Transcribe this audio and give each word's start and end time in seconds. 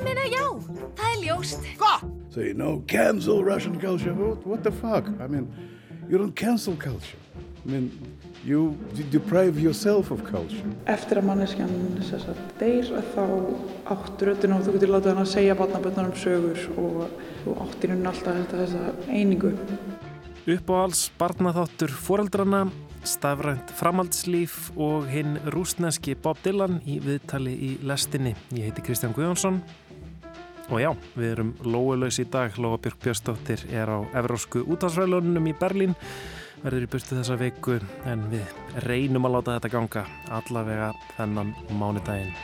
Ég 0.00 0.06
meina 0.06 0.22
já, 0.32 0.46
það 0.96 1.10
er 1.10 1.18
ljóst. 1.20 1.64
Gott! 1.76 2.04
Say, 2.32 2.54
no, 2.56 2.78
cancel 2.88 3.42
Russian 3.44 3.74
culture. 3.78 4.14
What, 4.14 4.46
what 4.46 4.62
the 4.64 4.72
fuck? 4.72 5.04
I 5.20 5.26
mean, 5.28 5.44
you 6.08 6.16
don't 6.16 6.34
cancel 6.34 6.74
culture. 6.76 7.18
I 7.36 7.68
mean, 7.68 7.90
you 8.42 8.78
deprive 9.10 9.60
yourself 9.60 10.10
of 10.10 10.22
culture. 10.24 10.64
Eftir 10.88 11.20
að 11.20 11.26
manneskjan 11.28 11.74
deyr 12.56 12.88
þá 13.12 13.26
áttur 13.92 14.32
öllin 14.32 14.54
og 14.56 14.64
þú 14.64 14.78
getur 14.78 14.92
látað 14.94 15.12
hann 15.12 15.26
að 15.26 15.32
segja 15.34 15.58
vatnaböndunum 15.58 16.16
sögur 16.16 16.62
og 16.80 17.02
þú 17.42 17.58
áttir 17.66 17.92
hún 17.92 18.08
alltaf 18.08 18.40
þessa 18.54 18.86
einingu. 19.10 19.52
Uppáhalds 20.48 21.10
barnaþáttur 21.20 21.92
foreldrana, 21.92 22.62
stafrænt 23.04 23.76
framhaldslíf 23.76 24.70
og 24.80 25.12
hinn 25.12 25.36
rúsneski 25.52 26.16
Bob 26.16 26.40
Dylan 26.40 26.80
í 26.88 26.96
viðtali 27.04 27.52
í 27.52 27.70
lestinni. 27.84 28.32
Ég 28.56 28.70
heiti 28.70 28.88
Kristján 28.88 29.12
Guðjónsson 29.12 29.60
og 30.70 30.78
já, 30.78 30.90
við 31.18 31.32
erum 31.34 31.48
lóulegs 31.66 32.20
í 32.22 32.26
dag. 32.30 32.54
Lóa 32.62 32.78
Björk 32.78 33.00
Björnsdóttir 33.02 33.64
er 33.74 33.90
á 33.90 33.98
Evrósku 34.14 34.62
útásvælunum 34.70 35.48
í 35.50 35.54
Berlín 35.58 35.96
verður 36.62 36.84
í 36.84 36.90
burtu 36.92 37.16
þessa 37.16 37.38
veiku 37.40 37.78
en 38.06 38.22
við 38.30 38.46
reynum 38.84 39.26
að 39.26 39.34
láta 39.36 39.56
þetta 39.56 39.72
ganga 39.72 40.04
allavega 40.38 40.90
þennan 41.16 41.54
mánudaginn. 41.74 42.34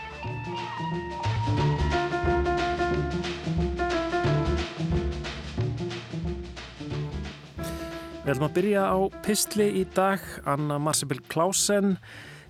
Við 8.25 8.33
ætlum 8.33 8.49
að 8.49 8.57
byrja 8.57 8.87
á 8.91 8.99
pistli 9.23 9.69
í 9.79 9.85
dag. 9.95 10.23
Anna 10.51 10.81
Marcibil 10.83 11.23
Klausen 11.31 11.95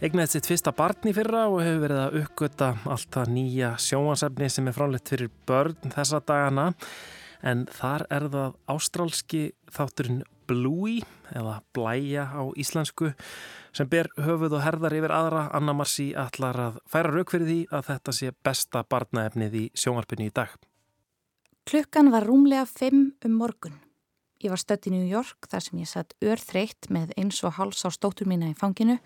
egnaði 0.04 0.34
sitt 0.34 0.48
fyrsta 0.50 0.72
barn 0.76 1.08
í 1.08 1.14
fyrra 1.16 1.46
og 1.48 1.62
hefur 1.64 1.82
verið 1.86 2.00
að 2.02 2.16
uppgöta 2.22 2.70
allt 2.84 3.08
það 3.14 3.34
nýja 3.36 3.74
sjóansefni 3.80 4.48
sem 4.52 4.68
er 4.68 4.76
fráleitt 4.76 5.12
fyrir 5.12 5.30
börn 5.48 5.92
þessa 5.94 6.20
dagana. 6.26 6.70
En 7.46 7.66
þar 7.70 8.06
er 8.12 8.26
það 8.32 8.56
ástrálski 8.72 9.42
þátturinn 9.72 10.24
Bluey 10.46 11.00
eða 11.34 11.58
Blæja 11.74 12.28
á 12.30 12.42
íslensku 12.58 13.10
sem 13.76 13.88
ber 13.90 14.08
höfuð 14.20 14.56
og 14.58 14.62
herðar 14.64 14.94
yfir 14.96 15.14
aðra. 15.14 15.46
Anna 15.56 15.74
Marci 15.76 16.12
ætlar 16.16 16.60
að 16.68 16.78
færa 16.90 17.12
rauk 17.12 17.32
fyrir 17.34 17.50
því 17.50 17.58
að 17.74 17.88
þetta 17.90 18.14
sé 18.18 18.30
besta 18.46 18.84
barnaefnið 18.86 19.58
í 19.58 19.64
sjónvarpinu 19.76 20.28
í 20.28 20.34
dag. 20.34 20.54
Klukkan 21.66 22.12
var 22.14 22.28
rúmlega 22.28 22.66
5 22.68 23.26
um 23.26 23.36
morgun. 23.40 23.80
Ég 24.44 24.52
var 24.52 24.60
stött 24.60 24.86
í 24.86 24.92
New 24.92 25.06
York 25.08 25.48
þar 25.50 25.64
sem 25.64 25.80
ég 25.80 25.90
satt 25.90 26.14
örþreytt 26.22 26.90
með 26.92 27.14
eins 27.18 27.40
og 27.42 27.56
háls 27.56 27.82
á 27.82 27.90
stótur 27.90 28.28
mína 28.28 28.52
í 28.52 28.56
fanginu 28.58 29.00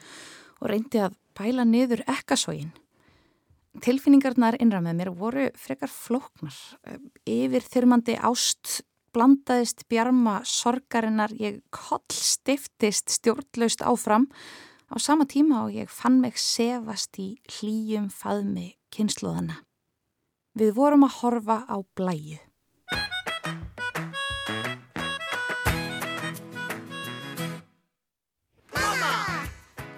og 0.61 0.70
reyndi 0.70 1.00
að 1.03 1.16
bæla 1.36 1.64
niður 1.64 2.05
ekkasógin. 2.11 2.70
Tilfinningarnar 3.80 4.58
innra 4.61 4.80
með 4.83 4.97
mér 4.98 5.11
voru 5.14 5.48
frekar 5.58 5.91
flóknar. 5.92 6.56
Yfir 7.28 7.64
þyrmandi 7.64 8.17
ást 8.19 8.80
blandaðist 9.14 9.86
bjarma 9.91 10.41
sorgarinnar, 10.47 11.33
ég 11.39 11.61
koll 11.75 12.02
stiftist 12.14 13.11
stjórnlaust 13.14 13.83
áfram 13.83 14.28
á 14.91 14.98
sama 14.98 15.27
tíma 15.27 15.64
og 15.67 15.75
ég 15.75 15.91
fann 15.91 16.20
mig 16.22 16.39
sefast 16.39 17.19
í 17.22 17.33
hlýjum 17.47 18.11
faðmi 18.11 18.74
kynsluðana. 18.95 19.62
Við 20.58 20.74
vorum 20.74 21.06
að 21.06 21.17
horfa 21.22 21.62
á 21.70 21.77
blæju. 21.95 22.41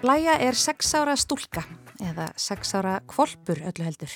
Blæja 0.03 0.33
er 0.35 0.51
sex 0.51 0.89
ára 0.99 1.13
stúlka 1.15 1.61
eða 2.03 2.25
sex 2.35 2.73
ára 2.75 2.97
kvolpur 3.07 3.61
öllu 3.69 3.85
heldur. 3.85 4.11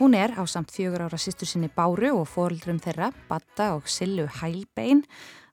Hún 0.00 0.16
er 0.18 0.34
á 0.34 0.42
samt 0.42 0.72
fjögur 0.74 1.04
ára 1.06 1.20
sýstur 1.22 1.46
sinni 1.46 1.68
Báru 1.70 2.10
og 2.18 2.26
fórildrum 2.26 2.80
þeirra, 2.82 3.12
Batta 3.28 3.68
og 3.76 3.86
Sillu 3.86 4.26
Hælbein, 4.26 5.04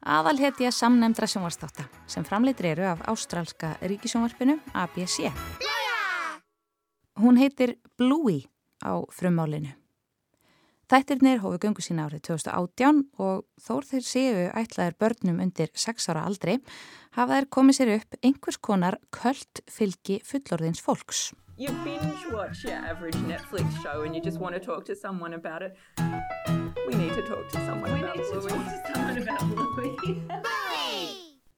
aðalhetja 0.01 0.73
samnemndra 0.73 1.29
sjónvarstáta 1.29 1.85
sem 2.09 2.25
framleitir 2.25 2.71
eru 2.71 2.89
af 2.89 3.05
ástrálska 3.05 3.75
ríkisjónvarpinu 3.85 4.57
ABC. 4.73 5.29
Blæja! 5.61 5.97
Hún 7.21 7.38
heitir 7.38 7.77
Bluey 8.01 8.47
á 8.81 8.97
frummálinu. 9.13 9.77
Þættirnir 10.88 11.42
hófu 11.44 11.58
göngu 11.59 11.84
sína 11.84 12.06
árið 12.08 12.22
2018 12.30 13.02
og 13.20 13.42
þór 13.59 13.88
þeir 13.90 14.06
séu 14.08 14.44
ætlaðir 14.56 14.96
börnum 15.03 15.42
undir 15.44 15.74
6 15.75 16.08
ára 16.14 16.22
aldri 16.30 16.62
hafa 17.18 17.34
þeir 17.34 17.48
komið 17.58 17.78
sér 17.78 17.92
upp 17.98 18.16
einhvers 18.22 18.59
konar 18.70 18.96
köld 19.12 19.62
fylgi 19.68 20.22
fullorðins 20.24 20.80
fólks. 20.80 21.34
You 21.58 21.74
binge 21.84 22.31
watch 22.31 22.64
your 22.64 22.80
average 22.80 23.18
Netflix 23.28 23.68
show 23.84 24.03
and 24.03 24.16
you 24.16 24.22
just 24.22 24.40
want 24.40 24.56
to 24.56 24.62
talk 24.62 24.86
to 24.86 24.96
someone 24.96 25.34
about 25.34 25.62
it. 25.62 25.75
We 26.88 26.96
need 26.96 27.14
to 27.16 27.24
talk 27.28 27.50
to 27.50 27.58
someone 27.66 27.92
we 27.92 28.00
about 28.00 28.16
Bluey. 29.75 30.24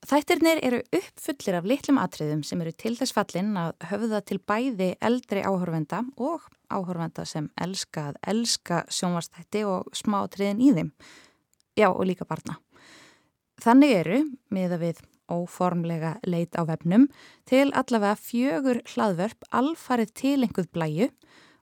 Þættirnir 0.09 0.57
eru 0.65 0.79
uppfullir 0.95 1.55
af 1.59 1.67
litlum 1.69 1.99
atriðum 2.01 2.39
sem 2.41 2.61
eru 2.63 2.71
til 2.73 2.95
þess 2.97 3.13
fallin 3.13 3.51
að 3.61 3.75
höfða 3.91 4.21
til 4.25 4.39
bæði 4.41 4.87
eldri 5.05 5.43
áhörvenda 5.45 5.99
og 6.17 6.47
áhörvenda 6.73 7.27
sem 7.29 7.51
elska 7.61 8.07
að 8.09 8.17
elska 8.31 8.79
sjónvarstætti 8.89 9.61
og 9.69 9.91
smá 9.93 10.23
atriðin 10.23 10.63
í 10.65 10.71
þeim. 10.73 10.89
Já, 11.77 11.91
og 11.91 12.01
líka 12.09 12.25
barna. 12.25 12.57
Þannig 13.61 13.93
eru, 13.99 14.19
miða 14.49 14.79
við 14.81 15.03
óformlega 15.29 16.15
leit 16.25 16.57
á 16.57 16.65
vefnum, 16.65 17.05
til 17.45 17.67
allavega 17.69 18.17
fjögur 18.17 18.81
hlaðvörp 18.89 19.45
alfarið 19.61 20.15
til 20.17 20.37
einhverð 20.39 20.73
blæju 20.73 21.11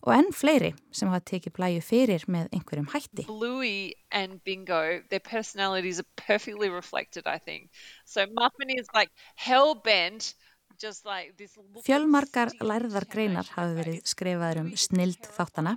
og 0.07 0.13
enn 0.15 0.29
fleiri 0.31 0.71
sem 0.95 1.11
hafa 1.11 1.25
tekið 1.33 1.55
blæju 1.59 1.83
fyrir 1.83 2.25
með 2.31 2.47
einhverjum 2.55 2.89
hætti. 2.93 3.27
Bluey 3.27 3.91
and 4.09 4.39
Bingo, 4.47 5.03
their 5.11 5.19
personalities 5.19 5.99
are 5.99 6.09
perfectly 6.15 6.69
reflected, 6.71 7.27
I 7.27 7.37
think. 7.37 7.69
So 8.05 8.25
Muffin 8.31 8.71
is 8.71 8.87
like 8.95 9.11
hell-bent 9.35 10.33
Like 10.77 11.33
Fjölmarkar 11.81 12.51
lærðar 12.61 13.07
greinar 13.09 13.47
hafi 13.55 13.77
verið 13.79 14.03
skrifaður 14.05 14.59
um 14.61 14.67
snild 14.77 15.25
þáttana, 15.33 15.73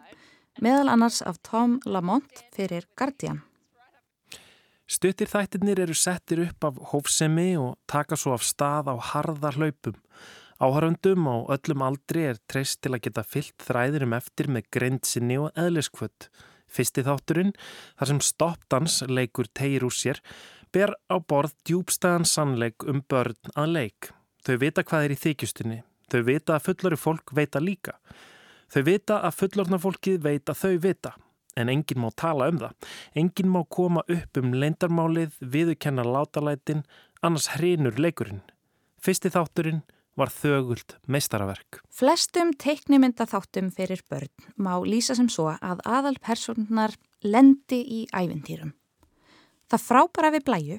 meðal 0.60 0.90
annars 0.92 1.22
af 1.24 1.38
Tom 1.46 1.78
Lamont 1.88 2.42
fyrir 2.52 2.84
Guardian. 3.00 3.40
Stuttir 4.90 5.30
þættirnir 5.30 5.80
eru 5.86 5.96
settir 5.96 6.42
upp 6.44 6.66
af 6.68 6.82
hófsemi 6.92 7.54
og 7.56 7.78
taka 7.88 8.18
svo 8.18 8.34
af 8.36 8.44
stað 8.44 8.92
á 8.92 8.94
harða 9.12 9.54
hlaupum. 9.56 9.96
Áhöröndum 10.60 11.24
á 11.24 11.36
öllum 11.56 11.82
aldri 11.86 12.26
er 12.28 12.38
treyst 12.44 12.82
til 12.84 12.92
að 12.92 13.06
geta 13.06 13.22
fyllt 13.24 13.62
þræðirum 13.64 14.12
eftir 14.12 14.50
með 14.52 14.66
greinsinni 14.76 15.38
og 15.40 15.54
eðliskvöld. 15.56 16.26
Fyrsti 16.68 17.04
þátturinn, 17.06 17.54
þar 17.96 18.10
sem 18.10 18.18
stoppdans 18.20 18.98
leikur 19.08 19.48
tegir 19.56 19.86
úr 19.88 19.94
sér, 19.96 20.20
ber 20.68 20.92
á 21.08 21.16
borð 21.16 21.54
djúbstæðan 21.64 22.28
sannleik 22.28 22.84
um 22.84 23.00
börn 23.00 23.54
að 23.56 23.72
leik. 23.72 24.10
Þau 24.44 24.56
vita 24.60 24.84
hvað 24.84 25.06
er 25.06 25.14
í 25.14 25.20
þykjustunni. 25.22 25.78
Þau 26.12 26.20
vita 26.26 26.56
að 26.58 26.66
fullori 26.66 26.98
fólk 27.00 27.32
veita 27.38 27.62
líka. 27.62 27.94
Þau 28.70 28.82
vita 28.86 29.16
að 29.24 29.38
fullorna 29.38 29.78
fólkið 29.80 30.18
veita 30.26 30.54
þau 30.54 30.76
vita. 30.82 31.14
En 31.56 31.72
enginn 31.72 32.02
má 32.02 32.10
tala 32.20 32.50
um 32.52 32.60
það. 32.60 32.90
Enginn 33.16 33.50
má 33.50 33.62
koma 33.64 34.04
upp 34.06 34.42
um 34.42 34.52
leindarmálið, 34.52 35.40
viðukenna 35.40 36.04
látalætin, 36.04 36.84
annars 37.24 37.48
hrinur 37.56 37.96
leikurinn. 37.96 38.44
Fyrsti 39.00 39.32
þátturinn 39.32 39.80
var 40.20 40.32
þögult 40.34 40.96
meistaraverk. 41.08 41.80
Flestum 41.88 42.52
teiknumynda 42.60 43.26
þáttum 43.28 43.70
fyrir 43.74 44.02
börn 44.10 44.30
má 44.60 44.74
lýsa 44.84 45.16
sem 45.16 45.30
svo 45.32 45.48
að 45.54 45.82
aðal 45.88 46.16
personar 46.20 46.94
lendi 47.24 47.80
í 47.80 48.00
ævintýrum. 48.12 48.74
Það 49.70 49.86
frábæra 49.86 50.32
við 50.34 50.46
blæju 50.48 50.78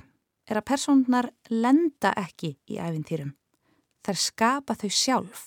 er 0.52 0.60
að 0.60 0.68
personar 0.68 1.30
lenda 1.50 2.14
ekki 2.20 2.56
í 2.70 2.78
ævintýrum. 2.82 3.34
Þær 4.06 4.20
skapa 4.20 4.76
þau 4.76 4.90
sjálf. 4.90 5.44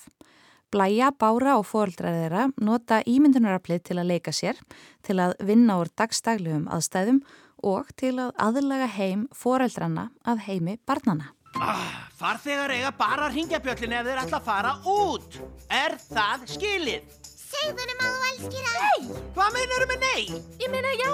Blæja, 0.75 1.13
bára 1.15 1.59
og 1.61 1.69
fóreldrar 1.69 2.17
þeirra 2.17 2.49
nota 2.67 3.01
ímyndunaraflið 3.07 3.85
til 3.91 3.99
að 4.01 4.11
leika 4.11 4.33
sér, 4.35 4.59
til 5.07 5.21
að 5.23 5.37
vinna 5.47 5.79
úr 5.83 5.91
dagstaglegum 5.95 6.67
aðstæðum 6.73 7.21
og 7.63 7.93
til 8.01 8.17
að 8.19 8.35
aðlaga 8.43 8.89
heim 8.97 9.29
fóreldrana 9.35 10.09
að 10.27 10.47
heimi 10.49 10.79
barnana. 10.87 11.31
Ah, 11.55 12.09
farþegar 12.19 12.73
eiga 12.75 12.91
bara 12.99 13.29
að 13.29 13.37
ringja 13.37 13.61
bjöllin 13.63 13.95
ef 13.95 14.09
þeir 14.09 14.21
ætla 14.25 14.41
að 14.41 14.47
fara 14.49 14.73
út. 14.91 15.37
Er 15.71 15.95
það 16.03 16.47
skilið? 16.51 17.19
Segðunum 17.55 18.01
að 18.03 18.15
þú 18.15 18.29
elskir 18.31 18.65
hann. 18.67 18.79
Nei! 18.83 19.19
Hvað 19.37 19.55
meinar 19.55 19.85
með 19.91 20.01
nei? 20.03 20.23
Ég 20.63 20.73
meina 20.73 20.95
já, 20.99 21.13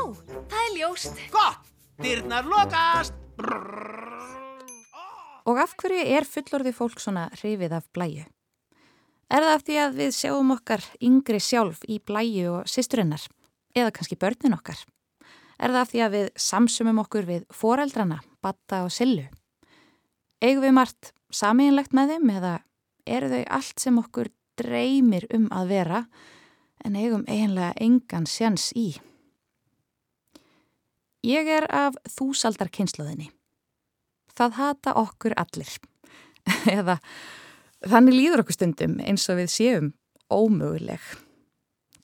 það 0.48 0.62
er 0.62 0.76
ljóst. 0.78 1.24
Gott, 1.34 1.72
dyrnar 2.00 2.48
lokast. 2.48 3.16
Og 5.50 5.58
af 5.60 5.74
hverju 5.80 6.04
er 6.16 6.28
fullorði 6.28 6.72
fólk 6.76 7.02
svona 7.02 7.26
hrifið 7.40 7.74
af 7.76 7.88
blæju? 7.96 8.24
Er 9.30 9.44
það 9.44 9.54
af 9.56 9.66
því 9.66 9.76
að 9.82 9.98
við 10.00 10.14
sjáum 10.16 10.54
okkar 10.56 10.86
yngri 11.06 11.40
sjálf 11.42 11.84
í 11.86 12.00
blæju 12.02 12.46
og 12.56 12.70
sýsturinnar? 12.70 13.26
Eða 13.76 13.92
kannski 13.94 14.18
börnin 14.18 14.56
okkar? 14.56 14.80
Er 15.60 15.70
það 15.70 15.82
af 15.82 15.92
því 15.92 16.02
að 16.06 16.16
við 16.16 16.32
samsumum 16.40 17.02
okkur 17.04 17.28
við 17.28 17.44
foreldrana, 17.54 18.18
batta 18.42 18.82
og 18.86 18.94
sillu? 18.94 19.28
Eigum 20.40 20.64
við 20.64 20.76
margt 20.76 21.12
samíginlegt 21.34 21.92
með 21.96 22.14
þeim 22.14 22.30
eða 22.38 22.54
eru 23.10 23.28
þau 23.32 23.42
allt 23.58 23.82
sem 23.82 23.98
okkur 24.00 24.30
dreymir 24.60 25.26
um 25.36 25.48
að 25.52 25.72
vera 25.74 26.00
en 26.84 26.96
eigum 26.96 27.26
eiginlega 27.28 27.74
engan 27.80 28.26
sjans 28.28 28.70
í. 28.76 28.94
Ég 31.26 31.48
er 31.52 31.66
af 31.68 31.98
þúsaldar 32.08 32.70
kynnslóðinni. 32.72 33.28
Það 34.32 34.56
hata 34.56 34.94
okkur 34.96 35.36
allir. 35.36 35.74
Eða 36.78 36.96
þannig 37.84 38.16
líður 38.16 38.44
okkur 38.44 38.56
stundum 38.56 38.96
eins 39.04 39.28
og 39.28 39.42
við 39.42 39.52
séum 39.52 39.90
ómöguleg. 40.32 41.02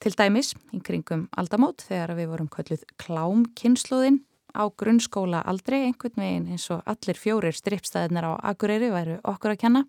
Til 0.04 0.12
dæmis, 0.12 0.52
í 0.76 0.82
kringum 0.84 1.24
aldamót, 1.40 1.86
þegar 1.88 2.12
við 2.18 2.28
vorum 2.34 2.52
kölluð 2.52 2.84
klám 3.00 3.46
kynnslóðin 3.56 4.20
á 4.56 4.64
grunnskóla 4.72 5.42
aldrei 5.44 5.82
einhvern 5.84 6.16
veginn 6.22 6.48
eins 6.54 6.66
og 6.72 6.80
allir 6.88 7.20
fjórir 7.20 7.54
strippstæðinar 7.56 8.26
á 8.26 8.32
Akureyri 8.52 8.88
væru 8.90 9.20
okkur 9.22 9.54
að 9.54 9.60
kenna. 9.60 9.84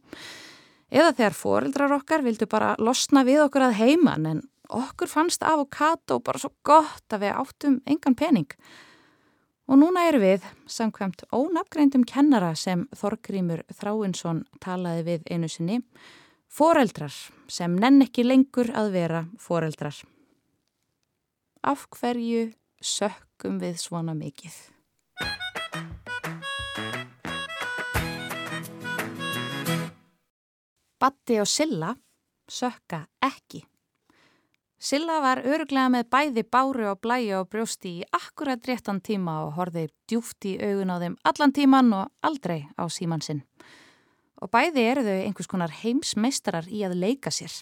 Eða 0.91 1.13
þegar 1.15 1.35
foreldrar 1.35 1.95
okkar 1.97 2.23
vildu 2.23 2.47
bara 2.51 2.75
losna 2.79 3.23
við 3.27 3.45
okkur 3.47 3.67
að 3.67 3.79
heiman 3.81 4.29
en 4.29 4.43
okkur 4.67 5.09
fannst 5.11 5.43
avokado 5.43 6.19
bara 6.23 6.39
svo 6.39 6.51
gott 6.63 7.15
að 7.15 7.25
við 7.25 7.39
áttum 7.41 7.79
engan 7.87 8.15
pening. 8.15 8.51
Og 9.67 9.75
núna 9.81 10.05
erum 10.07 10.23
við, 10.23 10.45
samkvæmt 10.71 11.25
ónafgreindum 11.35 12.05
kennara 12.07 12.53
sem 12.55 12.85
Þorgrymur 12.95 13.65
Þráinsson 13.75 14.45
talaði 14.63 15.03
við 15.09 15.25
einu 15.27 15.49
sinni, 15.51 15.81
foreldrar 16.47 17.11
sem 17.51 17.75
nenn 17.75 17.99
ekki 18.05 18.23
lengur 18.23 18.71
að 18.71 18.93
vera 18.95 19.25
foreldrar. 19.43 19.97
Af 21.67 21.89
hverju 21.91 22.53
sökkum 23.38 23.60
við 23.62 23.78
svona 23.78 24.16
mikið? 24.18 24.54
Batti 30.98 31.38
og 31.39 31.48
Silla 31.48 31.95
sökka 32.50 33.06
ekki. 33.22 33.63
Silla 34.80 35.19
var 35.22 35.44
öruglega 35.45 35.89
með 35.89 36.10
bæði 36.10 36.44
báru 36.50 36.89
og 36.89 37.01
blæju 37.01 37.42
og 37.42 37.50
brjósti 37.50 38.00
í 38.01 38.06
akkurat 38.12 38.62
réttan 38.66 39.01
tíma 39.01 39.45
og 39.45 39.54
horfið 39.57 39.92
djúft 40.10 40.45
í 40.45 40.57
augun 40.57 40.94
á 40.94 40.98
þeim 40.98 41.18
allan 41.24 41.54
tíman 41.54 41.94
og 41.94 42.10
aldrei 42.22 42.66
á 42.78 42.89
síman 42.89 43.22
sinn. 43.22 43.44
Og 44.42 44.50
bæði 44.50 44.81
eru 44.81 45.06
þau 45.06 45.18
einhvers 45.25 45.50
konar 45.50 45.74
heimsmeistarar 45.84 46.69
í 46.69 46.81
að 46.86 46.98
leika 46.98 47.30
sér. 47.30 47.54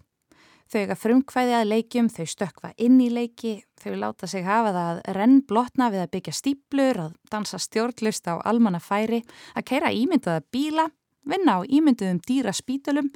Þau 0.65 0.79
ega 0.81 0.95
frumkvæði 0.97 1.53
að 1.59 1.67
leikjum, 1.69 2.07
þau 2.09 2.25
stökva 2.25 2.71
inn 2.81 2.97
í 3.03 3.11
leiki, 3.13 3.59
þau 3.77 3.93
láta 4.01 4.27
sig 4.27 4.45
hafa 4.47 4.71
það 4.73 4.87
að 4.91 5.15
renn 5.17 5.35
blotna 5.45 5.89
við 5.93 6.01
að 6.01 6.11
byggja 6.15 6.33
stíplur, 6.33 6.99
að 7.03 7.11
dansa 7.29 7.59
stjórnlust 7.61 8.25
á 8.25 8.41
almanna 8.41 8.81
færi, 8.81 9.21
að 9.53 9.67
keira 9.69 9.91
ímyndaða 9.93 10.41
bíla, 10.49 10.87
vinna 11.29 11.57
á 11.57 11.69
ímynduðum 11.69 12.21
dýra 12.25 12.53
spítulum, 12.53 13.11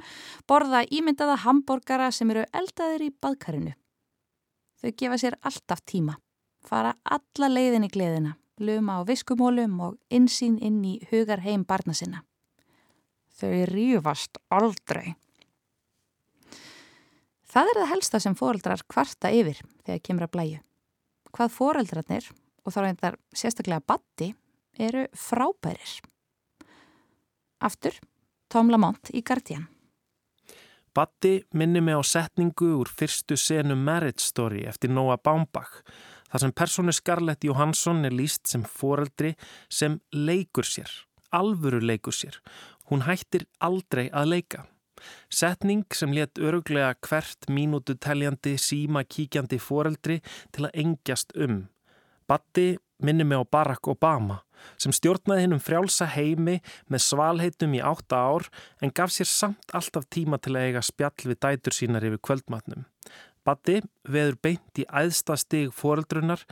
borða 0.46 0.84
ímyndaða 0.86 1.40
hambúrgara 1.42 2.10
sem 2.14 2.30
eru 2.30 2.44
eldaðir 2.54 3.08
í 3.08 3.10
badkarinu. 3.18 3.74
Þau 4.80 4.90
gefa 5.02 5.18
sér 5.18 5.36
alltaf 5.42 5.82
tíma, 5.82 6.14
fara 6.62 6.94
alla 7.02 7.50
leiðin 7.50 7.88
í 7.88 7.90
gleðina, 7.90 8.36
luma 8.62 9.00
á 9.02 9.08
viskumólum 9.08 9.74
og 9.88 9.98
insýn 10.06 10.60
inn 10.62 10.78
í 10.86 11.00
hugar 11.10 11.42
heim 11.42 11.66
barna 11.66 11.98
sinna. 11.98 12.22
Þau 13.40 13.66
rífast 13.72 14.38
aldrei. 14.54 15.16
Það 17.50 17.70
er 17.70 17.80
það 17.80 17.90
helsta 17.90 18.20
sem 18.22 18.36
fóreldrar 18.38 18.82
kvarta 18.86 19.30
yfir 19.34 19.58
þegar 19.82 20.04
kemur 20.06 20.26
að 20.28 20.32
blæju. 20.36 20.60
Hvað 21.34 21.56
fóreldrarnir, 21.56 22.28
og 22.62 22.74
þá 22.74 22.78
reyndar 22.84 23.18
sérstaklega 23.34 23.82
batti, 23.86 24.30
eru 24.78 25.06
frábærir. 25.18 25.96
Aftur, 27.60 27.98
Tom 28.50 28.70
Lamont 28.70 29.10
í 29.10 29.22
Guardian. 29.26 29.66
Batti 30.94 31.36
minni 31.54 31.82
mig 31.82 31.98
á 31.98 32.02
setningu 32.02 32.72
úr 32.80 32.90
fyrstu 32.90 33.36
senu 33.38 33.76
Marriage 33.78 34.22
Story 34.24 34.64
eftir 34.66 34.90
Noah 34.90 35.18
Baumbach. 35.22 35.82
Það 36.30 36.42
sem 36.44 36.54
personu 36.54 36.94
Scarlett 36.94 37.46
Johansson 37.46 38.04
er 38.06 38.14
líst 38.14 38.50
sem 38.50 38.62
foreldri 38.62 39.34
sem 39.70 39.98
leikur 40.14 40.66
sér, 40.66 40.90
alvöru 41.34 41.82
leikur 41.82 42.14
sér. 42.14 42.38
Hún 42.90 43.06
hættir 43.06 43.46
aldrei 43.58 44.08
að 44.10 44.34
leika. 44.34 44.66
Setning 45.32 45.86
sem 45.96 46.12
let 46.16 46.38
öruglega 46.38 46.94
hvert 47.06 47.48
mínútu 47.48 47.96
teljandi 47.96 48.56
síma 48.60 49.04
kíkjandi 49.04 49.60
foreldri 49.62 50.20
til 50.54 50.68
að 50.68 50.78
engjast 50.84 51.34
um. 51.36 51.64
Batti 52.28 52.76
minni 53.02 53.24
mig 53.24 53.40
á 53.40 53.44
Barack 53.44 53.88
Obama 53.90 54.42
sem 54.80 54.92
stjórnaði 54.92 55.46
hinn 55.46 55.56
um 55.56 55.62
frjálsa 55.62 56.06
heimi 56.12 56.58
með 56.92 57.04
svalheitum 57.06 57.74
í 57.78 57.82
átta 57.84 58.20
ár 58.28 58.48
en 58.84 58.92
gaf 58.92 59.12
sér 59.14 59.28
samt 59.30 59.72
alltaf 59.76 60.08
tíma 60.12 60.38
til 60.38 60.56
að 60.56 60.68
eiga 60.68 60.84
spjall 60.84 61.30
við 61.30 61.40
dætur 61.40 61.76
sínar 61.76 62.06
yfir 62.06 62.20
kvöldmatnum. 62.28 62.84
Batti 63.46 63.78
veður 64.04 64.36
beint 64.44 64.80
í 64.80 64.84
æðsta 64.84 65.36
stig 65.40 65.70
foreldrunar, 65.76 66.42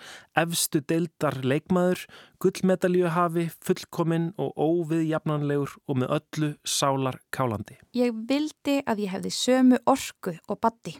efstu 0.40 0.80
deildar 0.80 1.36
leikmaður, 1.44 2.06
gullmedaljuhafi, 2.40 3.48
fullkominn 3.64 4.30
og 4.40 4.54
óviðjafnanlegur 4.56 5.74
og 5.86 6.00
með 6.00 6.14
öllu 6.18 6.52
sálar 6.64 7.20
kálandi. 7.34 7.76
Ég 7.96 8.16
vildi 8.28 8.78
að 8.88 9.04
ég 9.04 9.12
hefði 9.16 9.34
sömu 9.36 9.82
orku 9.84 10.38
og 10.48 10.60
Batti. 10.62 10.96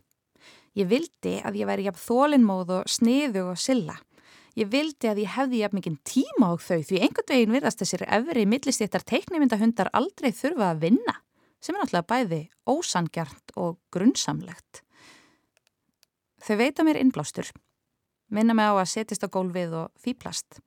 Ég 0.79 0.90
vildi 0.90 1.38
að 1.43 1.56
ég 1.62 1.70
væri 1.70 1.88
jafn 1.88 2.05
þólinnmóð 2.05 2.75
og 2.76 2.93
sniðu 2.93 3.49
og 3.55 3.58
silla. 3.58 3.96
Ég 4.58 4.69
vildi 4.73 5.08
að 5.08 5.23
ég 5.23 5.32
hefði 5.37 5.62
jafn 5.62 5.79
mikinn 5.79 5.96
tíma 6.06 6.50
á 6.50 6.55
þau 6.58 6.82
því 6.82 7.00
einhvern 7.05 7.31
veginn 7.31 7.55
virðast 7.55 7.81
þessir 7.82 8.05
efri 8.11 8.44
millistéttar 8.50 9.06
teiknimyndahundar 9.06 9.90
aldrei 9.94 10.32
þurfa 10.35 10.73
að 10.73 10.85
vinna 10.85 11.14
sem 11.62 11.75
er 11.75 11.82
náttúrulega 11.82 12.11
bæði 12.12 12.40
ósangjart 12.70 13.55
og 13.58 13.79
grunnsamlegt. 13.94 14.82
Þau 16.44 16.56
veita 16.61 16.85
mér 16.87 17.00
innblástur, 17.00 17.50
minna 18.31 18.55
mig 18.55 18.69
á 18.70 18.75
að 18.79 18.90
setjast 18.93 19.26
á 19.26 19.29
gólfið 19.32 19.75
og 19.82 19.93
fýplast. 19.99 20.61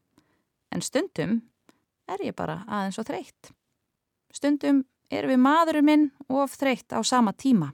En 0.71 0.83
stundum 0.83 1.41
er 2.11 2.23
ég 2.25 2.35
bara 2.35 2.61
aðeins 2.67 2.99
og 2.99 3.07
þreytt. 3.07 3.51
Stundum 4.31 4.83
er 5.11 5.27
við 5.27 5.39
maðurum 5.43 5.87
minn 5.87 6.09
of 6.31 6.55
þreytt 6.59 6.95
á 6.95 6.99
sama 7.03 7.33
tíma. 7.35 7.71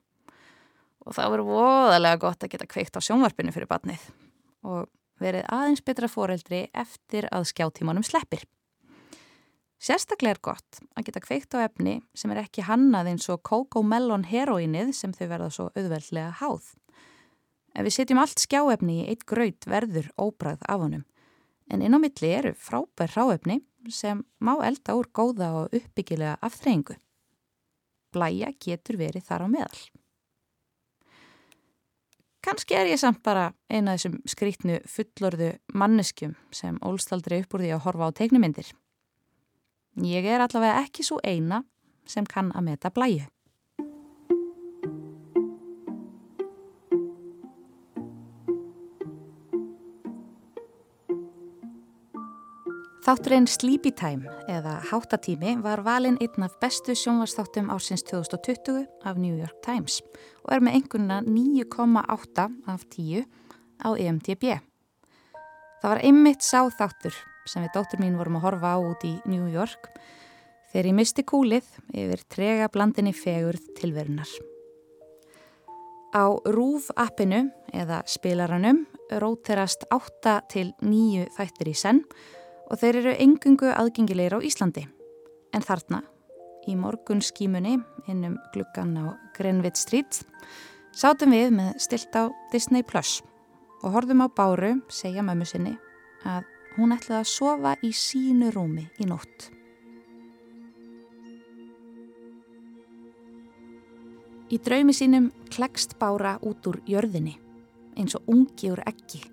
Og 1.06 1.16
það 1.16 1.34
verður 1.34 1.52
voðalega 1.54 2.22
gott 2.22 2.44
að 2.44 2.54
geta 2.54 2.70
kveikt 2.70 2.98
á 2.98 3.02
sjónvarpinu 3.02 3.54
fyrir 3.56 3.70
batnið. 3.70 4.02
Og 4.68 4.88
verið 5.22 5.48
aðeins 5.54 5.84
betra 5.86 6.10
foreldri 6.12 6.66
eftir 6.76 7.30
að 7.32 7.48
skjáttímanum 7.54 8.06
sleppir. 8.06 8.44
Sérstaklega 9.78 10.34
er 10.34 10.42
gott 10.42 10.80
að 10.98 11.08
geta 11.08 11.22
kveikt 11.22 11.54
á 11.54 11.62
efni 11.62 12.00
sem 12.18 12.34
er 12.34 12.42
ekki 12.42 12.66
hannað 12.66 13.12
eins 13.12 13.28
og 13.30 13.44
Coco 13.46 13.84
Melon 13.86 14.26
heroínið 14.26 14.90
sem 14.98 15.14
þau 15.14 15.28
verða 15.30 15.50
svo 15.54 15.68
auðveldlega 15.78 16.34
háð. 16.42 16.74
Ef 17.78 17.86
við 17.86 17.94
setjum 17.94 18.20
allt 18.24 18.42
skjáefni 18.42 19.04
í 19.04 19.08
eitt 19.12 19.28
graut 19.30 19.68
verður 19.70 20.10
óbræð 20.18 20.64
af 20.66 20.82
honum. 20.82 21.04
En 21.70 21.84
inn 21.86 21.94
á 21.94 22.00
milli 22.02 22.32
eru 22.34 22.56
frábær 22.58 23.14
ráefni 23.14 23.60
sem 23.94 24.24
má 24.42 24.56
elda 24.66 24.96
úr 24.98 25.12
góða 25.14 25.52
og 25.60 25.76
uppbyggilega 25.78 26.40
aftreyingu. 26.42 26.98
Blæja 28.16 28.50
getur 28.58 28.98
verið 28.98 29.28
þar 29.30 29.46
á 29.46 29.48
meðal. 29.54 29.80
Kanski 32.48 32.78
er 32.80 32.90
ég 32.90 33.00
samt 33.02 33.22
bara 33.28 33.52
eina 33.70 33.94
af 33.94 34.00
þessum 34.00 34.20
skrítnu 34.26 34.80
fullorðu 34.88 35.52
manneskjum 35.76 36.34
sem 36.56 36.78
ólstaldri 36.82 37.42
upp 37.44 37.54
úr 37.54 37.66
því 37.66 37.74
að 37.76 37.84
horfa 37.86 38.10
á 38.10 38.18
teiknumindir. 38.18 38.70
Ég 40.02 40.26
er 40.26 40.42
allavega 40.42 40.82
ekki 40.86 41.04
svo 41.04 41.20
eina 41.22 41.66
sem 42.08 42.26
kann 42.26 42.54
að 42.56 42.72
meta 42.72 42.90
blæju. 42.94 43.28
Þátturinn 53.08 53.46
Sleepy 53.48 53.94
Time 53.96 54.28
eða 54.52 54.82
Háttatími 54.90 55.54
var 55.64 55.80
valinn 55.86 56.18
einn 56.20 56.44
af 56.44 56.58
bestu 56.60 56.92
sjónvarsþáttum 56.92 57.70
ársins 57.72 58.02
2020 58.04 58.82
af 59.08 59.16
New 59.16 59.38
York 59.40 59.62
Times 59.64 60.02
og 60.44 60.50
er 60.52 60.60
með 60.60 60.76
einhverjuna 60.76 61.22
9,8 61.24 62.48
af 62.68 62.82
10 62.98 63.24
á 63.80 63.90
EMDB. 63.96 64.44
Það 65.80 65.88
var 65.88 66.04
einmitt 66.04 66.44
sáþáttur 66.44 67.16
sem 67.48 67.64
við 67.64 67.78
dóttur 67.78 68.04
mín 68.04 68.18
vorum 68.20 68.42
að 68.42 68.44
horfa 68.50 68.76
á 68.76 68.78
út 68.84 69.06
í 69.08 69.14
New 69.24 69.48
York 69.56 69.88
þegar 70.74 70.90
ég 70.92 70.98
misti 71.00 71.24
kúlið 71.24 71.70
yfir 71.96 72.28
trega 72.28 72.68
blandinni 72.68 73.16
fegurð 73.16 73.70
tilverunar. 73.80 74.28
Á 76.12 76.28
RÚV 76.44 76.92
appinu 77.00 77.46
eða 77.72 78.02
spilaranum 78.04 78.84
róterast 79.16 79.88
8 79.96 80.42
til 80.52 80.74
9 80.84 81.30
þættir 81.40 81.72
í 81.72 81.78
senn 81.88 82.04
og 82.68 82.80
þeir 82.82 83.02
eru 83.02 83.16
engungu 83.24 83.72
aðgengilegir 83.72 84.38
á 84.38 84.40
Íslandi. 84.44 84.84
En 85.56 85.64
þarna, 85.64 86.02
í 86.68 86.76
morgun 86.76 87.24
skímunni 87.24 87.78
innum 88.12 88.36
gluggan 88.54 88.96
á 89.00 89.16
Greenwich 89.38 89.80
Street, 89.80 90.22
sátum 90.92 91.32
við 91.36 91.54
með 91.56 91.78
stilt 91.84 92.16
á 92.16 92.28
Disney 92.52 92.84
Plus 92.84 93.22
og 93.84 93.94
horfum 93.94 94.26
á 94.26 94.28
Báru 94.28 94.78
segja 94.92 95.24
mömmu 95.24 95.46
sinni 95.48 95.76
að 96.28 96.48
hún 96.78 96.96
ætlaði 96.96 97.22
að 97.22 97.32
sofa 97.32 97.76
í 97.86 97.92
sínu 97.96 98.52
rúmi 98.54 98.88
í 99.00 99.08
nótt. 99.08 99.52
Í 104.48 104.58
draumi 104.64 104.96
sínum 104.96 105.32
klekst 105.52 105.98
Bára 106.00 106.38
út 106.42 106.68
úr 106.70 106.80
jörðinni 106.88 107.36
eins 107.98 108.16
og 108.16 108.30
ungi 108.32 108.72
úr 108.72 108.84
eggi 108.88 109.24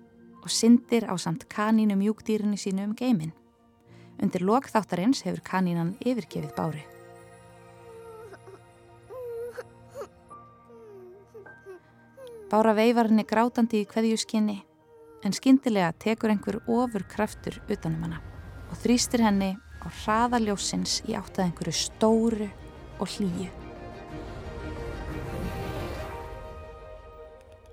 og 0.45 0.51
syndir 0.53 1.09
á 1.09 1.17
samt 1.17 1.47
kanínu 1.49 1.97
mjúkdýrinu 1.97 2.57
sínu 2.57 2.85
um 2.85 2.93
geimin. 2.95 3.33
Undir 4.21 4.45
lokþáttarins 4.45 5.25
hefur 5.25 5.41
kanínan 5.41 5.97
yfirgefið 6.05 6.53
bári. 6.55 6.83
Bára 12.49 12.75
veifar 12.77 13.09
henni 13.09 13.25
grátandi 13.25 13.81
í 13.81 13.87
hverjuskinni 13.89 14.61
en 15.25 15.33
skyndilega 15.33 15.91
tekur 15.97 16.29
einhver 16.29 16.61
ofur 16.69 17.03
kraftur 17.09 17.57
utanum 17.65 18.05
hana 18.05 18.21
og 18.69 18.77
þrýstir 18.83 19.25
henni 19.25 19.55
á 19.81 19.87
hraða 20.03 20.39
ljósins 20.43 21.01
í 21.09 21.17
átt 21.17 21.39
að 21.39 21.49
einhverju 21.49 21.73
stóru 21.73 22.49
og 23.01 23.09
hlýju. 23.17 23.49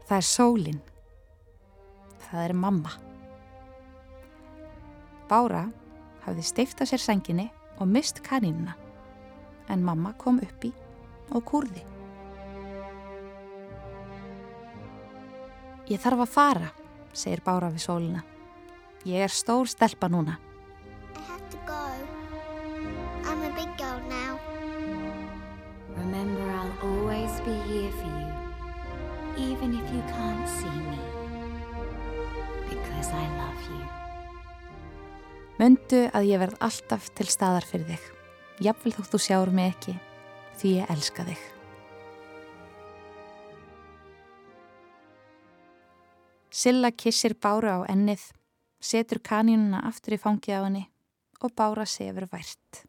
Það 0.08 0.16
er 0.16 0.26
sólinn. 0.28 0.80
Það 2.32 2.46
er 2.48 2.54
mamma. 2.56 2.90
Bára 5.28 5.66
hafði 6.24 6.44
steifta 6.48 6.86
sér 6.88 7.02
senginni 7.02 7.50
og 7.76 7.90
mist 7.92 8.22
kanínuna 8.24 8.72
en 9.68 9.84
mamma 9.84 10.14
kom 10.16 10.40
upp 10.40 10.64
í 10.64 10.72
og 11.32 11.44
kúrði. 11.48 11.84
Ég 15.92 16.00
þarf 16.00 16.24
að 16.24 16.32
fara, 16.32 16.72
segir 17.12 17.44
Bára 17.44 17.68
við 17.72 17.84
sólina. 17.84 18.24
Ég 19.04 19.26
er 19.26 19.32
stór 19.32 19.68
stelpa 19.68 20.08
núna. 20.08 20.38
I 21.16 21.24
have 21.28 21.48
to 21.50 21.58
go. 21.68 21.84
I'm 23.28 23.44
a 23.44 23.52
big 23.56 23.68
girl 23.76 24.00
now. 24.08 24.38
Remember, 25.98 26.48
I'll 26.48 26.76
always 26.88 27.40
be 27.44 27.56
here 27.68 27.92
for 27.92 28.08
you, 28.20 29.50
even 29.52 29.74
if 29.74 29.84
you 29.92 30.00
can't 30.16 30.48
see 30.48 30.76
me, 30.88 31.11
because 33.02 33.16
I 33.16 33.26
love 33.38 33.62
you. 33.70 33.86
Möndu 35.58 36.04
að 36.14 36.28
ég 36.28 36.40
verð 36.42 36.60
alltaf 36.62 37.08
til 37.16 37.26
staðar 37.30 37.66
fyrir 37.66 37.88
þig. 37.90 38.04
Jafnvel 38.62 38.92
þótt 38.94 39.14
þú 39.14 39.20
sjáur 39.24 39.50
mig 39.54 39.72
ekki, 39.72 39.94
því 40.60 40.74
ég 40.76 40.92
elska 40.94 41.26
þig. 41.26 41.42
Silla 46.52 46.92
kissir 46.92 47.34
Bára 47.34 47.80
á 47.82 47.90
ennið, 47.90 48.22
setur 48.78 49.22
kanínuna 49.24 49.82
aftur 49.88 50.14
í 50.14 50.22
fangið 50.22 50.62
á 50.62 50.66
henni 50.68 50.86
og 51.42 51.54
Bára 51.58 51.88
sefur 51.88 52.28
vært. 52.30 52.84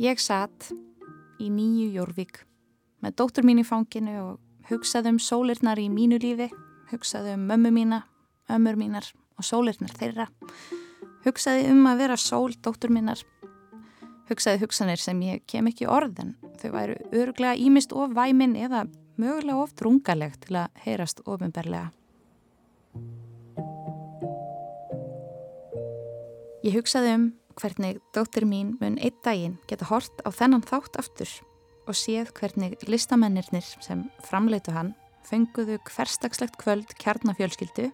Ég 0.00 0.20
satt 0.20 0.70
í 1.42 1.50
nýju 1.52 1.90
Jórvík 1.92 2.38
með 3.04 3.16
dóttur 3.20 3.44
mín 3.44 3.60
í 3.60 3.64
fanginu 3.66 4.14
og 4.22 4.70
hugsaði 4.70 5.10
um 5.12 5.18
sólirnar 5.20 5.80
í 5.82 5.88
mínu 5.92 6.16
lífi, 6.22 6.48
hugsaði 6.88 7.34
um 7.36 7.44
mömmu 7.50 7.72
mína, 7.74 7.98
ömmur 8.48 8.78
mínar 8.80 9.10
og 9.36 9.44
sólirnar 9.44 9.92
þeirra. 9.98 10.28
Hugsaði 11.26 11.68
um 11.74 11.84
að 11.90 12.00
vera 12.06 12.16
sól 12.16 12.54
dóttur 12.64 12.94
mínar. 12.94 13.20
Hugsaði 14.30 14.62
hugsanir 14.62 15.02
sem 15.02 15.20
ég 15.26 15.44
kem 15.50 15.68
ekki 15.68 15.90
orðin. 15.90 16.38
Þau 16.62 16.70
væru 16.72 16.96
öruglega 17.12 17.58
ímist 17.60 17.92
of 17.92 18.16
væmin 18.16 18.56
eða 18.56 18.86
mögulega 19.20 19.60
of 19.60 19.76
drungaleg 19.76 20.38
til 20.46 20.62
að 20.62 20.82
heyrast 20.86 21.20
ofinberlega. 21.26 21.90
Ég 26.62 26.78
hugsaði 26.78 27.16
um 27.18 27.30
hvernig 27.60 28.00
dóttir 28.14 28.46
mín 28.48 28.76
mun 28.80 28.98
einn 28.98 29.18
daginn 29.24 29.58
geta 29.70 29.88
hort 29.90 30.22
á 30.26 30.28
þennan 30.32 30.64
þátt 30.66 30.98
aftur 31.00 31.30
og 31.86 31.98
séð 31.98 32.32
hvernig 32.38 32.76
listamennirnir 32.88 33.66
sem 33.82 34.04
framleitu 34.26 34.74
hann 34.74 34.94
fenguðu 35.26 35.78
hverstakslegt 35.86 36.58
kvöld 36.60 36.94
kjarnafjölskyldu 37.02 37.90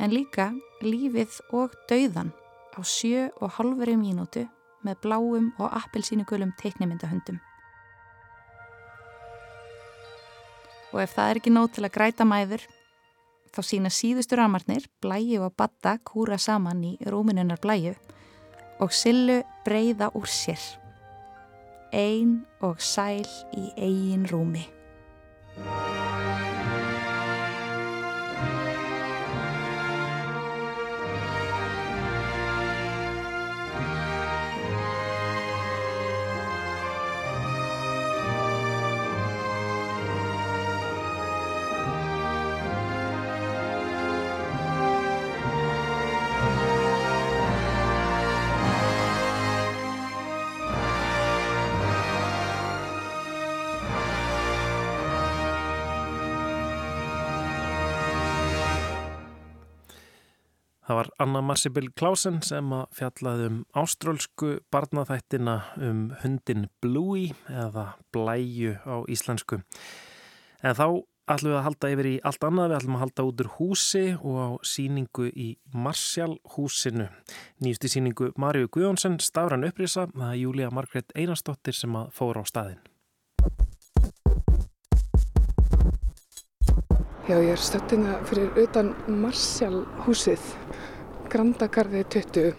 en 0.00 0.14
líka 0.14 0.50
lífið 0.82 1.40
og 1.56 1.74
dauðan 1.90 2.32
á 2.76 2.80
sjö 2.86 3.28
og 3.40 3.54
halveri 3.58 3.96
mínútu 3.98 4.46
með 4.86 5.00
bláum 5.04 5.50
og 5.60 5.72
appelsínugulum 5.76 6.54
teiknimyndahundum. 6.60 7.40
Og 10.90 11.02
ef 11.04 11.12
það 11.14 11.30
er 11.30 11.40
ekki 11.40 11.52
nóg 11.52 11.74
til 11.74 11.84
að 11.86 11.94
græta 11.94 12.26
mæður, 12.26 12.62
þá 13.54 13.60
sína 13.66 13.92
síðustu 13.92 14.38
ramarnir, 14.38 14.88
blæju 15.02 15.44
og 15.46 15.54
batta 15.58 15.98
kúra 16.06 16.38
saman 16.40 16.82
í 16.86 16.96
rúminunar 17.06 17.60
blæju 17.62 17.94
og 18.80 18.92
sillu 18.96 19.42
breyða 19.64 20.10
úr 20.16 20.28
sér. 20.28 20.60
Ein 21.92 22.46
og 22.60 22.80
sæl 22.80 23.26
í 23.56 23.70
eigin 23.76 24.26
rúmi. 24.30 24.64
Það 60.90 60.96
var 60.98 61.08
Anna 61.22 61.40
Marsibil 61.46 61.84
Klausen 61.94 62.40
sem 62.42 62.72
að 62.74 62.96
fjallaði 62.98 63.44
um 63.46 63.58
áströlsku 63.78 64.48
barnaþættina 64.74 65.52
um 65.86 66.00
hundin 66.24 66.64
Bluey 66.82 67.28
eða 67.46 67.84
Blæju 68.10 68.72
á 68.82 68.98
íslensku. 69.06 69.60
En 70.66 70.74
þá 70.74 70.86
ætlum 71.30 71.52
við 71.52 71.58
að 71.60 71.66
halda 71.68 71.92
yfir 71.94 72.08
í 72.10 72.16
allt 72.26 72.46
annað, 72.48 72.72
við 72.72 72.78
ætlum 72.80 72.98
að 72.98 73.04
halda 73.04 73.26
út 73.28 73.44
úr 73.44 73.50
húsi 73.60 74.04
og 74.18 74.40
á 74.42 74.48
síningu 74.66 75.30
í 75.30 75.46
Marsjál 75.70 76.34
húsinu. 76.56 77.06
Nýjusti 77.62 77.94
síningu 77.94 78.32
Marju 78.34 78.66
Guðjónsson, 78.66 79.20
Stafran 79.22 79.68
upprýsa, 79.70 80.08
það 80.10 80.32
er 80.32 80.40
Júlia 80.42 80.72
Margret 80.74 81.14
Einarsdóttir 81.14 81.78
sem 81.78 81.94
að 82.02 82.10
fóra 82.18 82.42
á 82.42 82.50
staðin. 82.50 82.82
Já, 87.30 87.36
ég 87.38 87.52
er 87.54 87.60
stöttina 87.62 88.16
fyrir 88.26 88.56
utan 88.58 88.88
Marsjál 89.06 89.84
húsið, 90.02 90.42
Grandagarði 91.30 92.00
20. 92.10 92.56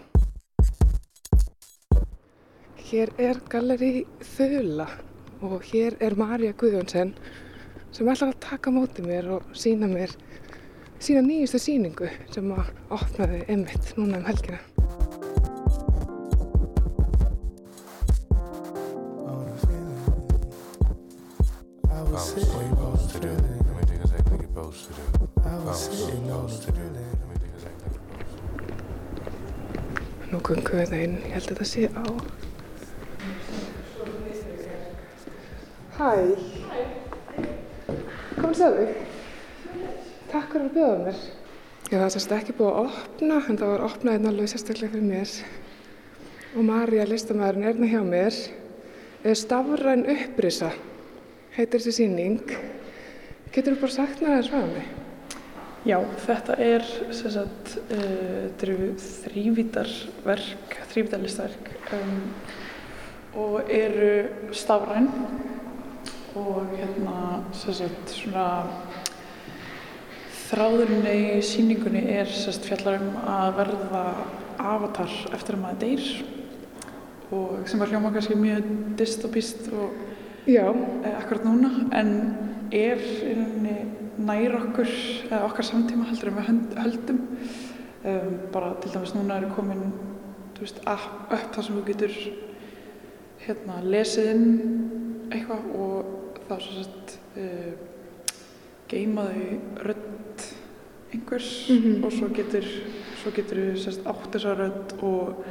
Hér 2.88 3.10
er 3.20 3.40
galleri 3.52 4.06
Þula 4.24 4.86
og 5.44 5.58
hér 5.68 5.98
er 6.00 6.16
Marja 6.16 6.54
Guðjónsson 6.56 7.12
sem 7.92 8.08
ætlar 8.08 8.32
að 8.32 8.40
taka 8.46 8.72
móti 8.72 9.04
mér 9.04 9.28
og 9.36 9.52
sína 9.52 9.90
mér 9.92 10.16
sína 11.04 11.20
nýjustu 11.26 11.60
síningu 11.60 12.08
sem 12.32 12.48
að 12.56 12.72
opnaði 12.96 13.44
emitt 13.52 13.92
núna 14.00 14.22
um 14.22 14.30
helgina. 14.30 14.62
Nú 30.32 30.38
gungum 30.40 30.78
við 30.80 30.88
það 30.88 31.02
inn, 31.04 31.16
ég 31.26 31.34
held 31.36 31.44
að 31.44 31.50
þetta 31.50 31.66
sé 31.68 31.82
á. 31.92 32.04
Hæ. 35.98 36.10
Sér 38.52 38.78
þig. 38.78 38.94
Takk 40.32 40.48
fyrir 40.54 40.64
að 40.64 40.74
bjóða 40.78 40.96
mér. 41.02 41.20
Já, 41.90 41.98
það 41.98 42.06
er 42.06 42.14
sérst 42.14 42.32
ekki 42.38 42.56
búið 42.56 42.70
að 42.70 42.80
opna, 42.86 43.38
en 43.42 43.60
það 43.60 43.72
var 43.74 43.84
opnað 43.90 44.16
einn 44.16 44.30
alveg 44.30 44.50
sérstaklega 44.52 44.94
fyrir 44.94 45.06
mér. 45.10 45.36
Og 46.56 46.66
Marja, 46.68 47.04
listamæðurinn, 47.12 47.66
er 47.66 47.70
hérna 47.74 47.92
hjá 47.92 48.02
mér. 48.08 48.40
Stafræn 49.36 50.08
upprisa 50.16 50.72
heitir 51.58 51.76
þessi 51.76 51.98
síning. 52.00 52.56
Getur 53.52 53.76
þú 53.76 53.84
bara 53.84 53.96
sagt 54.00 54.24
mér 54.24 54.38
aðeins 54.38 54.52
frá 54.52 54.64
mig? 54.72 55.01
Já, 55.82 55.96
þetta 56.22 56.54
er 56.62 56.84
sagt, 57.10 57.72
uh, 57.90 58.44
þrývítarverk, 59.24 60.76
þrývítarlistverk 60.92 61.70
um, 61.96 62.20
og 63.42 63.72
eru 63.72 64.52
stafræn 64.54 65.08
og 66.38 66.70
hérna 66.76 67.42
sagt 67.50 68.14
svona 68.14 68.46
þráðurinn 70.52 71.06
í 71.08 71.40
síningunni 71.44 72.04
er 72.12 72.30
sérst 72.30 72.66
fjallar 72.68 73.00
um 73.00 73.18
að 73.24 73.58
verða 73.58 74.04
avatar 74.62 75.12
eftir 75.32 75.56
að 75.56 75.62
maður 75.64 75.82
deyr 75.82 76.06
og 77.32 77.66
sem 77.66 77.80
var 77.80 77.90
hljóma 77.90 78.12
kannski 78.14 78.36
mjög 78.38 78.70
dystopist 79.00 79.66
og 79.72 79.98
Já. 80.46 80.68
eh, 80.70 81.18
akkurat 81.18 81.44
núna 81.46 81.70
en 81.96 82.14
er 82.70 83.00
í 83.02 83.34
rauninni 83.34 84.01
nær 84.18 84.56
okkur 84.58 84.90
eða 85.30 85.44
okkar 85.48 85.64
samtíma 85.68 86.08
heldur 86.10 86.32
en 86.32 86.38
við 86.38 86.80
höldum 86.82 87.20
um, 88.04 88.34
bara 88.52 88.74
til 88.82 88.92
dæmis 88.94 89.14
núna 89.16 89.38
er 89.40 89.48
komin 89.56 89.92
veist, 90.60 90.78
app 90.86 91.32
upp 91.32 91.54
þar 91.54 91.64
sem 91.66 91.78
þú 91.78 91.84
getur 91.88 92.18
hérna 93.42 93.80
lesið 93.82 94.28
inn 94.30 94.50
eitthvað 95.32 95.64
og 95.74 96.38
þá 96.46 96.52
svo 96.62 96.82
sett 96.82 97.16
uh, 97.40 97.72
geimaðu 98.92 99.46
rödd 99.82 100.46
einhvers 101.12 101.50
Mhm. 101.68 102.04
og 102.04 102.12
svo 102.12 102.28
getur 102.34 102.66
svo 103.22 103.30
getur 103.34 103.76
sérst 103.78 104.06
átt 104.06 104.30
þessa 104.34 104.54
rödd 104.58 104.94
og 105.02 105.44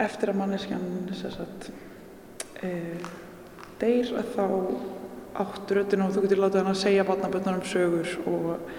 eftir 0.00 0.30
að 0.32 0.38
manneskjan 0.40 0.86
uh, 2.62 3.10
deyr 3.80 4.12
að 4.18 4.28
þá 4.36 4.46
áttu 5.40 5.76
röddina 5.76 6.06
og 6.06 6.14
þú 6.14 6.24
getur 6.26 6.42
látið 6.42 6.62
hann 6.62 6.72
að 6.72 6.80
segja 6.82 7.06
barnaböndunum 7.08 7.64
sögur 7.66 8.10
og 8.28 8.72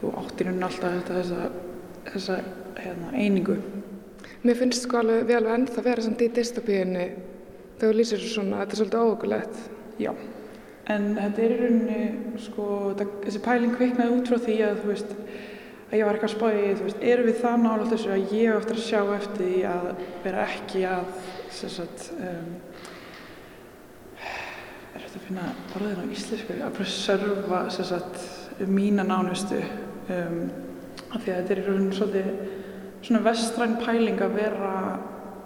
þú 0.00 0.12
áttir 0.20 0.50
hún 0.50 0.66
alltaf 0.66 0.96
þetta, 0.98 1.18
þessa, 1.20 1.48
þessa 2.10 2.38
hérna, 2.80 3.12
einingu. 3.14 3.58
Mér 4.44 4.58
finnst 4.60 4.84
sko 4.84 5.00
alveg, 5.00 5.24
við 5.28 5.38
alveg 5.38 5.58
ennþá 5.58 5.84
vera 5.86 6.04
samt 6.04 6.24
í 6.24 6.30
dystopíunni 6.34 7.06
þegar 7.78 7.86
þú 7.86 7.92
lýsir 7.98 8.24
svona, 8.24 8.62
þetta 8.62 8.76
er 8.76 8.80
svolítið 8.82 9.04
óökulegt. 9.08 9.62
Já, 10.02 10.10
en 10.90 11.10
þetta 11.16 11.44
er 11.44 11.54
í 11.54 11.58
rauninni, 11.62 12.00
sko, 12.44 12.68
þetta, 12.90 13.08
þessi 13.24 13.42
pæling 13.44 13.76
kviknaði 13.78 14.16
út 14.18 14.30
frá 14.30 14.42
því 14.44 14.56
að, 14.66 14.82
þú 14.82 14.90
veist, 14.90 15.14
að 15.84 15.96
ég 15.98 16.08
var 16.08 16.18
eitthvað 16.18 16.46
að 16.50 16.58
í, 16.58 16.74
þú 16.74 16.88
veist, 16.88 17.02
erum 17.12 17.30
við 17.30 17.40
það 17.40 17.64
nála 17.64 17.88
þessu 17.92 18.12
að 18.12 18.34
ég 18.34 18.58
eftir 18.58 18.80
að 18.80 18.86
sjá 18.88 19.00
eftir 19.14 19.44
því 19.44 19.64
að 19.70 19.88
vera 20.24 20.46
ekki 20.48 20.84
að, 20.90 21.18
sagt, 21.54 22.08
um, 22.18 22.52
er 25.14 25.20
þetta 25.20 25.22
að 25.22 25.26
finna 25.28 25.46
orðin 25.78 26.00
á 26.02 26.14
íslensku, 26.14 26.54
að 26.58 26.76
preserva, 26.78 27.58
sagt, 27.70 28.22
mína 28.66 29.04
nánustu, 29.06 29.60
um, 30.10 30.38
af 31.14 31.22
því 31.22 31.30
að 31.30 31.36
þetta 31.36 31.52
er 31.54 31.60
í 31.60 31.66
rauninni 31.66 31.98
svolítið 31.98 32.30
svona 33.04 33.24
vestræn 33.24 33.76
pæling 33.82 34.22
að 34.24 34.38
vera 34.38 34.72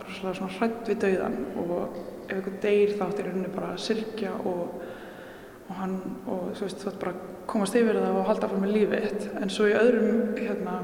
svona 0.08 0.50
hrætt 0.54 0.88
við 0.88 1.00
dauðan 1.02 1.37
og 1.60 1.72
ef 2.28 2.37
einhver 2.37 2.56
deyr 2.62 2.94
þá 2.96 3.02
áttir 3.08 3.28
rauninni 3.28 3.50
bara 3.52 3.72
að 3.75 3.82
syrkja 3.84 4.32
og, 4.48 4.78
og 5.68 5.75
hann 5.82 5.98
og 6.28 6.46
þú 6.56 6.64
veist 6.64 6.84
þú 6.84 6.92
ætti 6.92 7.02
bara 7.02 7.12
að 7.12 7.34
komast 7.48 7.76
yfir 7.80 7.98
það 7.98 8.20
og 8.20 8.28
halda 8.28 8.48
áfram 8.48 8.64
með 8.64 8.75
lífið 8.76 9.04
þitt. 9.04 9.26
En 9.42 9.52
svo 9.52 9.68
í 9.68 9.76
öðrum 9.76 10.32
hérna, 10.38 10.78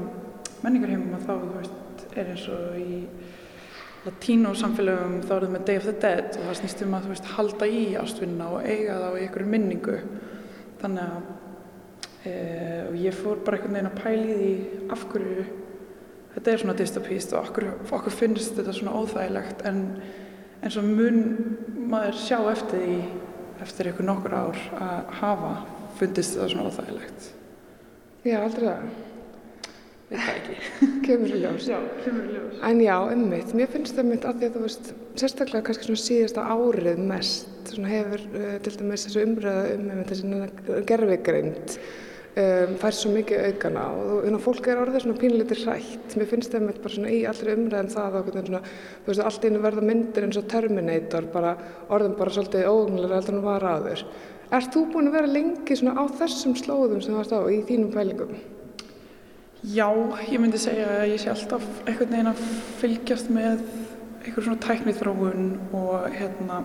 menningarheimum 0.65 1.25
þá 1.25 1.33
þú 1.33 1.51
veist 1.55 2.05
er 2.15 2.31
eins 2.33 2.45
og 2.53 2.77
í 2.81 3.01
latínó 4.05 4.53
samfélögum 4.57 5.21
þá 5.25 5.31
er 5.35 5.45
það 5.45 5.53
með 5.55 5.65
Day 5.67 5.79
of 5.79 5.87
the 5.87 5.95
Dead 6.03 6.37
og 6.37 6.45
það 6.45 6.57
snýst 6.59 6.83
um 6.85 6.95
að 6.97 7.07
veist 7.11 7.31
halda 7.35 7.69
í 7.69 7.83
ástvinna 7.99 8.49
og 8.53 8.67
eiga 8.67 8.99
það 8.99 9.05
á 9.09 9.19
einhverju 9.21 9.49
minningu. 9.49 9.97
Þannig 10.81 11.13
að 11.15 11.29
e, 12.29 12.33
og 12.85 12.97
ég 13.01 13.17
fór 13.17 13.41
bara 13.45 13.59
einhvern 13.59 13.77
veginn 13.77 13.91
að 13.91 14.01
pæla 14.03 14.25
í 14.25 14.39
því 14.41 14.89
af 14.93 15.05
hverju 15.11 15.45
þetta 16.35 16.51
er 16.51 16.61
svona 16.61 16.77
dystopíst 16.77 17.33
og 17.33 17.49
okkur, 17.49 17.67
okkur 17.95 18.13
finnst 18.13 18.59
þetta 18.59 18.75
svona 18.75 18.97
óþægilegt. 18.99 19.65
En, 19.65 19.81
en 20.61 20.75
svo 20.75 20.83
mun 20.85 21.21
maður 21.89 22.19
sjá 22.19 22.37
eftir 22.51 22.85
því 22.85 22.99
eftir 23.65 23.89
einhver 23.89 24.09
nokkur 24.09 24.35
ár 24.35 24.61
að 24.75 25.11
hafa 25.21 25.51
fundist 25.97 26.35
þetta 26.35 26.51
svona 26.51 26.69
óþægilegt. 26.69 27.29
Já, 28.25 28.39
aldrei 28.41 28.67
það. 28.67 28.87
Veit 30.09 30.21
það 30.21 30.37
ekki 30.37 30.55
Kemur 31.05 31.33
í 31.35 31.41
ljós. 31.43 31.67
Já, 31.69 31.77
kemur 32.05 32.25
í 32.29 32.33
ljós 32.37 32.61
En 32.69 32.79
já, 32.83 32.95
ummitt, 33.15 33.51
mér 33.57 33.69
finnst 33.73 33.97
það 33.97 34.09
mitt 34.13 34.25
að 34.29 34.39
því 34.41 34.47
að 34.49 34.55
þú 34.57 34.63
veist, 34.65 34.89
sérstaklega 35.21 35.65
kannski 35.67 35.87
svona 35.89 36.01
síðasta 36.05 36.47
árið 36.55 37.01
mest, 37.11 37.51
svona 37.73 37.91
hefur 37.93 38.23
uh, 38.37 38.55
til 38.65 38.73
dæmis 38.81 39.05
þessu 39.07 39.23
umræða 39.27 39.63
um 39.75 39.87
einmitt 39.93 40.11
þessi 40.13 40.83
gerfigreind 40.89 41.75
um, 42.35 42.73
fær 42.81 42.95
svo 42.97 43.11
mikið 43.15 43.43
aukana 43.49 43.83
og 43.91 44.01
þú- 44.09 44.21
þannig 44.25 44.39
að 44.39 44.45
fólk 44.47 44.69
er 44.73 44.81
orðið 44.85 45.05
svona 45.05 45.19
pínlítið 45.21 45.61
hrætt. 45.65 46.15
Mér 46.19 46.29
finnst 46.33 46.53
það 46.55 46.65
mitt 46.69 46.81
bara 46.83 46.95
svona 46.97 47.13
í 47.15 47.21
allri 47.29 47.55
umræðum 47.57 47.91
það 47.95 48.17
og 48.19 48.25
hvernig 48.29 48.49
svona, 48.49 48.63
þú 49.05 49.11
veist, 49.13 49.23
allt 49.29 49.47
einu 49.49 49.61
verða 49.65 49.85
myndir 49.89 50.27
eins 50.27 50.41
og 50.41 50.49
Terminator, 50.51 51.29
bara 51.35 51.53
orðin 51.95 52.17
bara 52.19 52.33
svolítið 52.35 52.67
óugnilega 52.71 53.21
heldur 53.21 53.37
en 53.39 53.45
var 53.45 53.67
áður. 53.75 54.05
Ert 54.53 54.73
þú 54.75 54.83
búin 54.93 55.09
að 55.09 55.17
vera 55.19 55.31
lengi 55.31 55.77
svona 55.79 55.97
á 55.97 56.03
þessum 56.19 56.53
slóðum 56.59 57.01
sem 57.01 57.13
þú 57.15 57.21
varst 57.23 57.33
á 57.33 57.41
í 57.49 57.61
þínum 57.69 57.93
pælingum? 57.95 58.35
Já, 59.65 59.87
ég 60.29 60.37
myndi 60.37 60.59
segja 60.61 60.85
að 60.99 61.07
ég 61.09 61.21
sé 61.23 61.29
alltaf 61.31 61.63
einhvern 61.87 62.11
veginn 62.11 62.27
að 62.29 62.41
fylgjast 62.77 63.29
með 63.33 63.63
einhver 64.21 64.43
svona 64.45 64.59
tæknið 64.61 64.99
þróun 64.99 65.47
og 65.73 66.03
hérna 66.13 66.59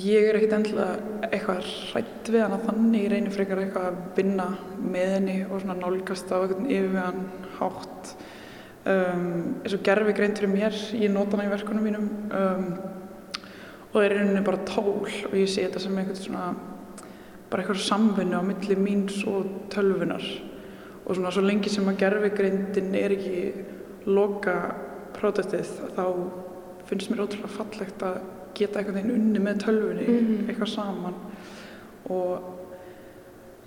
ég 0.00 0.30
er 0.30 0.38
ekkert 0.38 0.54
endilega 0.56 1.26
eitthvað 1.28 1.66
hrætt 1.90 2.30
við 2.32 2.40
hana 2.40 2.60
þannig, 2.62 3.02
ég 3.02 3.12
reynir 3.12 3.34
frekar 3.34 3.60
eitthvað 3.60 3.88
að 3.90 3.98
vinna 4.16 4.46
með 4.80 5.12
henni 5.16 5.34
og 5.44 5.60
svona 5.60 5.76
nálgast 5.82 6.32
á 6.32 6.36
einhvern 6.38 6.70
yfirvegan 6.70 7.20
hátt. 7.58 8.14
Um, 8.84 9.28
eins 9.60 9.76
og 9.76 9.84
gerfi 9.84 10.16
greint 10.16 10.40
fyrir 10.40 10.54
mér, 10.54 10.80
ég 10.96 11.12
nota 11.12 11.36
hana 11.36 11.50
í 11.50 11.52
verkunum 11.52 11.84
mínum 11.84 12.08
um, 12.40 12.66
og 13.90 14.00
er 14.00 14.16
í 14.16 14.22
rauninni 14.22 14.46
bara 14.48 14.64
tól 14.72 15.04
og 15.04 15.36
ég 15.36 15.52
sé 15.52 15.68
þetta 15.68 15.84
sem 15.84 16.00
einhvern 16.00 16.22
svona 16.22 16.48
bara 17.52 17.60
eitthvað 17.60 17.84
samvinnu 17.90 18.40
á 18.40 18.42
milli 18.48 18.80
míns 18.80 19.20
og 19.28 19.68
tölvunar 19.74 20.24
og 21.06 21.14
svona 21.16 21.30
svo 21.34 21.42
lengi 21.44 21.68
sem 21.70 21.84
að 21.90 21.98
gerfigreindin 22.00 22.94
er 22.96 23.14
ekki 23.16 23.42
loka 24.06 24.54
prótestið 25.16 25.68
þá 25.96 26.04
finnst 26.88 27.10
mér 27.12 27.24
ótrúlega 27.24 27.48
fallegt 27.58 28.02
að 28.04 28.18
geta 28.54 28.78
einhvern 28.80 28.98
veginn 29.00 29.14
unni 29.18 29.40
með 29.42 29.62
tölvunni 29.64 30.04
Mhm. 30.08 30.48
eitthvað 30.48 30.68
saman. 30.74 31.14
Og 32.10 32.40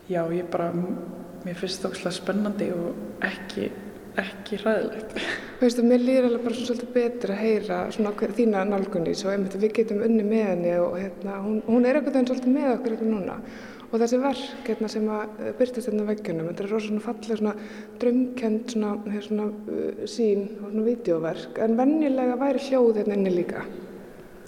já, 0.10 0.22
ég 0.32 0.50
bara 0.52 0.72
mér 0.74 1.56
finnst 1.56 1.82
það 1.84 1.92
ótrúlega 1.92 2.12
spennandi 2.18 2.68
og 2.72 2.96
ekki, 3.22 3.70
ekki 4.18 4.58
hræðilegt. 4.62 5.18
Veistu, 5.60 5.82
mér 5.84 6.00
líður 6.06 6.28
alveg 6.30 6.44
bara 6.44 6.56
svona 6.56 6.68
svolítið 6.70 6.94
betur 6.94 7.32
að 7.34 7.42
heyra 7.42 7.80
svona 7.92 8.12
hver, 8.16 8.30
þína 8.38 8.64
nálgunni 8.70 9.16
svo 9.18 9.32
einmitt 9.34 9.56
við 9.58 9.74
getum 9.74 10.04
unni 10.06 10.24
með 10.24 10.46
henni 10.52 10.76
og 10.80 10.98
hérna, 11.02 11.40
hún, 11.42 11.62
hún 11.66 11.86
er 11.86 11.96
einhvern 11.98 12.14
veginn 12.14 12.30
svolítið 12.30 12.54
með 12.54 12.70
okkur 12.76 12.96
hérna 12.98 13.10
núna 13.16 13.40
og 13.88 14.02
þessi 14.02 14.20
verk 14.20 14.68
hérna 14.68 14.90
sem 14.92 15.06
að 15.12 15.38
eh, 15.40 15.52
birtast 15.58 15.90
hérna 15.90 16.08
veggjunum, 16.10 16.50
þetta 16.52 16.64
er 16.66 16.72
rosa 16.74 16.90
svona 16.90 17.04
falleg 17.06 17.40
svona 17.40 17.54
drömkend 18.02 18.74
svona, 18.74 18.94
hér 19.14 19.28
svona 19.28 19.46
uh, 19.48 20.02
sín 20.12 20.48
og 20.60 20.72
svona 20.72 20.88
vídeoverk 20.88 21.62
en 21.64 21.78
venjulega 21.80 22.40
væri 22.42 22.64
hljóð 22.68 23.00
hérna 23.02 23.20
inni 23.20 23.36
líka. 23.38 23.64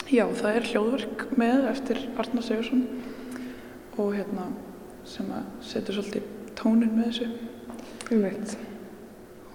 Já, 0.10 0.25
það 0.25 0.56
er 0.58 0.67
hljóðverk 0.71 1.23
með 1.38 1.69
eftir 1.69 2.02
Arnar 2.17 2.45
Sigursson 2.45 2.84
og 3.99 4.15
hérna 4.17 4.49
sem 5.08 5.30
að 5.34 5.47
setur 5.69 5.99
svolítið 5.99 6.56
tónin 6.60 6.95
með 6.97 7.12
þessu 7.12 7.30
Einmitt. 8.10 8.58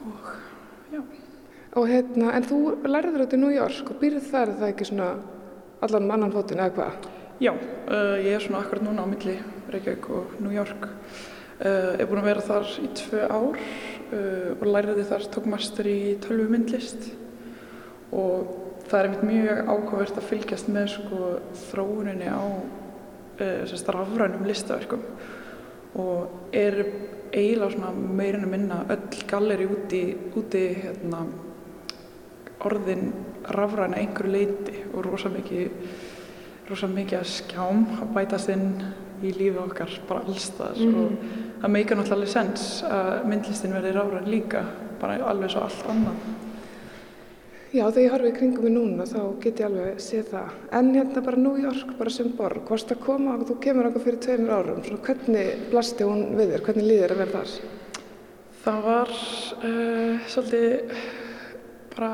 og 0.07 0.33
já 0.92 1.03
Og 1.75 1.88
hérna, 1.90 2.31
en 2.37 2.44
þú 2.47 2.59
lærður 2.87 3.25
þetta 3.25 3.37
í 3.37 3.40
New 3.42 3.51
York 3.51 3.88
og 3.90 3.99
býrð 3.99 4.29
þar 4.31 4.53
það 4.61 4.68
ekki 4.68 4.87
svona 4.92 5.09
allan 5.83 6.07
mannan 6.07 6.33
fótinn 6.33 6.62
eða 6.62 6.75
hvað? 6.77 7.09
Já, 7.42 7.51
uh, 7.51 8.14
ég 8.23 8.31
er 8.31 8.42
svona 8.42 8.61
akkurat 8.62 8.85
núna 8.87 9.03
á 9.03 9.11
milli 9.11 9.33
Reykjavík 9.66 10.05
og 10.14 10.37
New 10.38 10.53
York. 10.55 10.85
Uh, 11.59 11.99
er 11.99 12.07
búin 12.07 12.20
að 12.20 12.29
vera 12.29 12.44
þar 12.47 12.68
í 12.79 12.90
tvö 12.94 13.23
ár 13.27 13.57
uh, 13.59 14.51
og 14.55 14.62
læriði 14.68 15.07
þar, 15.09 15.25
tók 15.35 15.49
master 15.51 15.88
í 15.90 16.14
tölvu 16.23 16.47
myndlist 16.53 17.09
og 18.14 18.53
það 18.87 18.99
er 19.01 19.09
einmitt 19.09 19.27
mjög 19.27 19.73
ákvæmvert 19.73 20.20
að 20.23 20.29
fylgjast 20.29 20.70
með 20.70 20.88
sko 20.94 21.33
þróuninni 21.64 22.31
á 22.31 22.44
rafrænum 23.35 24.47
listaverkum 24.47 25.03
og 25.99 26.55
er 26.55 26.85
eiginlega 27.35 27.90
meirinn 27.99 28.47
að 28.47 28.53
minna 28.55 28.83
öll 28.94 29.23
galleri 29.27 29.66
úti, 29.66 30.05
úti 30.38 30.68
hérna, 30.85 31.27
orðin 32.62 33.09
rafræna 33.59 33.99
einhverju 33.99 34.37
leiti 34.38 34.85
og 34.92 35.09
rosa 35.09 35.35
mikið 35.35 36.04
rosa 36.68 36.87
mikið 36.88 37.18
að 37.20 37.33
skjám 37.33 37.83
að 38.00 38.14
bætast 38.14 38.48
inn 38.55 38.68
í 39.24 39.33
lífi 39.33 39.59
okkar 39.61 39.90
bara 40.09 40.24
allstaðar 40.29 40.79
Mhm. 40.81 40.94
og 41.05 41.62
það 41.62 41.70
meikar 41.77 41.96
náttúrulega 41.96 42.16
alveg 42.18 42.29
sens 42.33 42.83
að 42.88 43.24
myndlistin 43.31 43.72
verði 43.77 43.92
rafræn 43.94 44.31
líka 44.31 44.64
bara 45.00 45.18
alveg 45.31 45.50
svo 45.50 45.61
allt 45.66 45.87
annað 45.88 46.14
Já, 47.74 47.88
þegar 47.90 48.05
ég 48.05 48.11
horfi 48.12 48.29
í 48.31 48.35
kringum 48.38 48.62
mig 48.62 48.72
núna 48.72 49.03
þá 49.05 49.40
get 49.42 49.59
ég 49.59 49.66
alveg 49.66 49.96
séð 49.98 50.29
það. 50.31 50.50
En 50.79 50.92
hérna 50.94 51.22
bara 51.27 51.37
New 51.37 51.57
York, 51.59 51.96
bara 51.98 52.11
sem 52.11 52.29
borg, 52.38 52.68
varst 52.70 52.92
að 52.94 53.00
koma 53.03 53.33
og 53.35 53.48
þú 53.48 53.57
kemur 53.64 53.88
okkur 53.88 54.05
fyrir 54.05 54.20
tveimur 54.22 54.53
árum, 54.55 54.79
svona 54.85 55.03
hvernig 55.03 55.70
blasti 55.72 56.05
hún 56.07 56.37
við 56.38 56.53
þér, 56.53 56.62
hvernig 56.68 56.87
líður 56.87 57.11
að 57.11 57.18
vera 57.18 57.33
þar? 57.33 57.50
Það 58.62 58.79
var 58.85 59.11
uh, 59.11 60.18
svolítið 60.31 60.94
bara, 61.96 62.12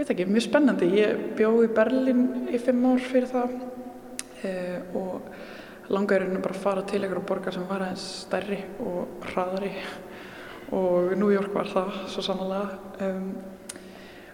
veit 0.00 0.12
ekki, 0.14 0.24
mjög 0.30 0.46
spennandi. 0.46 0.86
Ég 0.96 1.24
bjó 1.36 1.50
í 1.60 1.70
Berlín 1.76 2.48
í 2.48 2.58
fimm 2.62 2.86
ár 2.88 3.02
fyrir 3.04 3.28
það 3.28 3.56
uh, 4.48 4.96
og 4.96 5.90
langaði 5.92 6.22
rauninu 6.22 6.40
bara 6.44 6.56
að 6.56 6.62
fara 6.62 6.84
til 6.88 7.02
einhverja 7.02 7.26
borgar 7.28 7.56
sem 7.56 7.66
var 7.68 7.84
aðeins 7.84 8.06
stærri 8.24 8.60
og 8.80 9.26
hraðari. 9.28 9.72
Og 10.76 11.12
New 11.18 11.32
York 11.34 11.52
var 11.52 11.68
það 11.68 11.98
svo 12.12 12.24
sannlega 12.24 13.08
um, 13.08 13.26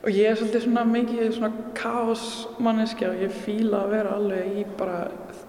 og 0.06 0.12
ég 0.12 0.28
er 0.30 0.38
svolítið 0.38 0.66
svona 0.68 0.84
mikið 0.86 1.32
svona 1.34 1.70
kaosmanniski 1.74 3.08
og 3.08 3.24
ég 3.24 3.38
fíla 3.42 3.80
að 3.82 3.94
vera 3.96 4.14
alveg 4.20 4.60
í 4.60 4.64
bara 4.78 5.00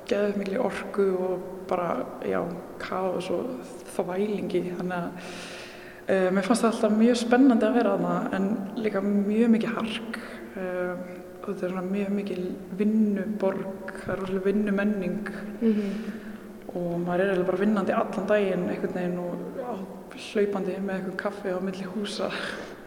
geðið 0.10 0.40
miklu 0.40 0.64
orku 0.64 1.08
og 1.28 1.46
bara, 1.68 1.92
já, 2.26 2.40
kaos 2.82 3.28
og 3.36 3.52
þvælingi. 3.94 4.64
Þannig 4.80 4.98
að 4.98 5.32
uh, 6.08 6.28
mér 6.34 6.48
fannst 6.48 6.64
það 6.64 6.72
alltaf 6.74 6.96
mjög 6.98 7.20
spennandi 7.22 7.68
að 7.68 7.80
vera 7.80 7.96
þarna 7.96 8.38
en 8.38 8.48
líka 8.84 9.02
mjög 9.04 9.54
mikið 9.56 9.76
hark. 9.78 10.20
Uh, 10.58 10.94
og 11.48 11.50
þetta 11.54 11.68
er 11.68 11.74
svona 11.74 11.88
mjög 11.88 12.16
mikið 12.18 12.40
vinnuborg, 12.80 13.92
það 14.02 14.14
er 14.14 14.24
rosalega 14.24 14.46
vinnumenning. 14.50 15.30
Mm 15.62 15.74
-hmm. 15.74 15.92
og 16.78 16.90
maður 17.00 17.32
er 17.32 17.44
bara 17.44 17.58
vinnandi 17.58 17.94
allan 17.94 18.28
daginn 18.28 18.70
einhvern 18.70 18.94
veginn 18.94 19.20
og 19.20 19.36
á, 19.64 19.74
hlaupandi 20.32 20.76
með 20.82 20.96
eitthvað 20.96 21.16
kaffi 21.16 21.50
á 21.56 21.60
milli 21.64 21.86
húsa. 21.94 22.30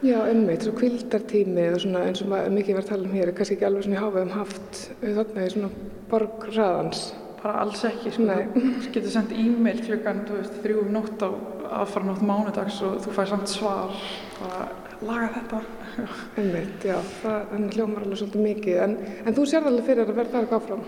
Já, 0.02 0.18
einmitt, 0.24 0.62
svo 0.62 0.72
kvildartími 0.72 1.74
og 1.74 1.80
svona 1.80 2.04
eins 2.08 2.22
og 2.22 2.28
mikið 2.52 2.74
var 2.74 2.84
að 2.84 2.88
tala 2.88 3.08
um 3.08 3.12
hér 3.12 3.28
er 3.28 3.34
kannski 3.36 3.54
ekki 3.54 3.66
alveg 3.66 3.82
svona 3.84 3.96
í 3.96 4.02
háfaðum 4.04 4.30
haft 4.30 4.78
þarna 5.00 5.44
í 5.46 5.50
svona 5.50 5.70
borgraðans 6.08 7.02
bara 7.42 7.64
alls 7.64 7.84
ekki 7.84 8.12
sko. 8.14 8.36
þú 8.54 8.92
getur 8.94 9.12
sendt 9.12 9.32
e-mail 9.32 9.80
klukkan 9.84 10.22
þrjú 10.62 10.84
um 10.84 10.92
nótt 10.96 11.24
á 11.24 11.30
aðfara 11.78 12.08
nótt 12.08 12.24
mánudags 12.26 12.80
og 12.86 12.98
þú 13.04 13.14
fær 13.16 13.30
samt 13.30 13.52
svar. 13.52 13.94
Bara 14.40 14.66
laga 15.06 15.30
þetta. 15.38 15.62
Einmitt, 16.40 16.84
já, 16.86 16.98
það 17.22 17.54
hljómar 17.76 18.04
alveg 18.04 18.20
svolítið 18.20 18.44
mikið. 18.48 18.82
En, 18.84 18.98
en 19.24 19.38
þú 19.38 19.46
sér 19.48 19.70
alveg 19.70 19.88
fyrir 19.88 20.04
að 20.04 20.20
verða 20.20 20.34
það 20.34 20.44
eitthvað 20.44 20.60
áfram? 20.60 20.84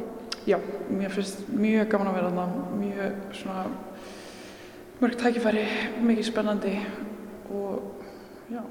Já, 0.49 0.59
mér 0.91 1.15
finnst 1.15 1.49
mjög 1.55 1.89
gaman 1.93 2.13
að 2.13 2.19
vera 2.19 2.35
þarna. 2.35 2.69
Mjög 2.83 3.41
svona 3.41 3.65
mörg 5.03 5.19
tækifæri, 5.19 5.67
mikið 6.07 6.29
spennandi 6.29 6.77
og 7.51 8.53
já. 8.53 8.63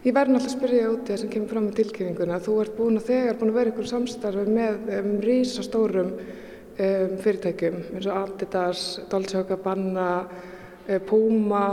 Ég 0.00 0.14
verði 0.16 0.32
náttúrulega 0.32 0.48
að 0.48 0.54
spyrja 0.54 0.90
út 0.94 1.02
í 1.02 1.12
það 1.12 1.18
sem 1.20 1.30
kemur 1.32 1.50
fram 1.50 1.66
í 1.68 1.72
tilkynninguna. 1.76 2.38
Þú 2.40 2.52
ert 2.62 2.76
búin 2.78 2.94
að 2.96 3.08
þegar 3.10 3.40
búin 3.40 3.50
að 3.50 3.58
vera 3.58 3.72
ykkur 3.72 3.88
samstarfi 3.90 4.44
með 4.48 4.86
um, 4.96 5.10
rísastórum 5.24 6.12
um, 6.14 7.16
fyrirtækjum 7.20 7.76
eins 7.98 8.08
og 8.08 8.20
Adidas, 8.22 8.84
Dolce 9.12 9.42
& 9.44 9.50
Gabbana, 9.50 10.06
uh, 10.88 10.98
Puma, 11.06 11.64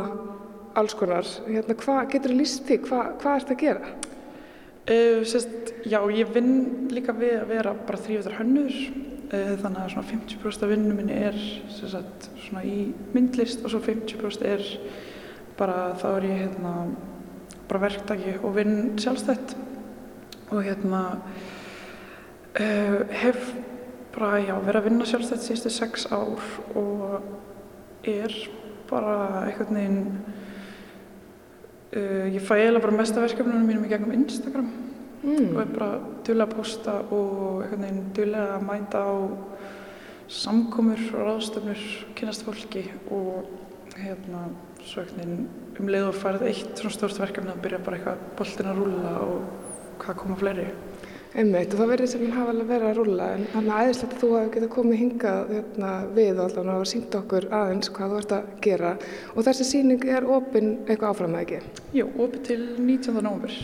alls 0.77 0.95
konar. 0.97 1.27
Hérna, 1.47 1.77
hva, 1.81 2.03
getur 2.11 2.33
þú 2.33 2.39
líst 2.41 2.63
því? 2.67 2.79
Hva, 2.87 3.01
hvað 3.21 3.41
ert 3.41 3.53
að 3.55 3.63
gera? 3.63 3.91
Uh, 4.87 5.25
sest, 5.27 5.73
já, 5.83 5.99
ég 6.15 6.31
vinn 6.31 6.87
líka 6.95 7.15
við 7.15 7.41
að 7.41 7.49
vera 7.51 7.75
bara 7.87 7.99
þrýfðar 8.05 8.37
hönnur 8.39 8.71
uh, 8.71 9.53
þannig 9.59 9.81
að 9.81 9.91
svona 9.93 10.09
50% 10.13 10.63
af 10.63 10.71
vinnum 10.71 11.01
minni 11.01 11.17
er 11.27 11.37
sagt, 11.75 12.29
svona 12.45 12.63
í 12.63 12.77
myndlist 13.11 13.65
og 13.65 13.73
svo 13.73 13.81
50% 13.83 14.47
er 14.47 14.63
bara 15.57 15.91
þá 15.99 16.07
er 16.13 16.27
ég 16.29 16.43
hérna 16.45 16.73
bara 17.67 17.83
verktaki 17.83 18.37
og 18.39 18.55
vinn 18.55 18.77
sjálfstætt 19.01 19.57
og 20.53 20.61
hérna 20.63 21.01
uh, 22.59 22.99
hef 23.11 23.51
bara 24.15 24.39
já, 24.41 24.55
verið 24.55 24.79
að 24.79 24.87
vinna 24.87 25.07
sjálfstætt 25.09 25.43
síðustu 25.45 25.73
sex 25.73 26.07
ár 26.09 26.47
og 26.79 28.07
er 28.07 28.33
bara 28.89 29.15
einhvern 29.45 29.79
veginn 29.79 30.01
uh, 31.95 32.25
ég 32.33 32.41
fæ 32.43 32.53
eiginlega 32.57 32.85
bara 32.85 32.99
mesta 32.99 33.23
verkefnunum 33.23 33.67
mínum 33.67 33.87
í 33.87 33.91
gegnum 33.91 34.15
Instagram 34.17 34.69
mm. 35.23 35.51
og 35.53 35.61
er 35.63 35.71
bara 35.75 35.91
duðlega 36.27 36.47
að 36.47 36.55
posta 36.55 36.97
og 37.11 37.63
einhvern 37.65 37.85
veginn 37.85 38.09
duðlega 38.17 38.57
að 38.57 38.67
mæta 38.67 39.03
á 39.03 39.15
samkomur 40.27 41.05
og 41.13 41.29
ráðstöfnur 41.29 41.85
kynast 42.17 42.43
fólki 42.47 42.83
og 43.15 43.47
hérna 43.95 44.47
svo 44.83 45.03
einhvern 45.03 45.21
veginn 45.21 45.47
um 45.77 45.91
leið 45.93 46.09
og 46.09 46.17
farið 46.17 46.47
eitt 46.49 46.79
svona 46.79 46.95
stórst 46.95 47.19
verkefni 47.21 47.53
að 47.53 47.63
byrja 47.63 47.83
bara 47.85 47.99
eitthvað 47.99 48.23
boltin 48.39 48.69
að 48.71 48.79
rúla 48.81 49.13
og 49.23 49.37
hvað 50.01 50.19
koma 50.21 50.37
fleiri. 50.39 50.67
Einmitt 51.35 51.73
og 51.73 51.81
það 51.81 51.89
verður 51.91 52.09
sem 52.11 52.29
hafa 52.31 52.53
alveg 52.53 52.69
verið 52.69 52.87
að 52.87 52.99
rúla 53.01 53.25
en 53.35 53.41
þannig 53.51 53.73
að 53.73 53.87
æðislegt 53.87 54.13
að 54.13 54.21
þú 54.21 54.29
hafi 54.33 54.51
getið 54.53 54.69
komið 54.73 55.01
hingað 55.01 55.49
hérna, 55.51 55.89
við 56.15 56.29
og 56.37 56.43
alltaf 56.45 56.69
og 56.73 56.87
sínt 56.87 57.17
okkur 57.19 57.47
aðeins 57.57 57.91
hvað 57.97 58.13
þú 58.13 58.21
ert 58.21 58.35
að 58.37 58.47
gera 58.63 58.93
og 59.33 59.47
þessi 59.47 59.67
síning 59.67 60.07
er 60.07 60.29
opinn 60.37 60.71
eitthvað 60.85 61.11
áfram 61.11 61.35
eða 61.35 61.43
ekki? 61.43 61.83
Jú, 61.99 62.07
opinn 62.15 62.47
til 62.47 62.61
19. 62.79 63.19
november. 63.19 63.59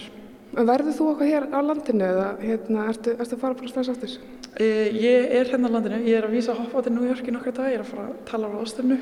Verður 0.53 0.93
þú 0.99 1.07
okkar 1.13 1.31
hér 1.31 1.47
á 1.49 1.59
landinu 1.65 2.05
eða 2.05 2.27
hérna, 2.43 2.83
ertu, 2.91 3.15
ertu 3.15 3.37
að 3.39 3.41
fara 3.41 3.57
bara 3.57 3.71
strax 3.71 3.89
áttur? 3.95 4.19
E, 4.53 4.67
ég 4.93 5.33
er 5.39 5.49
hérna 5.49 5.71
á 5.71 5.75
landinu, 5.79 6.03
ég 6.05 6.19
er 6.19 6.27
að 6.27 6.35
vísa 6.35 6.53
að 6.53 6.61
hoppa 6.61 6.83
á 6.83 6.85
til 6.85 6.93
New 6.93 7.07
York 7.09 7.25
í 7.25 7.33
nokkra 7.33 7.55
dag, 7.57 7.71
ég 7.71 7.79
er 7.79 7.85
að 7.87 7.89
fara 7.89 8.05
að 8.11 8.21
tala 8.29 8.51
á 8.53 8.61
ástöfnu 8.61 8.99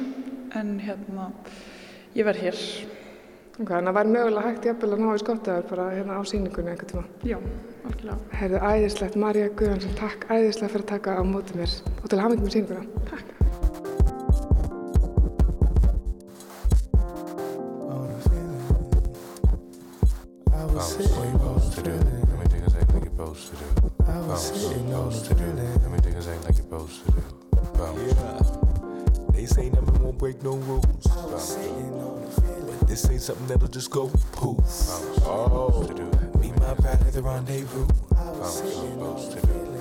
en 0.62 0.72
hérna 0.86 1.28
ég 2.16 2.30
verð 2.30 2.46
hér. 2.46 2.64
Ok, 3.58 3.68
að 3.68 3.84
það 3.90 3.98
væri 4.00 4.16
mögulega 4.16 4.48
hægt 4.48 4.70
jafnvel 4.70 4.94
að 4.96 5.04
ná 5.04 5.12
í 5.12 5.22
skottaður 5.26 5.70
bara 5.74 5.92
hérna 5.92 6.18
á 6.18 6.22
síningunni 6.24 6.72
einhvern 6.72 6.94
tíma. 6.94 7.06
Já. 7.28 7.38
Herðu 7.82 8.60
æðislegt, 8.62 9.16
Marja 9.18 9.50
Guðansson, 9.58 9.94
takk 9.98 10.26
æðislega 10.30 10.72
fyrir 10.74 10.84
að 10.86 10.90
taka 10.94 11.18
á 11.18 11.22
mótið 11.26 11.62
mér 11.62 11.76
og 11.98 12.10
til 12.10 12.18
að 12.18 12.24
hafa 12.24 12.36
með 12.38 12.54
síninguna. 12.56 12.84
Takk. 13.10 13.28
This 32.88 33.10
ain't 33.10 33.22
something 33.22 33.48
that'll 33.48 33.70
just 33.70 33.90
go 33.90 34.12
poof. 34.34 34.60
Oh, 35.26 36.31
my 36.62 36.74
pal 36.76 36.94
at 36.94 37.14
the 37.14 37.22
rendezvous. 37.22 37.88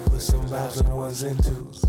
Put 0.07 0.21
some 0.21 0.43
vibes 0.49 0.83
on 0.83 0.91
the 0.91 0.97
ones 0.97 1.23
and 1.23 1.43
twos. 1.45 1.85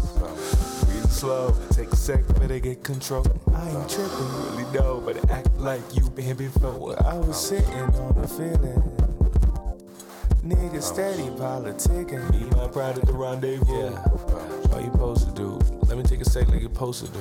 Breathe 0.86 1.10
slow, 1.10 1.56
take 1.72 1.92
a 1.92 1.96
sec, 1.96 2.28
better 2.40 2.60
get 2.60 2.84
control. 2.84 3.26
I 3.56 3.70
ain't 3.70 3.90
tripping, 3.90 4.32
really 4.44 4.72
know, 4.74 5.02
but 5.04 5.30
act 5.32 5.50
like 5.58 5.82
you 5.94 6.10
been 6.10 6.36
before. 6.38 7.02
I 7.06 7.16
was 7.16 7.48
sitting 7.48 7.74
on 7.74 8.18
a 8.18 8.28
feeling. 8.28 8.84
Nigga 10.44 10.82
steady 10.82 11.30
politicking. 11.38 12.32
Be 12.32 12.56
my 12.56 12.68
pride 12.68 12.98
at 12.98 13.06
the 13.06 13.14
rendezvous. 13.14 13.72
Yeah. 13.72 14.74
All 14.74 14.82
you 14.82 14.92
supposed 14.92 15.28
to 15.28 15.34
do? 15.36 15.60
Let 15.88 15.98
me 15.98 16.04
take 16.04 16.22
a 16.22 16.26
sec 16.26 16.48
like 16.48 16.62
you're 16.62 16.70
supposed 16.72 17.06
to 17.06 17.12
do. 17.12 17.20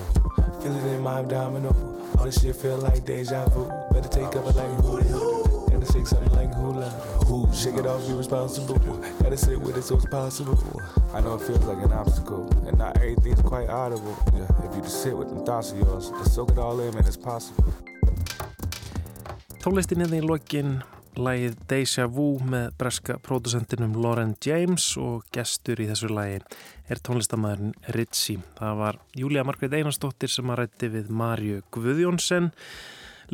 Feel 0.63 0.77
it 0.77 0.95
in 0.95 1.03
my 1.03 1.21
abdominal. 1.21 1.77
All 2.19 2.25
this 2.25 2.41
shit 2.41 2.57
feel 2.57 2.79
like 2.79 3.05
deja 3.05 3.47
vu. 3.51 3.71
Better 3.93 4.09
take 4.09 4.33
cover 4.33 4.53
like 4.53 4.71
hootie 4.79 5.11
hoo. 5.11 5.40
Gotta 5.81 5.93
shake 5.95 6.07
something 6.09 6.33
like 6.33 6.53
hula. 6.53 6.93
Ooh, 7.31 7.49
shake 7.55 7.77
it 7.77 7.87
off, 7.87 8.07
be 8.07 8.13
responsible. 8.13 8.77
Gotta 9.23 9.37
sit 9.37 9.59
with 9.59 9.79
it 9.79 9.83
so 9.83 9.97
it's 9.97 10.05
possible. 10.05 10.59
I 11.15 11.23
know 11.23 11.37
it 11.37 11.41
feels 11.41 11.65
like 11.65 11.83
an 11.83 11.93
obstacle, 11.93 12.51
and 12.69 12.77
not 12.77 12.99
everything's 12.99 13.41
quite 13.41 13.71
audible. 13.71 14.15
Yeah, 14.37 14.45
if 14.67 14.77
you 14.77 14.83
just 14.83 15.03
sit 15.03 15.17
with 15.17 15.31
them 15.31 15.43
thoughts 15.47 15.73
of 15.73 15.79
yours, 15.79 16.11
just 16.19 16.35
soak 16.35 16.51
it 16.51 16.59
all 16.59 16.79
in, 16.81 16.93
man, 16.95 17.07
it's 17.07 17.17
possible. 17.17 17.65
Tónlistin 19.65 20.05
eða 20.05 20.21
í 20.21 20.23
lokin 20.25 20.83
lægið 21.17 21.57
Deja 21.73 22.07
Vu 22.13 22.29
með 22.45 22.77
breska 22.77 23.17
pródusentinum 23.25 23.97
Lauren 24.05 24.37
James 24.45 24.93
og 25.01 25.25
gestur 25.33 25.81
í 25.81 25.89
þessu 25.89 26.13
lægi 26.13 26.45
er 26.93 27.01
tónlistamæðurinn 27.09 27.73
Ritchie. 27.97 28.45
Það 28.61 28.81
var 28.85 29.01
Júlia 29.17 29.49
Margreit 29.49 29.81
Einarstóttir 29.81 30.29
sem 30.29 30.53
að 30.53 30.67
rætti 30.67 30.93
við 30.93 31.09
Marju 31.09 31.63
Guðjónsson 31.73 32.53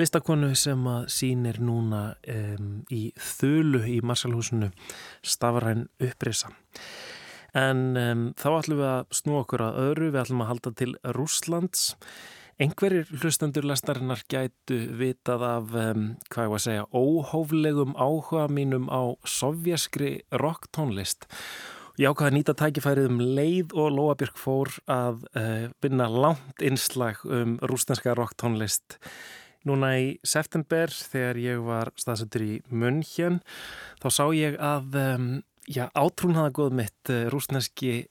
listakonu 0.01 0.53
sem 0.59 0.87
að 0.91 1.11
sínir 1.13 1.61
núna 1.65 2.05
um, 2.33 2.73
í 2.93 3.11
þölu 3.17 3.83
í 3.91 3.99
Marsalhúsinu 4.05 4.71
Stafræn 5.25 5.87
upprisa. 6.03 6.53
En 7.57 7.85
um, 7.97 8.25
þá 8.37 8.49
ætlum 8.59 8.83
við 8.83 8.91
að 8.93 9.21
snú 9.21 9.39
okkur 9.41 9.69
að 9.69 9.79
öðru, 9.87 10.11
við 10.11 10.23
ætlum 10.25 10.43
að 10.45 10.51
halda 10.53 10.75
til 10.77 10.91
Rúslands 11.17 11.87
Einhverjir 12.57 13.11
hlustendur 13.21 13.67
lestarinnar 13.69 14.23
gætu 14.33 14.79
vitað 14.97 15.43
af, 15.45 15.75
um, 15.77 16.05
hvað 16.33 16.47
ég 16.47 16.53
var 16.53 16.61
að 16.63 16.63
segja, 16.65 16.85
óhóflegum 16.89 17.91
áhuga 18.01 18.47
mínum 18.49 18.87
á 18.89 19.13
sovjaskri 19.29 20.23
rocktónlist. 20.33 21.27
Ég 22.01 22.09
ákvaði 22.09 22.31
að 22.31 22.37
nýta 22.39 22.55
tækifærið 22.57 23.11
um 23.11 23.21
leið 23.37 23.77
og 23.77 23.93
Lóabjörg 23.93 24.41
fór 24.41 24.73
að 24.89 25.21
uh, 25.37 25.69
vinna 25.85 26.09
langt 26.09 26.65
innslag 26.65 27.21
um 27.29 27.59
rústenska 27.61 28.17
rocktónlist. 28.17 28.97
Núna 29.67 29.97
í 29.99 30.15
september 30.27 30.93
þegar 30.95 31.43
ég 31.43 31.67
var 31.67 31.91
staðsöndur 31.99 32.45
í 32.47 32.55
München 32.71 33.41
þá 34.03 34.09
sá 34.15 34.25
ég 34.37 34.59
að 34.63 34.99
um, 35.03 35.29
Já, 35.67 35.89
átrúnaða 35.99 36.53
góð 36.55 36.75
mitt, 36.79 37.11
rúsneski 37.35 38.05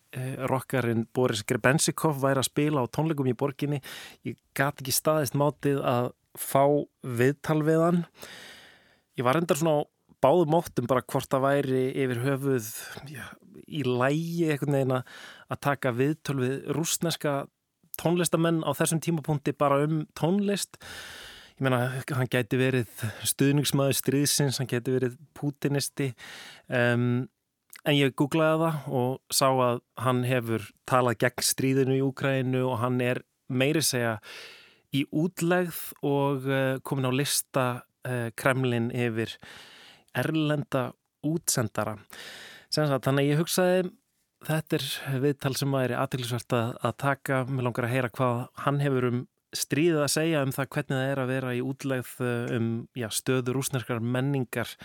rockarinn 0.52 1.06
Boris 1.16 1.46
Grebensikov 1.48 2.18
væri 2.20 2.42
að 2.42 2.50
spila 2.50 2.82
á 2.84 2.92
tónleikum 2.92 3.30
í 3.32 3.36
borginni. 3.40 3.80
Ég 4.28 4.36
gati 4.52 4.84
ekki 4.84 4.92
staðist 4.92 5.38
mátið 5.40 5.80
að 5.88 6.10
fá 6.36 6.84
viðtal 7.00 7.62
við 7.64 7.80
hann. 7.80 8.02
Ég 9.16 9.24
var 9.24 9.40
endar 9.40 9.62
svona 9.62 9.78
á 9.80 9.88
báðum 10.26 10.52
móttum 10.52 10.90
bara 10.90 11.06
hvort 11.08 11.32
það 11.32 11.46
væri 11.46 11.86
yfir 12.04 12.22
höfuð 12.26 12.70
já, 13.14 13.24
í 13.64 13.86
lægi 13.88 14.50
einhvern 14.50 14.76
veginn 14.76 14.98
að 14.98 15.62
taka 15.64 15.94
viðtöl 15.96 16.38
við 16.42 16.56
rúsneska 16.76 17.38
tónlistamenn 18.02 18.66
á 18.68 18.76
þessum 18.76 19.00
tímapunkti 19.00 19.56
bara 19.56 19.84
um 19.86 20.04
tónlist 20.18 20.80
ég 21.56 21.64
meina, 21.64 21.80
hann 22.18 22.32
gæti 22.32 22.60
verið 22.60 23.06
stuðningsmaður 23.24 24.00
stríðsins, 24.02 24.60
hann 24.60 24.70
gæti 24.70 24.96
verið 24.96 25.16
pútinisti 25.38 26.10
um, 26.68 27.26
en 27.86 27.96
ég 27.96 28.16
googlaði 28.18 28.66
það 28.66 28.98
og 29.00 29.36
sá 29.38 29.48
að 29.48 29.82
hann 30.04 30.24
hefur 30.28 30.68
talað 30.90 31.20
gegn 31.24 31.48
stríðinu 31.48 31.98
í 32.00 32.04
Úkrænu 32.04 32.66
og 32.68 32.80
hann 32.82 33.00
er 33.04 33.24
meiri 33.48 33.84
segja 33.86 34.18
í 34.96 35.06
útlegð 35.16 35.80
og 36.06 36.48
uh, 36.50 36.78
komin 36.84 37.08
á 37.08 37.14
lista 37.16 37.66
uh, 38.08 38.32
Kremlin 38.36 38.90
yfir 38.92 39.38
erlenda 40.16 40.90
útsendara. 41.26 41.98
Þannig 42.72 43.22
að 43.22 43.30
ég 43.30 43.40
hugsaði 43.40 43.86
þetta 44.46 44.78
er 44.78 45.22
viðtal 45.24 45.54
sem 45.58 45.76
að 45.76 45.88
er 45.88 45.96
aðtilsvært 46.02 46.56
að, 46.56 46.76
að 46.84 46.98
taka, 47.02 47.40
mér 47.48 47.68
langar 47.70 47.88
að 47.88 47.96
heyra 47.96 48.12
hvað 48.14 48.44
hann 48.66 48.82
hefur 48.84 49.10
um 49.10 49.24
stríðið 49.56 50.02
að 50.04 50.12
segja 50.14 50.44
um 50.46 50.54
það 50.56 50.70
hvernig 50.76 50.98
það 51.00 51.12
er 51.12 51.22
að 51.22 51.32
vera 51.32 51.54
í 51.56 51.62
útlegð 51.66 52.12
um 52.56 52.70
já, 52.98 53.08
stöður 53.14 53.62
úsnarskar 53.62 54.02
menningar 54.04 54.76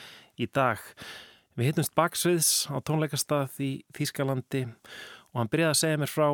í 0.40 0.46
dag. 0.46 0.82
Við 1.58 1.70
hittumst 1.70 1.96
baksviðs 1.98 2.50
á 2.70 2.78
tónleikastað 2.86 3.58
í 3.60 3.70
Þýskalandi 3.96 4.66
og 4.70 5.40
hann 5.42 5.50
byrjaði 5.50 5.74
að 5.74 5.80
segja 5.82 6.00
mér 6.00 6.12
frá 6.12 6.28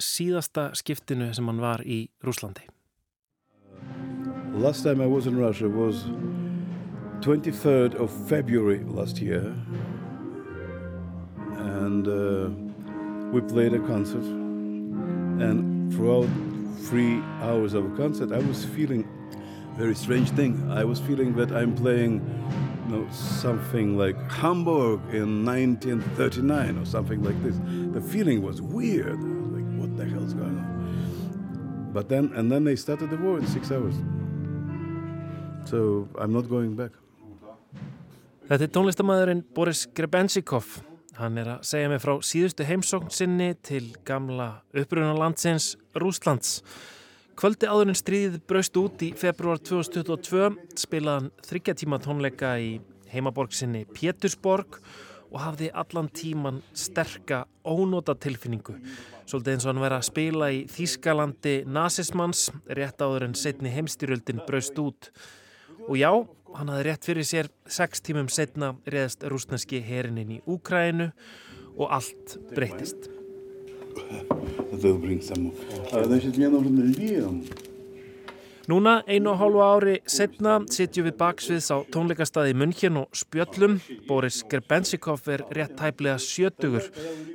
síðasta 0.00 0.70
skiptinu 0.74 1.28
sem 1.36 1.46
hann 1.46 1.62
var 1.62 1.84
í 1.86 2.08
Rúslandi. 2.24 2.66
Last 4.54 4.84
time 4.84 5.00
I 5.00 5.06
was 5.06 5.26
in 5.26 5.36
Russia 5.36 5.68
was 5.68 6.04
23rd 7.20 7.94
of 8.00 8.10
February 8.28 8.84
last 8.84 9.20
year 9.20 9.54
and 11.58 12.06
uh, 12.08 12.50
we 13.32 13.40
played 13.40 13.74
a 13.74 13.80
concert 13.80 14.24
and 15.40 15.92
throughout 15.92 16.28
three 16.84 17.20
hours 17.40 17.74
of 17.74 17.84
a 17.92 17.96
concert 17.96 18.32
I 18.32 18.38
was 18.38 18.64
feeling 18.64 19.08
very 19.76 19.94
strange 19.94 20.30
thing. 20.30 20.70
I 20.70 20.84
was 20.84 21.00
feeling 21.00 21.34
that 21.34 21.50
I'm 21.50 21.74
playing 21.74 22.22
you 22.86 22.96
know, 22.96 23.10
something 23.10 23.98
like 23.98 24.16
Hamburg 24.30 25.00
in 25.12 25.44
1939 25.44 26.78
or 26.78 26.84
something 26.84 27.22
like 27.24 27.40
this. 27.42 27.56
The 27.92 28.00
feeling 28.00 28.42
was 28.42 28.62
weird. 28.62 29.18
Was 29.18 29.50
like 29.50 29.66
what 29.80 29.96
the 29.96 30.04
hell's 30.04 30.34
going 30.34 30.58
on? 30.58 31.90
But 31.92 32.08
then 32.08 32.30
and 32.34 32.52
then 32.52 32.64
they 32.64 32.76
started 32.76 33.10
the 33.10 33.16
war 33.16 33.38
in 33.38 33.46
six 33.46 33.72
hours. 33.72 33.94
So 35.64 36.08
I'm 36.18 36.32
not 36.32 36.48
going 36.48 36.76
back. 36.76 36.92
Þetta 38.44 38.66
er 38.66 38.72
tónlistamæðurinn 38.76 39.40
Boris 39.56 39.86
Grebensikov 39.88 40.82
Hann 41.14 41.38
er 41.38 41.46
að 41.52 41.66
segja 41.68 41.90
mig 41.92 42.00
frá 42.02 42.16
síðustu 42.26 42.64
heimsókn 42.66 43.12
sinni 43.14 43.52
til 43.62 43.92
gamla 44.06 44.48
upprunalandsins 44.74 45.76
Rúslands. 46.02 46.56
Kvöldi 47.38 47.68
áðurinn 47.70 47.98
stríðið 47.98 48.40
braust 48.50 48.74
út 48.80 49.04
í 49.06 49.12
februar 49.18 49.62
2022 49.62 50.48
spilaðan 50.82 51.30
þryggjatíma 51.46 52.00
tónleika 52.02 52.56
í 52.58 52.80
heimaborg 53.12 53.54
sinni 53.54 53.84
Pétursborg 53.94 54.80
og 55.30 55.38
hafði 55.42 55.70
allan 55.70 56.10
tíman 56.14 56.60
sterka 56.74 57.44
ónóta 57.62 58.16
tilfinningu. 58.18 58.74
Svolítið 59.26 59.54
eins 59.54 59.66
og 59.68 59.70
hann 59.70 59.84
verið 59.84 59.98
að 60.00 60.08
spila 60.10 60.50
í 60.50 60.60
Þýskalandi 60.70 61.56
nazismans 61.70 62.48
rétt 62.66 63.02
áður 63.02 63.28
en 63.28 63.38
setni 63.38 63.70
heimstyrjöldin 63.74 64.42
braust 64.48 64.78
út. 64.82 65.12
Og 65.86 65.94
já, 65.98 66.10
hann 66.58 66.70
hafði 66.70 66.86
rétt 66.88 67.08
fyrir 67.08 67.26
sér 67.28 67.50
sex 67.66 68.02
tímum 68.04 68.30
setna 68.32 68.74
reðast 68.86 69.26
rúsneski 69.30 69.82
herinin 69.84 70.36
í 70.36 70.40
Úkrænu 70.46 71.10
og 71.74 71.90
allt 71.90 72.38
breytist. 72.54 73.08
Núna 78.64 79.02
einu 79.04 79.28
og 79.28 79.40
hálfu 79.42 79.60
ári 79.60 79.94
setna 80.08 80.54
sitjum 80.72 81.04
við 81.10 81.16
baksviðs 81.20 81.66
á 81.68 81.84
tónleikastaði 81.92 82.54
München 82.56 82.96
og 82.96 83.10
Spjöllum. 83.12 83.74
Boris 84.08 84.38
Gerbensikov 84.48 85.28
er 85.28 85.44
rétt 85.52 85.82
hæflega 85.84 86.16
sjötugur, 86.16 86.86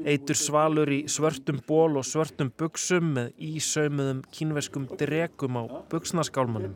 eitur 0.09 0.39
svalur 0.39 0.89
í 0.89 1.03
svörtum 1.05 1.61
ból 1.67 1.99
og 2.01 2.07
svörtum 2.09 2.49
buksum 2.49 3.13
með 3.19 3.29
ísaumuðum 3.51 4.23
kínveskum 4.33 4.89
dregum 4.97 5.61
á 5.61 5.63
buksnaskálmanum. 5.93 6.73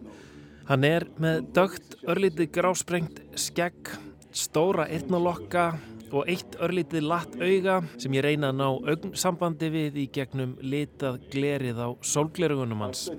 Hann 0.63 0.85
er 0.87 1.03
með 1.19 1.41
dögt, 1.57 1.97
örlítið 2.07 2.47
grásprengt 2.55 3.17
skegg, 3.35 3.89
stóra 4.31 4.85
eirnalokka 4.87 5.73
og 6.13 6.29
eitt 6.31 6.55
örlítið 6.63 7.03
latt 7.09 7.35
auga 7.35 7.81
sem 7.99 8.15
ég 8.15 8.23
reyna 8.23 8.53
að 8.53 8.59
ná 8.61 8.67
augnsambandi 8.93 9.69
við 9.73 9.99
í 10.03 10.07
gegnum 10.13 10.55
litað 10.63 11.19
glerið 11.33 11.83
á 11.83 11.89
sólglerugunum 11.99 12.85
hans. 12.85 13.09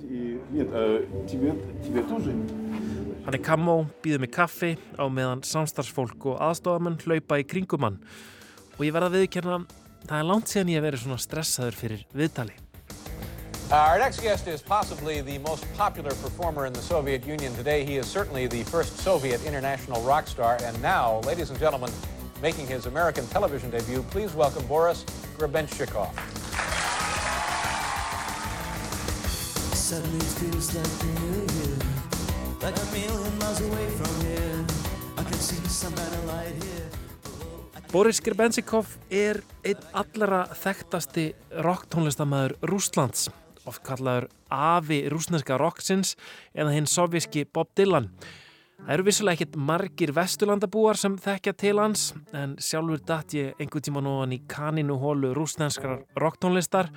Hann 3.25 3.37
er 3.37 3.43
kamó, 3.45 3.79
býður 4.01 4.25
mig 4.25 4.33
kaffi 4.33 4.75
á 4.97 5.05
meðan 5.05 5.45
samstarfsfólk 5.45 6.31
og 6.33 6.41
aðstofamenn 6.49 7.01
hlaupa 7.05 7.43
í 7.43 7.49
kringum 7.49 7.91
hann 7.91 8.01
og 8.79 8.87
ég 8.89 8.95
verða 8.95 9.13
að 9.13 9.21
viðkjörna 9.21 9.65
það 10.09 10.21
er 10.21 10.31
langt 10.33 10.53
síðan 10.53 10.73
ég 10.73 10.81
hef 10.81 10.89
verið 10.89 11.05
svona 11.05 11.25
stressaður 11.29 11.83
fyrir 11.85 12.07
viðtali. 12.17 12.63
Our 13.72 13.98
next 13.98 14.20
guest 14.20 14.46
is 14.46 14.61
possibly 14.61 15.22
the 15.22 15.38
most 15.38 15.64
popular 15.74 16.11
performer 16.11 16.66
in 16.66 16.72
the 16.74 16.83
Soviet 16.83 17.27
Union 17.27 17.53
today. 17.57 17.83
He 17.85 17.96
is 17.96 18.07
certainly 18.07 18.46
the 18.46 18.62
first 18.64 18.98
Soviet 18.98 19.42
international 19.44 20.03
rock 20.03 20.29
star. 20.29 20.59
And 20.62 20.81
now, 20.83 21.20
ladies 21.20 21.48
and 21.48 21.59
gentlemen, 21.59 21.90
making 22.42 22.66
his 22.66 22.85
American 22.87 23.27
television 23.29 23.70
debut, 23.70 24.03
please 24.11 24.35
welcome 24.35 24.64
Boris 24.66 25.05
Grebenshchikov. 25.38 26.12
Suddenly 29.74 30.18
it 30.18 30.22
feels 30.22 30.74
like 30.74 30.85
the 30.85 31.07
new 31.20 31.40
year, 31.57 31.79
like 32.61 32.77
a 32.77 32.87
million 32.92 33.38
miles 33.38 33.61
away 33.62 33.88
from 33.88 34.27
here. 34.27 34.64
I 35.16 35.22
can 35.24 35.38
see 35.40 35.57
some 35.68 35.94
kind 35.94 36.14
of 36.14 36.24
light 36.27 36.62
here. 36.62 36.90
Boris 37.90 38.20
Grebensikov 38.20 38.98
er 39.11 39.40
einn 39.64 39.81
allara 39.94 40.48
þekktasti 40.53 41.31
rocktónlistamæður 41.64 42.57
Rúslands 42.66 43.31
oft 43.68 43.83
kallaður 43.87 44.29
afi 44.53 45.03
rúsneska 45.12 45.59
rocksins 45.61 46.14
eða 46.55 46.74
hinn 46.74 46.88
sovjíski 46.90 47.46
Bob 47.50 47.70
Dylan. 47.77 48.11
Það 48.85 48.92
eru 48.96 49.07
vissulega 49.07 49.38
ekkit 49.38 49.55
margir 49.57 50.12
vesturlandabúar 50.12 50.98
sem 51.00 51.14
þekkja 51.16 51.55
til 51.57 51.79
hans 51.81 52.09
en 52.37 52.57
sjálfur 52.61 53.00
dætt 53.07 53.37
ég 53.38 53.62
einhver 53.62 53.85
tíma 53.85 54.03
nóðan 54.05 54.35
í 54.37 54.42
kaninuhólu 54.50 55.33
rúsnenskar 55.37 56.03
rocktónlistar 56.20 56.90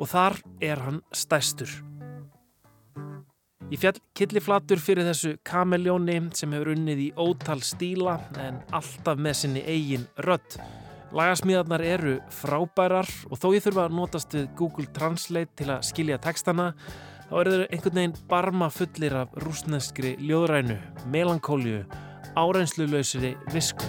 og 0.00 0.10
þar 0.10 0.40
er 0.64 0.82
hann 0.86 1.00
stæstur. 1.14 1.70
Ég 3.70 3.78
fjall 3.78 4.00
killiflatur 4.18 4.80
fyrir 4.82 5.06
þessu 5.06 5.36
kameljóni 5.46 6.16
sem 6.34 6.50
hefur 6.56 6.72
unnið 6.72 7.04
í 7.04 7.10
ótal 7.14 7.60
stíla 7.62 8.16
en 8.42 8.58
alltaf 8.74 9.20
með 9.20 9.42
sinni 9.44 9.62
eigin 9.62 10.08
rödd. 10.26 10.56
Lagasmíðarnar 11.10 11.82
eru 11.82 12.18
frábærar 12.30 13.08
og 13.30 13.40
þó 13.42 13.48
ég 13.56 13.64
þurfa 13.64 13.88
að 13.88 13.96
notast 13.98 14.36
við 14.36 14.46
Google 14.60 14.86
Translate 14.94 15.56
til 15.58 15.66
að 15.74 15.82
skilja 15.88 16.20
textana 16.22 16.70
þá 17.26 17.34
eru 17.42 17.56
þeir 17.56 17.66
einhvern 17.66 18.00
veginn 18.00 18.16
barma 18.30 18.70
fullir 18.74 19.18
af 19.24 19.36
rúsneskri 19.42 20.16
ljóðrænu, 20.22 20.78
melankóliu, 21.10 21.84
áreinslulausri 22.38 23.34
visku. 23.54 23.86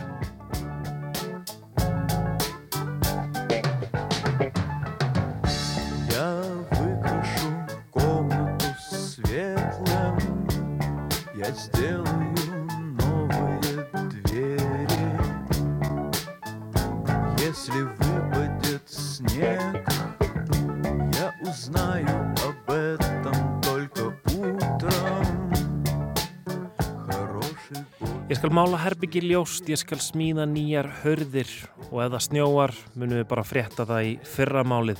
Úr 28.52 28.58
málaherbyggi 28.58 29.22
ljóst 29.24 29.70
ég 29.72 29.80
skal 29.80 30.02
smíða 30.04 30.44
nýjar 30.44 30.90
hörðir 31.06 31.48
og 31.88 32.02
ef 32.04 32.10
það 32.12 32.24
snjóar 32.26 32.74
munum 33.00 33.22
við 33.22 33.30
bara 33.30 33.46
frétta 33.48 33.86
það 33.88 34.08
í 34.10 34.12
fyrramálið. 34.28 35.00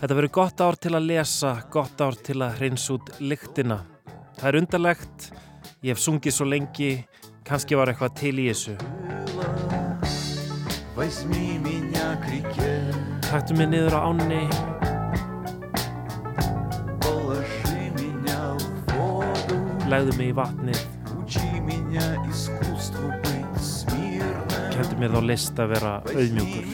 Þetta 0.00 0.16
verður 0.16 0.32
gott 0.38 0.62
ár 0.64 0.78
til 0.80 0.94
að 0.96 1.08
lesa, 1.10 1.50
gott 1.68 2.00
ár 2.00 2.16
til 2.16 2.38
að 2.40 2.56
hreins 2.56 2.86
út 2.88 3.12
lyktina. 3.20 3.82
Það 4.40 4.48
er 4.48 4.58
undarlegt, 4.62 5.28
ég 5.84 5.92
hef 5.92 6.00
sungið 6.00 6.32
svo 6.38 6.48
lengi, 6.48 6.90
kannski 7.44 7.76
var 7.76 7.92
eitthvað 7.92 8.16
til 8.24 8.32
í 8.40 8.48
þessu. 8.48 8.80
Taktum 13.28 13.60
mig 13.60 13.68
niður 13.74 14.00
á 14.00 14.08
ánni. 14.08 14.44
Legðum 19.92 20.16
mig 20.16 20.32
í 20.32 20.38
vatni 20.40 20.84
heldur 24.78 25.00
mér 25.00 25.10
þá 25.10 25.20
list 25.26 25.58
að 25.58 25.72
vera 25.74 25.92
auðmjúkur. 26.06 26.64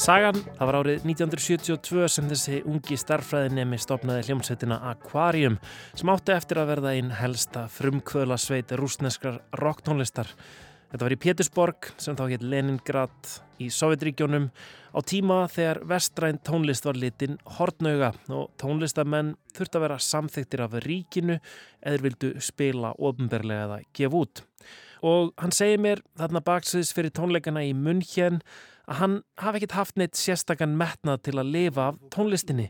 Sagan, 0.00 0.38
það 0.56 0.68
var 0.70 0.76
árið 0.78 1.02
1972 1.10 2.06
sem 2.14 2.30
þessi 2.30 2.62
ungi 2.64 2.96
starfræðinemi 2.98 3.76
stopnaði 3.82 4.30
hljómsveitina 4.30 4.78
Aquarium 4.94 5.58
sem 5.98 6.10
átti 6.14 6.32
eftir 6.32 6.62
að 6.62 6.70
verða 6.72 6.94
einn 6.96 7.10
helsta 7.18 7.66
frumkvöðlasveit 7.74 8.72
rúsneskrar 8.80 9.42
rocktónlistar. 9.60 10.30
Þetta 10.90 11.04
var 11.04 11.14
í 11.14 11.20
Pétursborg 11.26 11.92
sem 12.00 12.16
þá 12.16 12.24
hétt 12.30 12.46
Leningrad 12.46 13.34
í 13.60 13.68
Sovjetríkjónum 13.72 14.48
á 14.96 14.98
tíma 15.06 15.42
þegar 15.52 15.82
vestræn 15.90 16.40
tónlist 16.46 16.86
var 16.88 16.98
litin 16.98 17.38
hortnauga 17.58 18.12
og 18.32 18.50
tónlistamenn 18.60 19.34
þurfti 19.54 19.78
að 19.78 19.84
vera 19.86 19.98
samþyktir 20.06 20.64
af 20.64 20.78
ríkinu 20.86 21.38
eða 21.80 22.04
vildu 22.06 22.32
spila 22.42 22.94
ofnberlega 22.98 23.66
eða 23.68 23.80
gefa 23.96 24.22
út. 24.24 24.42
Og 25.06 25.32
hann 25.40 25.54
segir 25.56 25.80
mér 25.80 26.02
þarna 26.18 26.42
baksviðs 26.44 26.92
fyrir 26.96 27.14
tónleikana 27.16 27.64
í 27.64 27.72
München 27.76 28.40
að 28.90 29.00
hann 29.00 29.16
hafi 29.40 29.60
ekkert 29.60 29.78
haft 29.78 30.00
neitt 30.00 30.18
sérstakann 30.18 30.76
metnað 30.78 31.22
til 31.28 31.36
að 31.38 31.52
lifa 31.54 31.90
af 31.92 32.00
tónlistinni. 32.12 32.68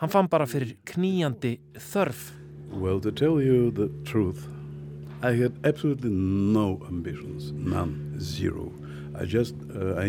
Hann 0.00 0.12
fann 0.12 0.28
bara 0.32 0.48
fyrir 0.50 0.74
kníjandi 0.88 1.58
þörf. 1.92 2.30
Well, 2.70 3.00
to 3.00 3.10
tell 3.10 3.40
you 3.42 3.70
the 3.70 3.88
truth, 4.04 4.46
I 5.22 5.32
had 5.32 5.52
absolutely 5.64 6.10
no 6.10 6.80
ambitions, 6.88 7.50
none, 7.52 8.16
zero. 8.20 8.72
Just, 9.28 9.56
uh. 9.74 10.00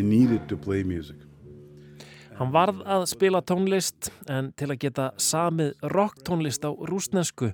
Hann 2.39 2.51
varð 2.53 2.81
að 2.87 3.05
spila 3.11 3.41
tónlist 3.45 4.09
en 4.31 4.51
til 4.57 4.71
að 4.71 4.79
geta 4.85 5.07
samið 5.21 5.73
rocktónlist 5.93 6.63
á 6.65 6.71
rúsnesku 6.71 7.51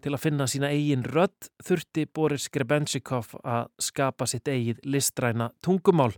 til 0.00 0.12
að 0.14 0.22
finna 0.22 0.46
sína 0.48 0.70
eigin 0.72 1.02
rödd 1.04 1.50
þurfti 1.66 2.06
Boris 2.14 2.48
Grebenshikov 2.52 3.34
að 3.44 3.68
skapa 3.82 4.28
sitt 4.30 4.48
eigið 4.48 4.80
listræna 4.86 5.50
tungumál. 5.64 6.14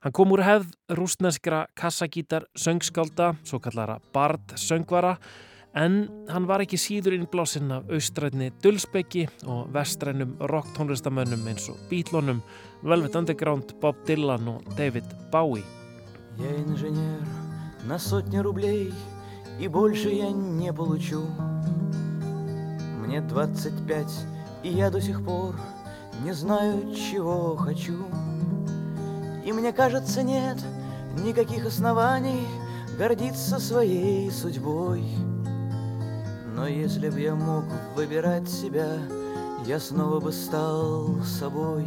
Hann 0.00 0.14
kom 0.16 0.32
úr 0.32 0.42
hefð 0.44 0.74
rúsneskra 0.96 1.66
kassagítar 1.76 2.46
söngskálda, 2.56 3.34
svo 3.44 3.60
kallara 3.60 3.98
Bard 4.14 4.56
söngvara, 4.56 5.16
en 5.74 6.08
hann 6.28 6.46
var 6.48 6.64
ekki 6.64 6.78
síður 6.80 7.14
innblásinn 7.14 7.70
af 7.74 7.90
austrætni 7.92 8.50
Dulsbeki 8.62 9.26
og 9.46 9.68
vestrænum 9.74 10.36
rocktónlistamönnum 10.50 11.46
eins 11.50 11.68
og 11.70 11.78
Beatlonum, 11.90 12.42
Velvet 12.82 13.16
Underground, 13.16 13.76
Bob 13.80 13.96
Dylan 14.06 14.48
og 14.48 14.64
David 14.76 15.04
Bowie. 15.32 15.64
Я 16.38 16.56
инженер 16.56 17.26
на 17.84 17.98
сотни 17.98 18.38
рублей 18.38 18.92
И 19.58 19.68
больше 19.68 20.08
я 20.08 20.30
не 20.30 20.72
получу 20.72 21.26
Мне 22.98 23.20
25 23.20 24.06
и 24.62 24.68
я 24.68 24.90
до 24.90 25.00
сих 25.00 25.24
пор 25.24 25.54
Не 26.22 26.32
знаю, 26.32 26.94
чего 26.94 27.56
хочу 27.56 28.06
И 29.44 29.52
мне 29.52 29.72
кажется, 29.72 30.22
нет 30.22 30.58
никаких 31.24 31.66
оснований 31.66 32.46
Гордиться 32.98 33.58
своей 33.58 34.30
судьбой 34.30 35.02
Но 36.59 36.67
если 36.67 37.09
б 37.09 37.19
я 37.19 37.35
мог 37.35 37.65
выбирать 37.95 38.47
себя 38.47 38.99
Я 39.67 39.79
снова 39.79 40.19
бы 40.19 40.31
стал 40.31 41.23
собой 41.23 41.85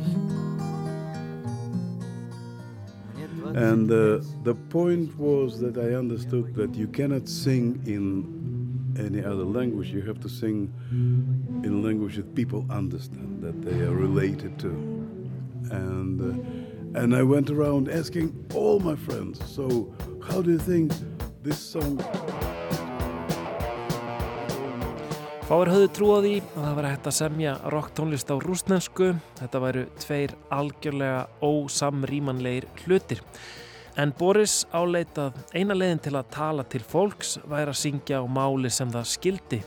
And 3.55 3.91
uh, 3.91 4.21
the 4.45 4.55
point 4.69 5.17
was 5.19 5.59
that 5.61 5.79
I 5.79 5.95
understood 5.95 6.55
that 6.55 6.75
you 6.75 6.87
cannot 6.87 7.29
sing 7.29 7.81
in 7.87 8.95
any 8.99 9.25
other 9.25 9.45
language. 9.45 9.89
You 9.89 10.03
have 10.03 10.21
to 10.21 10.29
sing 10.29 10.73
in 10.91 11.83
language 11.83 12.17
that 12.17 12.35
people 12.35 12.67
understand, 12.69 13.43
that 13.43 13.63
they 13.63 13.81
are 13.81 13.95
related 13.95 14.59
to. 14.59 14.69
And 15.71 16.21
uh, 16.21 17.01
and 17.01 17.15
I 17.15 17.23
went 17.23 17.51
around 17.51 17.89
asking 17.89 18.33
all 18.55 18.81
my 18.81 18.97
friends, 18.97 19.41
so 19.47 19.93
how 20.23 20.43
do 20.43 20.51
you 20.51 20.59
think 20.59 20.93
this 21.43 21.59
song 21.59 21.99
Fáir 25.44 25.68
höfðu 25.74 25.88
trúið 25.92 26.24
því 26.24 26.36
að 26.40 26.62
það 26.64 26.76
var 26.78 26.86
hægt 26.88 27.08
að 27.10 27.16
semja 27.18 27.54
rocktónlist 27.74 28.30
á 28.32 28.36
rúsnensku. 28.40 29.10
Þetta 29.42 29.60
væru 29.60 29.82
tveir 30.00 30.34
algjörlega 30.56 31.26
ósamrýmanleir 31.44 32.70
hlutir. 32.86 33.20
En 34.00 34.14
Boris 34.16 34.62
áleitað 34.72 35.36
eina 35.52 35.76
leiðin 35.76 36.00
til 36.08 36.16
að 36.16 36.30
tala 36.38 36.64
til 36.64 36.80
fólks 36.80 37.36
væri 37.44 37.74
að 37.74 37.82
syngja 37.82 38.24
á 38.24 38.26
máli 38.26 38.72
sem 38.72 38.94
það 38.96 39.10
skildi. 39.18 39.60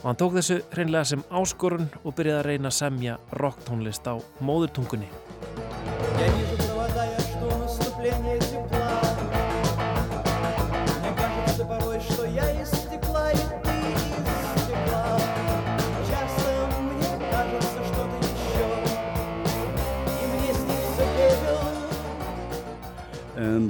Og 0.00 0.06
hann 0.08 0.20
tók 0.22 0.38
þessu 0.38 0.62
hreinlega 0.72 1.10
sem 1.12 1.26
áskorun 1.28 1.90
og 2.00 2.16
byrjaði 2.16 2.40
að 2.40 2.48
reyna 2.48 2.72
að 2.72 2.78
semja 2.80 3.18
rocktónlist 3.36 4.08
á 4.08 4.16
móðurtungunni. 4.40 5.12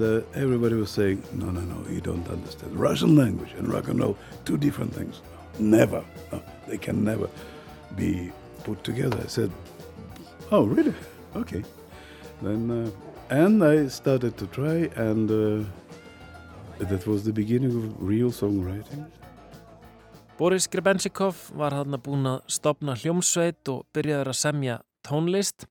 And 0.00 0.22
uh, 0.22 0.26
everybody 0.34 0.76
was 0.76 0.90
saying, 0.90 1.22
no, 1.34 1.50
no, 1.50 1.60
no, 1.60 1.76
you 1.90 2.00
don't 2.00 2.26
understand. 2.28 2.74
Russian 2.74 3.16
language 3.16 3.52
and 3.58 3.68
rock 3.68 3.88
and 3.88 4.00
roll, 4.00 4.16
two 4.46 4.56
different 4.56 4.94
things. 4.94 5.20
Never. 5.58 6.02
No, 6.32 6.42
they 6.66 6.78
can 6.78 7.04
never 7.04 7.28
be 7.96 8.32
put 8.64 8.82
together. 8.82 9.18
I 9.22 9.26
said, 9.26 9.50
oh, 10.50 10.64
really? 10.64 10.94
Okay. 11.36 11.62
Then, 12.40 12.70
uh, 12.70 12.90
and 13.28 13.62
I 13.62 13.88
started 13.88 14.38
to 14.38 14.46
try, 14.46 14.88
and 14.96 15.30
uh, 15.30 15.68
that 16.78 17.06
was 17.06 17.24
the 17.24 17.32
beginning 17.32 17.76
of 17.76 18.02
real 18.02 18.30
songwriting. 18.30 19.04
Boris 20.38 20.66
Grebenshikov 20.66 21.50
var 21.52 21.76
hann 21.76 21.92
að 21.92 22.06
búin 22.06 22.24
að 22.24 22.40
stopna 22.48 22.96
hljómsveit 22.96 23.68
og 23.68 23.84
byrjaður 23.92 24.32
að 24.32 24.40
semja 24.40 24.80
tónlist 25.04 25.68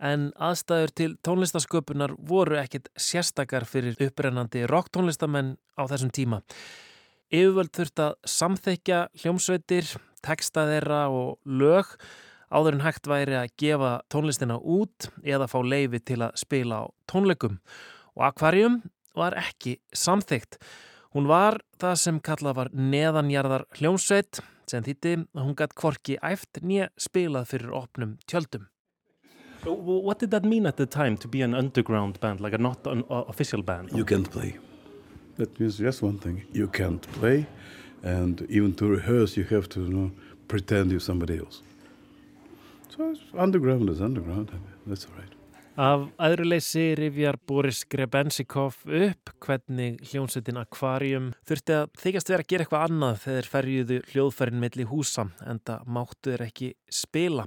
en 0.00 0.30
aðstæður 0.40 0.92
til 0.96 1.10
tónlistasköpunar 1.26 2.16
voru 2.28 2.58
ekkit 2.60 2.88
sérstakar 2.96 3.66
fyrir 3.68 3.98
upprennandi 4.08 4.64
rocktónlistamenn 4.70 5.54
á 5.76 5.82
þessum 5.90 6.12
tíma. 6.16 6.40
Yfirvöld 7.30 7.70
þurft 7.76 8.02
að 8.02 8.16
samþekja 8.26 9.00
hljómsveitir, 9.22 9.86
texta 10.24 10.66
þeirra 10.66 11.04
og 11.14 11.38
lög 11.46 11.92
áður 12.50 12.78
en 12.78 12.84
hægt 12.84 13.06
væri 13.06 13.36
að 13.38 13.52
gefa 13.60 13.92
tónlistina 14.10 14.56
út 14.58 15.10
eða 15.22 15.46
fá 15.50 15.60
leifi 15.62 16.00
til 16.02 16.18
að 16.26 16.40
spila 16.42 16.82
á 16.82 16.84
tónleikum. 17.10 17.60
Og 18.18 18.26
Aquarium 18.26 18.80
var 19.14 19.36
ekki 19.38 19.78
samþygt. 19.94 20.58
Hún 21.14 21.30
var 21.30 21.60
það 21.78 21.96
sem 22.02 22.18
kallað 22.22 22.58
var 22.58 22.72
neðanjarðar 22.74 23.66
hljómsveit 23.78 24.42
sem 24.70 24.84
þýtti 24.86 25.16
að 25.34 25.46
hún 25.46 25.56
gætt 25.58 25.78
kvorki 25.78 26.18
æft 26.22 26.60
nýja 26.62 26.90
spilað 26.98 27.48
fyrir 27.50 27.74
opnum 27.74 28.18
tjöldum. 28.30 28.68
So 29.64 29.74
wh- 29.74 30.04
what 30.04 30.18
did 30.18 30.30
that 30.30 30.44
mean 30.44 30.66
at 30.66 30.76
the 30.76 30.86
time 30.86 31.16
to 31.18 31.28
be 31.28 31.42
an 31.42 31.54
underground 31.54 32.20
band, 32.20 32.40
like 32.40 32.54
a 32.54 32.58
not 32.58 32.86
an 32.86 33.04
uh, 33.10 33.24
official 33.28 33.62
band? 33.62 33.90
You 33.92 34.04
can't 34.04 34.30
play. 34.30 34.58
That 35.36 35.58
means 35.60 35.78
just 35.78 36.02
one 36.02 36.18
thing. 36.18 36.42
You 36.52 36.68
can't 36.68 37.02
play, 37.20 37.46
and 38.02 38.42
even 38.48 38.74
to 38.74 38.86
rehearse, 38.86 39.36
you 39.36 39.44
have 39.44 39.68
to 39.68 39.80
you 39.80 39.88
know, 39.88 40.10
pretend 40.48 40.90
you're 40.90 41.00
somebody 41.00 41.38
else. 41.38 41.62
So 42.88 43.10
it's 43.10 43.20
underground 43.38 43.88
is 43.90 44.00
underground. 44.00 44.50
That's 44.86 45.06
all 45.06 45.16
right. 45.16 45.34
Af 45.80 46.08
aðruleysi 46.18 46.90
rifjar 46.98 47.38
Boris 47.46 47.84
Grebenshikov 47.88 48.82
upp 48.84 49.30
hvernig 49.40 50.00
hljómsveitin 50.10 50.58
Aquarium 50.60 51.30
þurfti 51.48 51.76
að 51.76 51.86
þykast 52.02 52.32
vera 52.32 52.44
að 52.44 52.50
gera 52.50 52.66
eitthvað 52.66 52.88
annað 52.88 53.20
þegar 53.22 53.48
ferjuðu 53.52 54.00
hljóðfærin 54.10 54.60
milli 54.60 54.84
húsa 54.90 55.28
en 55.46 55.62
það 55.64 55.86
máttu 55.86 56.34
þeir 56.34 56.44
ekki 56.48 56.72
spila. 56.92 57.46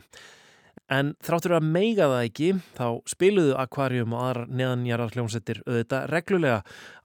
En 0.91 1.13
þráttur 1.23 1.55
að 1.57 1.67
meiga 1.73 2.09
það 2.11 2.25
ekki, 2.27 2.49
þá 2.75 2.87
spiluðu 3.07 3.55
Aquarium 3.61 4.13
og 4.17 4.25
aðrar 4.27 4.49
neðanjarar 4.51 5.13
hljómsveitir 5.15 5.61
auðvitað 5.63 6.07
reglulega 6.11 6.57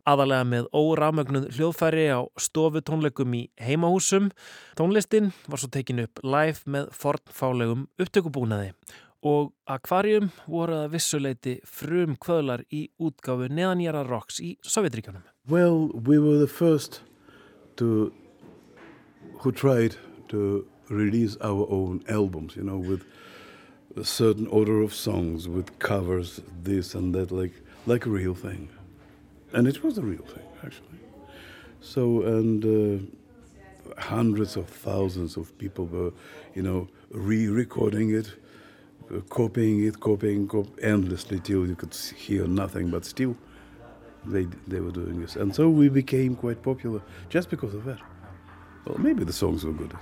aðalega 0.09 0.47
með 0.49 0.69
órafmögnuð 0.75 1.51
hljóðfæri 1.57 2.07
á 2.11 2.21
stofutónleikum 2.41 3.35
í 3.39 3.43
heimahúsum. 3.63 4.31
Tónlistin 4.79 5.31
var 5.47 5.63
svo 5.63 5.71
tekin 5.73 6.03
upp 6.07 6.23
live 6.25 6.65
með 6.67 6.89
fornfálegum 6.97 7.87
upptökubúnaði 8.01 8.73
og 9.27 9.51
Aquarium 9.67 10.31
voru 10.47 10.77
að 10.85 10.93
vissuleiti 10.95 11.57
frum 11.67 12.15
kvöðlar 12.23 12.63
í 12.71 12.89
útgáfu 13.03 13.49
neðanjara 13.51 14.05
rocks 14.07 14.39
í 14.41 14.55
Sovjetríkjónum. 14.63 15.25
Well, 15.49 15.91
we 15.95 16.19
were 16.19 16.39
the 16.39 16.47
first 16.47 17.01
to 17.77 18.13
who 19.41 19.53
tried 19.53 19.97
to 20.29 20.67
release 20.89 21.37
our 21.41 21.67
own 21.71 22.03
albums, 22.09 22.57
you 22.57 22.63
know, 22.63 22.79
with 22.79 23.03
a 23.99 24.05
certain 24.05 24.47
order 24.47 24.81
of 24.83 24.95
songs, 24.95 25.49
with 25.49 25.79
covers, 25.79 26.41
this 26.63 26.95
and 26.95 27.15
that, 27.15 27.31
like 27.31 27.53
like 27.87 28.07
a 28.07 28.11
real 28.11 28.35
thing, 28.35 28.69
and 29.53 29.67
it 29.67 29.83
was 29.83 29.99
a 29.99 30.03
real 30.03 30.25
thing 30.25 30.47
actually. 30.65 30.99
So 31.81 32.23
and 32.23 32.65
uh, 32.65 34.01
hundreds 34.01 34.57
of 34.57 34.69
thousands 34.69 35.37
of 35.37 35.57
people 35.59 35.87
were, 35.87 36.13
you 36.55 36.63
know, 36.63 36.89
re-recording 37.11 38.15
it, 38.15 38.33
uh, 39.15 39.21
copying 39.29 39.85
it, 39.85 40.01
copying, 40.01 40.49
cop- 40.49 40.79
endlessly 40.83 41.41
till 41.41 41.67
you 41.67 41.75
could 41.75 41.95
hear 41.95 42.47
nothing 42.47 42.91
but 42.91 43.05
still 43.05 43.37
they 44.27 44.47
they 44.67 44.81
were 44.81 44.93
doing 44.93 45.21
this, 45.21 45.37
and 45.37 45.55
so 45.55 45.69
we 45.69 45.89
became 45.89 46.37
quite 46.37 46.63
popular 46.63 47.01
just 47.29 47.51
because 47.51 47.75
of 47.75 47.85
that. 47.85 48.01
Well, 48.85 48.99
maybe 48.99 49.25
the 49.25 49.33
songs 49.33 49.65
were 49.65 49.73
good. 49.73 49.95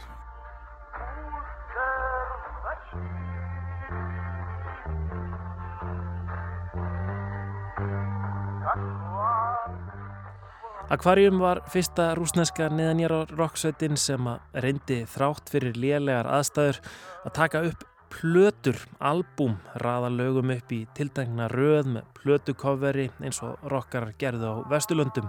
Akvarium 10.86 11.40
var 11.42 11.58
fyrsta 11.66 12.12
rúsneska 12.14 12.68
neðanjara 12.70 13.24
rocksveitin 13.32 13.96
sem 13.98 14.28
að 14.30 14.60
reyndi 14.62 15.00
þrátt 15.10 15.50
fyrir 15.50 15.74
lélegar 15.82 16.28
aðstæður 16.30 16.78
að 17.26 17.32
taka 17.34 17.62
upp 17.66 17.82
plötur, 18.14 18.78
albúm, 19.02 19.56
raða 19.82 20.12
lögum 20.14 20.52
upp 20.54 20.70
í 20.70 20.84
tildækna 20.94 21.48
röð 21.50 21.90
með 21.96 22.06
plötukofveri 22.20 23.08
eins 23.18 23.42
og 23.42 23.66
rockarar 23.66 24.14
gerðu 24.20 24.46
á 24.46 24.54
Vesturlundum. 24.70 25.26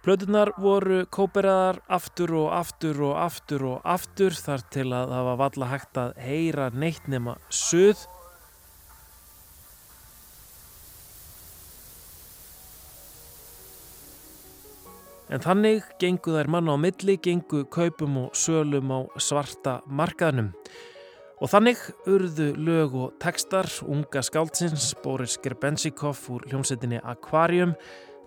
Plötunar 0.00 0.54
voru 0.56 1.02
kóperaðar 1.12 1.82
aftur 1.92 2.32
og 2.40 2.48
aftur 2.56 3.02
og 3.10 3.18
aftur 3.20 3.66
og 3.74 3.84
aftur 3.84 4.40
þar 4.40 4.64
til 4.72 4.88
að 4.88 5.12
það 5.12 5.28
var 5.28 5.40
valla 5.44 5.72
hægt 5.74 6.00
að 6.00 6.16
heyra 6.24 6.70
neitt 6.72 7.12
nema 7.12 7.36
suð 7.52 8.08
En 15.28 15.42
þannig 15.44 15.84
gengu 16.00 16.32
þær 16.38 16.48
manna 16.48 16.72
á 16.72 16.78
milli, 16.80 17.18
gengu 17.20 17.66
kaupum 17.68 18.16
og 18.22 18.36
sölum 18.38 18.88
á 18.88 18.98
svarta 19.20 19.78
markaðnum. 19.84 20.54
Og 21.38 21.52
þannig 21.52 21.82
urðu 22.08 22.48
lög 22.56 22.96
og 22.96 23.18
textar 23.22 23.68
unga 23.86 24.24
skáldsins 24.24 24.94
Boris 25.04 25.36
Gerbensikov 25.44 26.24
úr 26.32 26.48
hljómsettinni 26.48 27.02
Aquarium 27.04 27.76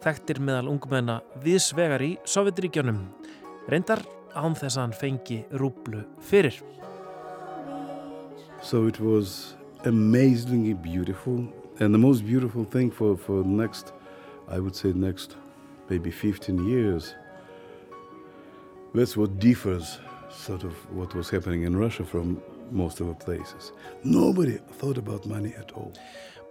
þekktir 0.06 0.40
meðal 0.46 0.70
ungmenna 0.72 1.18
viðsvegar 1.42 2.06
í 2.06 2.14
Sovjetríkjónum. 2.24 3.02
Reyndar 3.68 4.06
án 4.38 4.54
þess 4.56 4.78
að 4.78 4.84
hann 4.86 4.98
fengi 5.02 5.42
rúblu 5.58 6.06
fyrir. 6.22 6.62
So 8.62 8.86
it 8.86 9.00
was 9.02 9.56
amazingly 9.86 10.74
beautiful 10.74 11.50
and 11.80 11.94
the 11.94 11.98
most 11.98 12.24
beautiful 12.26 12.64
thing 12.64 12.92
for, 12.92 13.18
for 13.18 13.44
next, 13.44 13.92
I 14.48 14.60
would 14.60 14.76
say 14.76 14.94
next 14.94 15.41
maybe 15.90 16.12
15 16.12 16.68
years. 16.68 17.16
That's 18.94 19.16
what 19.16 19.40
differs 19.40 20.00
sort 20.30 20.64
of 20.64 20.74
what 20.92 21.14
was 21.16 21.30
happening 21.30 21.64
in 21.64 21.76
Russia 21.76 22.04
from 22.04 22.42
most 22.72 23.02
of 23.02 23.08
the 23.08 23.14
places. 23.14 23.72
Nobody 24.04 24.60
thought 24.80 24.98
about 24.98 25.26
money 25.26 25.54
at 25.58 25.72
all. 25.72 25.94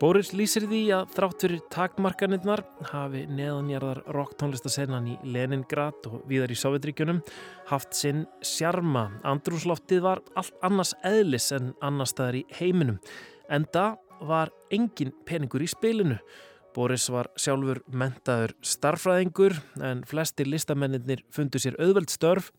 Boris 0.00 0.30
lýsir 0.32 0.64
því 0.64 0.78
að 0.96 1.10
þrátt 1.12 1.42
fyrir 1.44 1.58
takmarkanirnar 1.74 2.62
hafi 2.88 3.26
neðanjarðar 3.28 3.98
rocktónlistasennan 4.16 5.10
í 5.12 5.16
Leningrad 5.28 6.06
og 6.08 6.22
viðar 6.30 6.54
í 6.54 6.56
Sovjetríkjunum 6.56 7.18
haft 7.68 7.92
sinn 7.98 8.22
sjarma. 8.40 9.10
Andrúsloftið 9.28 10.00
var 10.06 10.22
allt 10.40 10.56
annars 10.64 10.94
eðlis 11.04 11.50
en 11.52 11.74
annar 11.84 12.08
staðar 12.08 12.40
í 12.40 12.46
heiminum. 12.56 12.96
Enda 13.52 13.98
var 14.24 14.48
engin 14.72 15.12
peningur 15.28 15.60
í 15.60 15.68
spilinu. 15.68 16.16
Boris 16.74 17.08
var 17.10 17.28
sjálfur 17.40 17.80
mentaður 17.90 18.54
starfræðingur 18.62 19.56
en 19.86 20.02
flestir 20.08 20.48
listamennir 20.50 21.24
fundu 21.34 21.60
sér 21.62 21.78
auðveld 21.82 22.12
störf, 22.12 22.50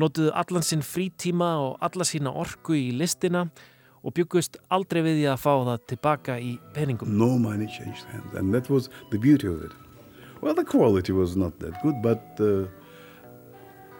notuðu 0.00 0.32
allan 0.32 0.64
sinn 0.64 0.84
frítíma 0.84 1.50
og 1.66 1.82
alla 1.84 2.06
sína 2.08 2.32
orku 2.32 2.76
í 2.78 2.86
listina 2.96 3.48
og 4.02 4.14
byggust 4.16 4.56
aldrei 4.72 5.02
við 5.04 5.20
því 5.20 5.26
að 5.32 5.42
fá 5.42 5.52
það 5.52 5.84
tilbaka 5.92 6.38
í 6.40 6.54
peningum. 6.74 7.12
No 7.18 7.36
money 7.38 7.66
changed 7.66 8.06
hands 8.12 8.34
and 8.38 8.54
that 8.54 8.70
was 8.70 8.88
the 9.10 9.18
beauty 9.18 9.48
of 9.48 9.62
it. 9.64 9.72
Well, 10.40 10.54
the 10.54 10.64
quality 10.64 11.12
was 11.12 11.36
not 11.36 11.58
that 11.58 11.82
good, 11.82 12.00
but 12.00 12.22
uh, 12.40 12.68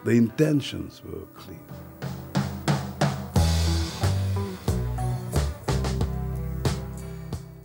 the 0.05 0.15
intentions 0.15 1.03
were 1.03 1.25
clear. 1.35 1.59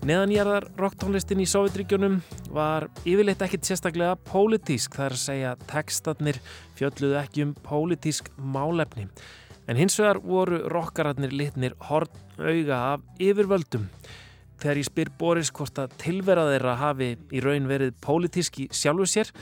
Neðanjarðar 0.05 0.66
rocktónlistin 0.76 1.40
í 1.40 1.46
Sovjetríkjunum 1.48 2.18
var 2.52 2.84
yfirleitt 3.09 3.40
ekkit 3.46 3.64
sérstaklega 3.64 4.18
pólitísk, 4.28 4.98
það 4.98 5.07
er 5.07 5.14
að 5.14 5.20
segja 5.22 5.52
tekstarnir 5.70 6.38
fjölluðu 6.76 7.16
ekki 7.22 7.46
um 7.46 7.55
pólitísk 7.64 8.28
málefni. 8.36 9.07
En 9.64 9.78
hins 9.80 9.96
vegar 9.96 10.20
voru 10.20 10.59
rockararnir 10.68 11.32
litnir 11.32 11.72
horn 11.88 12.12
auga 12.36 12.80
af 12.90 13.07
yfirvöldum. 13.16 13.86
Þegar 14.61 14.80
ég 14.82 14.88
spyr 14.90 15.12
Boris 15.22 15.52
hvort 15.57 15.80
að 15.80 15.96
tilvera 16.02 16.44
þeirra 16.50 16.76
hafi 16.82 17.09
í 17.32 17.40
raun 17.40 17.70
verið 17.70 17.96
pólitíski 18.05 18.68
sjálfu 18.76 19.09
sér, 19.09 19.32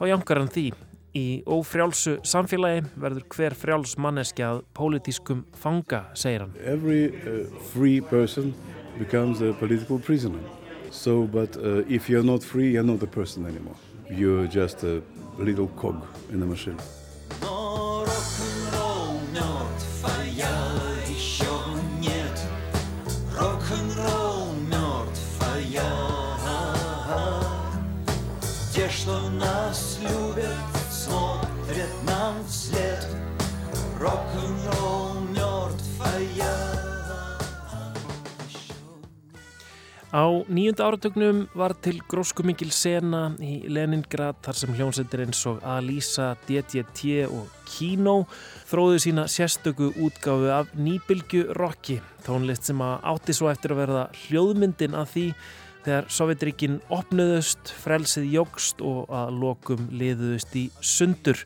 þá 0.00 0.04
jangar 0.14 0.40
hann 0.40 0.54
því. 0.54 0.70
Í 1.16 1.26
ófrjálsu 1.44 2.22
samfélagi 2.24 2.86
verður 2.96 3.28
hver 3.36 3.56
frjáls 3.56 3.98
manneskja 4.00 4.54
að 4.54 4.64
pólitískum 4.76 5.44
fanga, 5.60 6.06
segir 6.16 6.46
hann. 6.46 6.56
Every 6.64 7.12
uh, 7.20 7.44
free 7.68 8.00
person 8.00 8.54
becomes 8.98 9.40
a 9.40 9.52
political 9.52 9.98
prisoner. 9.98 10.40
So, 10.90 11.24
but 11.24 11.56
uh, 11.56 11.84
if 11.88 12.08
you're 12.08 12.22
not 12.22 12.42
free, 12.42 12.72
you're 12.72 12.82
not 12.82 13.02
a 13.02 13.06
person 13.06 13.46
anymore. 13.46 13.76
You're 14.10 14.46
just 14.46 14.82
a 14.84 15.02
little 15.38 15.68
cog 15.68 16.06
in 16.30 16.40
the 16.40 16.46
machine. 16.46 16.78
Á 40.14 40.22
nýjunda 40.46 40.86
áratögnum 40.86 41.38
var 41.58 41.72
til 41.82 41.98
gróskumikil 42.06 42.70
sena 42.70 43.32
í 43.42 43.66
Leningrad 43.66 44.38
þar 44.44 44.58
sem 44.60 44.74
hljómsveitir 44.78 45.24
eins 45.24 45.40
og 45.50 45.58
Alisa, 45.66 46.36
DDT 46.46 47.24
og 47.26 47.50
Kino 47.66 48.14
þróðu 48.70 49.00
sína 49.02 49.24
sérstöku 49.26 49.90
útgáfu 49.98 50.52
af 50.54 50.70
nýbylgu 50.78 51.48
rocki, 51.58 51.98
tónlist 52.22 52.70
sem 52.70 52.78
að 52.86 53.00
átti 53.02 53.34
svo 53.34 53.50
eftir 53.50 53.74
að 53.74 53.82
verða 53.82 54.04
hljóðmyndin 54.22 54.94
að 54.94 55.10
því 55.16 55.26
þegar 55.86 56.08
Sovjetrikinn 56.10 56.78
opnuðust, 56.94 57.74
frelsið 57.82 58.30
jógst 58.30 58.86
og 58.86 59.10
að 59.10 59.34
lokum 59.42 59.90
liðuðust 59.90 60.54
í 60.54 60.68
sundur. 60.78 61.42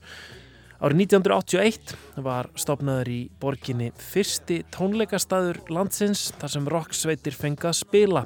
Árið 0.80 1.02
1981 1.12 1.90
var 2.24 2.46
stopnaður 2.56 3.08
í 3.12 3.18
borginni 3.36 3.90
fyrsti 4.00 4.62
tónleikastaður 4.72 5.58
landsins 5.68 6.30
þar 6.40 6.52
sem 6.54 6.68
rocksveitir 6.72 7.36
fengi 7.36 7.68
að 7.68 7.74
spila. 7.82 8.22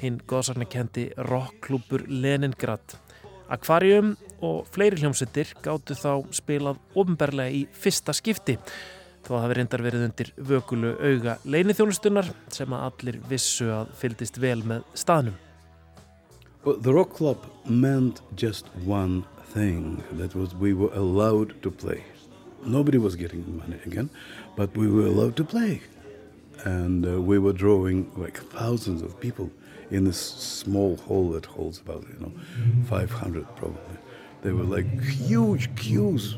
Hinn 0.00 0.16
góðsarnakendi 0.26 1.04
rockklúpur 1.28 2.02
Leningrad. 2.10 2.96
Akvarium 3.54 4.16
og 4.42 4.66
fleiri 4.74 4.98
hljómsveitir 4.98 5.52
gáttu 5.62 5.94
þá 5.94 6.26
spilað 6.34 6.82
ofnberlega 6.98 7.54
í 7.54 7.62
fyrsta 7.70 8.16
skipti. 8.18 8.58
Þó 9.22 9.36
að 9.36 9.38
það 9.38 9.46
verið 9.46 9.60
reyndar 9.60 9.86
verið 9.86 10.08
undir 10.08 10.34
vökulu 10.50 10.92
auga 10.98 11.38
leinithjónustunar 11.46 12.32
sem 12.50 12.74
að 12.74 12.84
allir 12.88 13.22
vissu 13.30 13.70
að 13.70 13.94
fyldist 14.02 14.42
vel 14.42 14.58
með 14.66 14.82
staðnum. 14.98 15.38
The 16.66 16.90
rock 16.90 17.14
club 17.14 17.46
meant 17.70 18.24
just 18.34 18.74
one 18.82 19.22
thing 19.56 20.02
that 20.12 20.34
was 20.34 20.54
we 20.54 20.72
were 20.74 20.92
allowed 21.04 21.50
to 21.62 21.70
play. 21.70 22.04
Nobody 22.76 22.98
was 22.98 23.14
getting 23.16 23.42
money 23.62 23.78
again, 23.86 24.10
but 24.54 24.68
we 24.76 24.86
were 24.96 25.06
allowed 25.12 25.36
to 25.36 25.44
play. 25.44 25.80
And 26.64 27.00
uh, 27.06 27.22
we 27.30 27.38
were 27.38 27.54
drawing 27.64 27.98
like 28.24 28.36
thousands 28.58 29.00
of 29.06 29.10
people 29.26 29.50
in 29.90 30.04
this 30.04 30.20
small 30.62 30.96
hall 31.06 31.30
that 31.30 31.46
holds 31.46 31.78
about, 31.84 32.02
you 32.12 32.18
know, 32.22 32.32
500 32.84 33.56
probably. 33.56 33.96
They 34.42 34.52
were 34.52 34.68
like 34.76 34.90
huge 35.02 35.64
queues. 35.76 36.36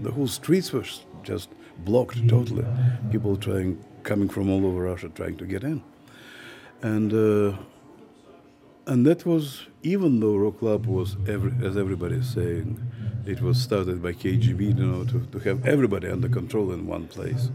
The 0.00 0.12
whole 0.12 0.28
streets 0.28 0.72
were 0.72 0.86
just 1.22 1.48
blocked 1.88 2.20
totally. 2.28 2.66
People 3.10 3.36
trying, 3.36 3.72
coming 4.02 4.30
from 4.30 4.48
all 4.48 4.64
over 4.68 4.82
Russia 4.90 5.08
trying 5.10 5.36
to 5.42 5.46
get 5.54 5.62
in. 5.62 5.82
And 6.82 7.12
uh, 7.12 7.58
and 8.86 9.04
that 9.04 9.26
was 9.26 9.66
even 9.86 10.18
though 10.18 10.34
Rock 10.36 10.58
Club 10.58 10.86
was 10.86 11.16
every, 11.28 11.52
as 11.64 11.76
everybody 11.76 12.16
is 12.16 12.28
saying 12.28 12.82
it 13.24 13.40
was 13.40 13.60
started 13.60 14.02
by 14.02 14.12
KGB 14.12 14.76
you 14.76 14.86
know 14.86 15.04
to, 15.04 15.20
to 15.26 15.38
have 15.48 15.64
everybody 15.64 16.08
under 16.08 16.28
control 16.28 16.72
in 16.72 16.88
one 16.88 17.06
place. 17.06 17.50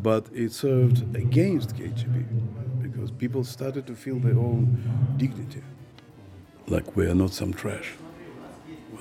But 0.00 0.26
it 0.32 0.52
served 0.52 1.16
against 1.16 1.74
KGB 1.74 2.82
because 2.82 3.10
people 3.10 3.42
started 3.42 3.88
to 3.88 3.96
feel 3.96 4.20
their 4.20 4.38
own 4.38 4.62
dignity. 5.16 5.62
Like 6.68 6.96
we 6.96 7.06
are 7.06 7.14
not 7.14 7.32
some 7.32 7.52
trash. 7.52 7.94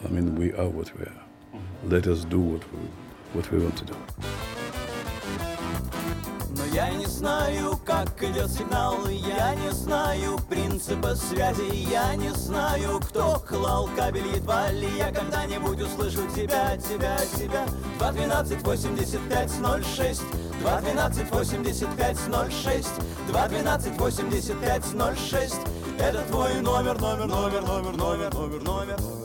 I 0.03 0.07
mean 0.07 0.35
we 0.35 0.51
are 0.53 0.69
what 0.69 0.97
we 0.97 1.05
are. 1.05 1.21
Let 1.83 2.07
us 2.07 2.25
do 2.25 2.39
what 2.39 2.63
we, 2.73 2.79
what 3.33 3.51
we 3.51 3.59
want 3.59 3.77
to 3.77 3.85
do 3.85 4.52
я 6.73 6.89
не 6.89 7.05
знаю, 7.05 7.79
как 7.85 8.21
идет 8.23 8.49
сигнал 8.49 9.07
Я 9.07 9.53
не 9.55 9.71
знаю 9.71 10.39
принципа 10.49 11.15
связи 11.15 11.87
Я 11.91 12.15
не 12.15 12.29
знаю, 12.29 12.99
кто 12.99 13.39
клал 13.47 13.89
кабель 13.95 14.27
Едва 14.35 14.71
ли. 14.71 14.89
Я 14.97 15.11
когда-нибудь 15.11 15.81
услышу 15.81 16.27
тебя, 16.35 16.75
тебя, 16.77 17.17
тебя. 17.37 17.65
212 17.99 18.63
85 18.63 19.51
06 19.95 20.21
212 20.61 21.31
85 21.31 22.17
06 22.51 22.89
212 23.27 23.97
85 23.99 24.83
06 25.17 25.55
Это 25.99 26.21
твой 26.29 26.61
номер, 26.61 26.99
номер, 26.99 27.27
номер, 27.27 27.61
номер, 27.61 27.95
номер, 27.97 28.33
номер, 28.33 28.61
номер, 28.63 29.22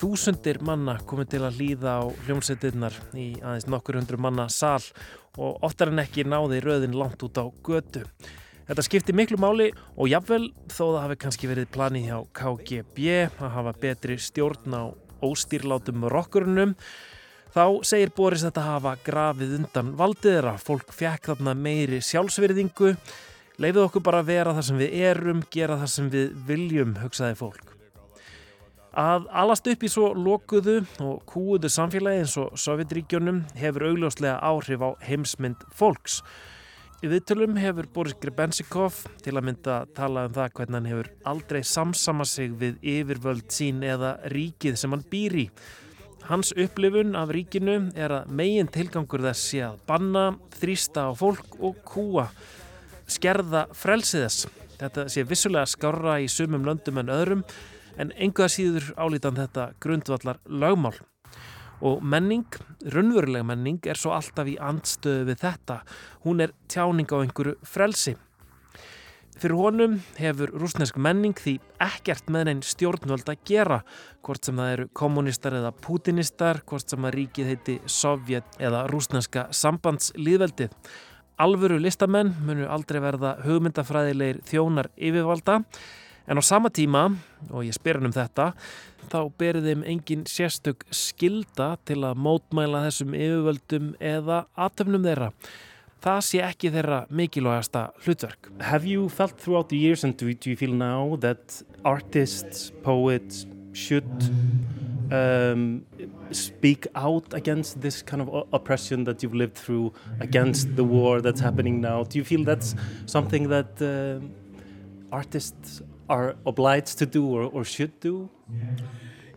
Þúsundir 0.00 0.62
manna 0.64 0.94
komið 1.04 1.26
til 1.34 1.38
að 1.44 1.56
líða 1.60 1.94
á 2.00 2.04
hljómsveitirnar 2.24 2.94
í 3.20 3.26
aðeins 3.42 3.66
nokkur 3.68 3.98
hundru 3.98 4.16
manna 4.16 4.46
sal 4.48 4.80
og 5.36 5.58
oftar 5.66 5.90
en 5.92 6.00
ekki 6.00 6.24
náði 6.24 6.62
röðin 6.64 6.96
langt 6.96 7.20
út 7.26 7.36
á 7.36 7.44
götu. 7.66 8.06
Þetta 8.64 8.84
skipti 8.86 9.12
miklu 9.12 9.36
máli 9.42 9.66
og 9.98 10.08
jafnvel 10.08 10.46
þó 10.72 10.80
það 10.86 10.98
hafi 11.02 11.18
kannski 11.20 11.50
verið 11.50 11.68
planið 11.74 12.06
hjá 12.08 12.18
KGB 12.40 13.08
að 13.28 13.52
hafa 13.58 13.74
betri 13.82 14.16
stjórn 14.16 14.72
á 14.72 14.82
óstýrlátum 15.20 16.06
rockurunum 16.08 16.72
þá 17.52 17.64
segir 17.84 18.14
Boris 18.16 18.46
þetta 18.46 18.64
hafa 18.70 18.94
grafið 19.04 19.58
undan 19.58 19.90
valdiðra. 20.00 20.54
Fólk 20.64 20.94
fekk 20.96 21.34
þarna 21.34 21.52
meiri 21.58 22.00
sjálfsverðingu, 22.08 22.94
leifið 23.60 23.84
okkur 23.84 24.06
bara 24.06 24.24
að 24.24 24.32
vera 24.32 24.56
það 24.56 24.70
sem 24.70 24.80
við 24.80 24.96
erum, 25.10 25.44
gera 25.52 25.76
það 25.82 25.92
sem 25.98 26.08
við 26.14 26.32
viljum, 26.48 26.96
hugsaði 27.02 27.36
fólk. 27.42 27.69
Að 28.90 29.28
alast 29.30 29.68
upp 29.70 29.84
í 29.86 29.88
svo 29.90 30.08
lokuðu 30.18 30.80
og 31.06 31.20
kúuðu 31.30 31.68
samfélagi 31.70 32.24
eins 32.24 32.32
og 32.42 32.56
Sovjetríkjónum 32.58 33.44
hefur 33.60 33.86
augljóslega 33.86 34.40
áhrif 34.42 34.82
á 34.82 34.90
heimsmynd 35.06 35.62
fólks. 35.70 36.24
Í 37.00 37.08
viðtölum 37.08 37.54
hefur 37.56 37.86
Boris 37.94 38.18
Grebensikov 38.20 38.98
til 39.22 39.36
að 39.38 39.46
mynda 39.46 39.76
tala 39.94 40.26
um 40.26 40.34
það 40.34 40.50
hvernig 40.58 40.76
hann 40.76 40.90
hefur 40.90 41.12
aldrei 41.30 41.60
samsama 41.62 42.26
sig 42.26 42.50
við 42.58 42.82
yfirvöld 42.82 43.46
sín 43.54 43.80
eða 43.86 44.16
ríkið 44.34 44.76
sem 44.82 44.90
hann 44.90 45.06
býr 45.06 45.38
í. 45.38 45.46
Hans 46.26 46.50
upplifun 46.52 47.14
af 47.16 47.30
ríkinu 47.32 47.78
er 47.94 48.12
að 48.18 48.28
megin 48.36 48.68
tilgangur 48.74 49.22
þess 49.22 49.46
sé 49.52 49.64
að 49.70 49.80
banna, 49.86 50.28
þrýsta 50.58 51.08
á 51.08 51.12
fólk 51.14 51.56
og 51.62 51.78
kúa, 51.86 52.26
skerða 53.06 53.68
frelsiðess. 53.70 54.50
Þetta 54.82 55.08
sé 55.12 55.24
vissulega 55.24 55.70
skára 55.70 56.18
í 56.20 56.28
sumum 56.28 56.66
löndum 56.66 57.00
en 57.00 57.14
öðrum 57.14 57.46
en 57.96 58.12
enga 58.16 58.48
síður 58.48 58.92
álítan 58.96 59.38
þetta 59.38 59.70
grundvallar 59.80 60.40
lögmál. 60.46 60.94
Og 61.80 62.02
menning, 62.04 62.44
raunveruleg 62.92 63.44
menning, 63.48 63.78
er 63.88 63.96
svo 63.96 64.12
alltaf 64.12 64.48
í 64.50 64.58
andstöðu 64.60 65.30
við 65.30 65.38
þetta. 65.46 65.78
Hún 66.26 66.44
er 66.44 66.52
tjáning 66.68 67.08
á 67.08 67.16
einhverju 67.22 67.56
frelsi. 67.64 68.16
Fyrir 69.40 69.56
honum 69.56 69.94
hefur 70.18 70.50
rúsnesk 70.52 70.98
menning 71.00 71.32
því 71.38 71.54
ekkert 71.80 72.26
með 72.28 72.50
einn 72.50 72.58
stjórnvöld 72.66 73.30
að 73.32 73.38
gera, 73.48 73.78
hvort 74.20 74.44
sem 74.44 74.58
það 74.60 74.72
eru 74.74 74.86
kommunistar 75.00 75.56
eða 75.56 75.70
putinistar, 75.72 76.60
hvort 76.68 76.92
sem 76.92 77.06
að 77.08 77.14
ríkið 77.16 77.48
heiti 77.48 77.76
Sovjet 77.88 78.60
eða 78.60 78.82
rúsneska 78.92 79.46
sambandslýðveldið. 79.56 80.74
Alvöru 81.40 81.78
listamenn 81.80 82.34
munu 82.44 82.68
aldrei 82.68 83.00
verða 83.00 83.38
hugmyndafræðilegir 83.46 84.42
þjónar 84.50 84.90
yfirvalda, 85.00 85.62
En 86.30 86.38
á 86.38 86.42
sama 86.46 86.70
tíma, 86.70 87.08
og 87.50 87.64
ég 87.66 87.74
spyr 87.74 87.98
hann 87.98 88.06
um 88.06 88.14
þetta, 88.14 88.52
þá 89.10 89.18
berið 89.34 89.64
þeim 89.66 89.80
engin 89.90 90.20
sérstök 90.30 90.84
skilda 90.94 91.72
til 91.82 92.04
að 92.06 92.20
mótmæla 92.22 92.84
þessum 92.84 93.16
yfirvöldum 93.18 93.88
eða 93.98 94.44
atöfnum 94.54 95.08
þeirra. 95.08 95.32
Það 96.00 96.20
sé 96.28 96.44
ekki 96.46 96.70
þeirra 96.70 97.00
mikilvægasta 97.10 97.82
hlutverk. 98.04 98.46
Have 98.62 98.86
you 98.86 99.08
felt 99.10 99.42
throughout 99.42 99.68
the 99.74 99.76
years 99.76 100.04
and 100.06 100.14
do, 100.16 100.30
do 100.32 100.54
you 100.54 100.56
feel 100.56 100.72
now 100.72 101.18
that 101.18 101.64
artists, 101.84 102.70
poets 102.84 103.44
should 103.74 104.30
um, 105.10 105.82
speak 106.30 106.86
out 106.94 107.34
against 107.34 107.80
this 107.80 108.02
kind 108.02 108.22
of 108.22 108.46
oppression 108.52 109.02
that 109.04 109.24
you've 109.24 109.34
lived 109.34 109.58
through, 109.58 109.92
against 110.20 110.76
the 110.76 110.84
war 110.84 111.20
that's 111.20 111.40
happening 111.40 111.80
now? 111.80 112.04
Do 112.04 112.18
you 112.18 112.24
feel 112.24 112.44
that's 112.44 112.76
something 113.06 113.48
that 113.48 113.82
uh, 113.82 114.24
artists 115.10 115.82
are 116.10 116.34
obliged 116.44 116.98
to 116.98 117.06
do 117.06 117.24
or, 117.24 117.44
or 117.44 117.64
should 117.64 117.98
do? 118.00 118.28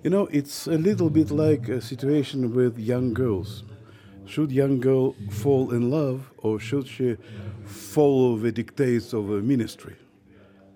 You 0.04 0.10
know, 0.10 0.28
it's 0.32 0.68
a 0.68 0.78
little 0.78 1.10
bit 1.10 1.32
like 1.32 1.70
a 1.70 1.80
situation 1.80 2.54
with 2.54 2.78
young 2.78 3.14
girls. 3.14 3.64
Should 4.26 4.52
young 4.52 4.80
girl 4.80 5.16
fall 5.30 5.72
in 5.72 5.92
love 5.92 6.32
or 6.40 6.60
should 6.60 6.88
she 6.88 7.18
follow 7.66 8.38
the 8.38 8.52
dictates 8.52 9.14
of 9.14 9.30
a 9.30 9.42
ministry 9.42 9.96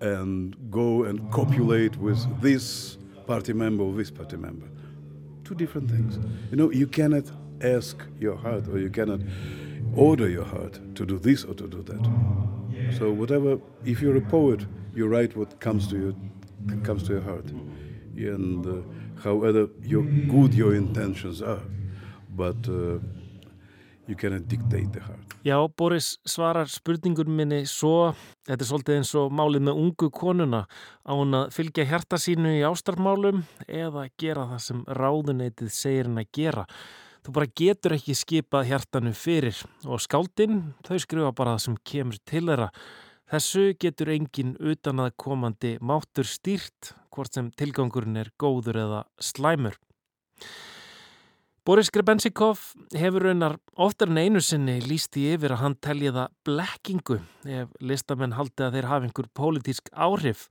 and 0.00 0.56
go 0.70 1.04
and 1.04 1.30
copulate 1.32 1.96
with 1.96 2.20
this 2.40 2.96
party 3.26 3.52
member 3.52 3.82
or 3.84 3.92
this 3.92 4.10
party 4.10 4.36
member? 4.36 4.66
Two 5.44 5.54
different 5.54 5.90
things. 5.90 6.18
You 6.50 6.56
know, 6.56 6.70
you 6.70 6.86
cannot 6.86 7.24
ask 7.60 7.96
your 8.20 8.36
heart 8.36 8.68
or 8.68 8.78
you 8.78 8.90
cannot 8.90 9.20
order 9.98 10.28
your 10.28 10.44
heart 10.44 10.80
to 10.94 11.04
do 11.04 11.18
this 11.18 11.44
or 11.44 11.54
to 11.54 11.66
do 11.66 11.82
that. 11.82 12.02
So 12.98 13.10
whatever, 13.12 13.58
if 13.84 14.00
you're 14.00 14.16
a 14.16 14.28
poet, 14.30 14.64
you 14.94 15.08
write 15.08 15.36
what 15.36 15.60
comes 15.60 15.88
to 15.88 15.96
you, 15.96 16.16
comes 16.84 17.02
to 17.04 17.12
your 17.14 17.22
heart, 17.22 17.46
and 18.16 18.66
uh, 18.66 18.82
however 19.22 19.68
your 19.82 20.02
good 20.02 20.54
your 20.54 20.74
intentions 20.74 21.42
are, 21.42 21.62
but 22.36 22.56
uh, 22.68 22.98
you 24.06 24.16
cannot 24.16 24.48
dictate 24.48 24.92
the 24.92 25.00
heart. 25.00 25.28
Já, 25.44 25.68
Boris 25.76 26.18
svarar 26.26 26.68
spurningur 26.68 27.28
minni 27.28 27.62
svo, 27.66 28.14
þetta 28.48 28.64
er 28.64 28.68
svolítið 28.70 28.96
eins 28.98 29.12
og 29.18 29.34
málið 29.34 29.66
með 29.68 29.82
ungu 29.82 30.08
konuna 30.10 30.64
á 31.06 31.12
hún 31.14 31.36
að 31.36 31.52
fylgja 31.54 31.86
hjarta 31.86 32.18
sínu 32.18 32.56
í 32.58 32.64
ástarmálum 32.66 33.44
eða 33.68 34.08
gera 34.18 34.48
það 34.54 34.64
sem 34.64 34.80
ráðuneytið 34.98 35.70
segir 35.72 36.08
henn 36.08 36.22
að 36.24 36.32
gera. 36.34 36.64
Þú 37.28 37.32
bara 37.36 37.52
getur 37.60 37.92
ekki 37.92 38.14
skipað 38.16 38.70
hjartanu 38.70 39.10
fyrir 39.12 39.58
og 39.84 40.00
skáldinn, 40.00 40.62
þau 40.80 40.96
skrifa 40.96 41.32
bara 41.36 41.58
það 41.58 41.64
sem 41.66 41.74
kemur 41.90 42.16
til 42.24 42.40
þeirra. 42.48 42.68
Þessu 43.28 43.64
getur 43.84 44.10
engin 44.14 44.54
utan 44.56 45.02
að 45.04 45.10
komandi 45.20 45.74
máttur 45.84 46.24
stýrt 46.24 46.94
hvort 47.12 47.36
sem 47.36 47.50
tilgangurinn 47.52 48.16
er 48.16 48.32
góður 48.40 48.80
eða 48.80 49.02
slæmur. 49.20 49.76
Boris 51.68 51.92
Grebensikov 51.92 52.64
hefur 52.96 53.28
raunar 53.28 53.58
oftar 53.76 54.08
en 54.08 54.24
einu 54.24 54.40
sinni 54.40 54.78
líst 54.88 55.20
í 55.20 55.26
yfir 55.34 55.52
að 55.52 55.66
hann 55.66 55.76
telja 55.84 56.14
það 56.16 56.36
blekkingu 56.48 57.18
ef 57.44 57.76
listamenn 57.84 58.38
haldi 58.38 58.64
að 58.64 58.78
þeir 58.78 58.88
hafa 58.94 59.10
einhver 59.10 59.28
pólitísk 59.36 59.92
áhrif. 59.92 60.48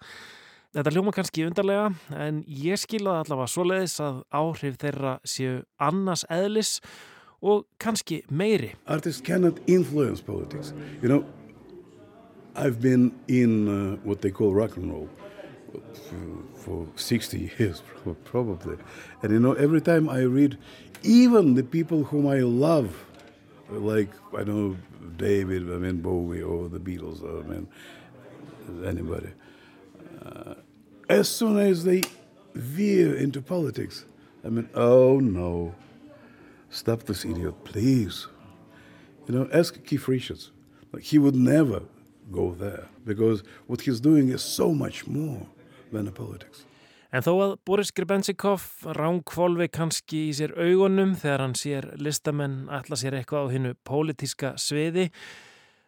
Þetta 0.78 0.92
hljóma 0.94 1.10
kannski 1.10 1.42
undarlega 1.42 1.88
en 2.14 2.44
ég 2.46 2.78
skilða 2.78 3.16
allavega 3.24 3.50
svo 3.50 3.64
leiðis 3.66 3.96
að 3.98 4.18
áhrif 4.30 4.76
þeirra 4.78 5.14
séu 5.26 5.56
annars 5.82 6.22
eðlis 6.30 6.76
og 7.42 7.64
kannski 7.82 8.20
meiri. 8.30 8.76
Artists 8.86 9.24
cannot 9.26 9.58
influence 9.66 10.22
politics. 10.22 10.76
You 11.02 11.10
know, 11.10 11.26
I've 12.56 12.80
been 12.80 13.10
in 13.28 13.68
uh, 13.68 13.96
what 14.04 14.22
they 14.22 14.30
call 14.30 14.54
rock 14.54 14.78
and 14.78 14.92
roll 14.92 15.10
for, 16.10 16.60
for 16.62 16.88
60 16.96 17.52
years, 17.58 17.82
probably. 18.26 18.78
And 19.24 19.32
you 19.32 19.40
know, 19.40 19.54
every 19.54 19.82
time 19.82 20.08
I 20.08 20.20
read, 20.30 20.60
even 21.02 21.56
the 21.56 21.64
people 21.64 22.04
whom 22.04 22.28
I 22.28 22.42
love, 22.42 23.04
like, 23.72 24.10
I 24.38 24.44
know, 24.44 24.78
David, 25.18 25.64
I 25.74 25.78
mean, 25.78 26.02
Bowie, 26.02 26.44
or 26.44 26.70
the 26.70 26.80
Beatles, 26.80 27.24
I 27.26 27.48
mean, 27.48 27.68
anybody, 28.86 29.30
uh, 30.24 30.54
as 31.10 31.28
soon 31.30 31.58
as 31.58 31.84
they 31.84 32.03
veer 32.53 33.16
into 33.16 33.41
politics, 33.41 34.05
I 34.43 34.49
mean, 34.49 34.70
oh 34.76 35.20
no, 35.20 35.76
stop 36.70 37.03
this 37.03 37.26
idiot, 37.26 37.55
please. 37.64 38.28
You 39.28 39.36
know, 39.36 39.49
ask 39.53 39.84
Keith 39.84 40.08
Richards. 40.08 40.51
Like, 40.93 41.03
he 41.03 41.18
would 41.18 41.36
never 41.36 41.82
go 42.32 42.51
there 42.51 42.88
because 43.05 43.43
what 43.68 43.82
he's 43.82 43.99
doing 43.99 44.30
is 44.30 44.41
so 44.41 44.74
much 44.74 45.08
more 45.08 45.45
than 45.91 46.08
a 46.08 46.12
politics. 46.12 46.64
En 47.16 47.24
þó 47.24 47.34
að 47.39 47.53
Boris 47.64 47.93
Grebensikov 47.95 48.64
ránkvolvi 48.97 49.70
kannski 49.72 50.26
í 50.28 50.34
sér 50.36 50.51
augunum 50.60 51.14
þegar 51.16 51.43
hann 51.45 51.55
sér 51.55 51.88
listamenn 52.03 52.66
ætla 52.68 52.99
sér 52.99 53.16
eitthvað 53.16 53.47
á 53.47 53.53
hinnu 53.53 53.72
pólitíska 53.88 54.51
sviði, 54.60 55.08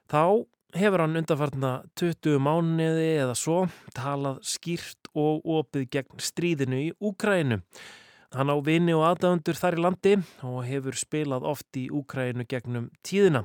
þá 0.08 0.48
hefur 0.80 1.04
hann 1.04 1.20
undanfartna 1.20 1.74
20 2.00 2.40
mánuði 2.44 3.10
eða 3.24 3.36
svo 3.38 3.64
talað 3.98 4.40
skýrt 4.46 4.99
og 5.18 5.42
opið 5.46 5.88
gegn 5.96 6.22
stríðinu 6.22 6.84
í 6.84 6.92
Úkrænu. 7.00 7.62
Hann 8.30 8.52
á 8.54 8.58
vini 8.62 8.94
og 8.94 9.08
aðdæfundur 9.08 9.58
þar 9.58 9.78
í 9.78 9.82
landi 9.82 10.16
og 10.46 10.60
hefur 10.68 10.98
spilað 11.00 11.48
oft 11.50 11.80
í 11.82 11.88
Úkrænu 11.90 12.46
gegnum 12.50 12.92
tíðina. 13.02 13.42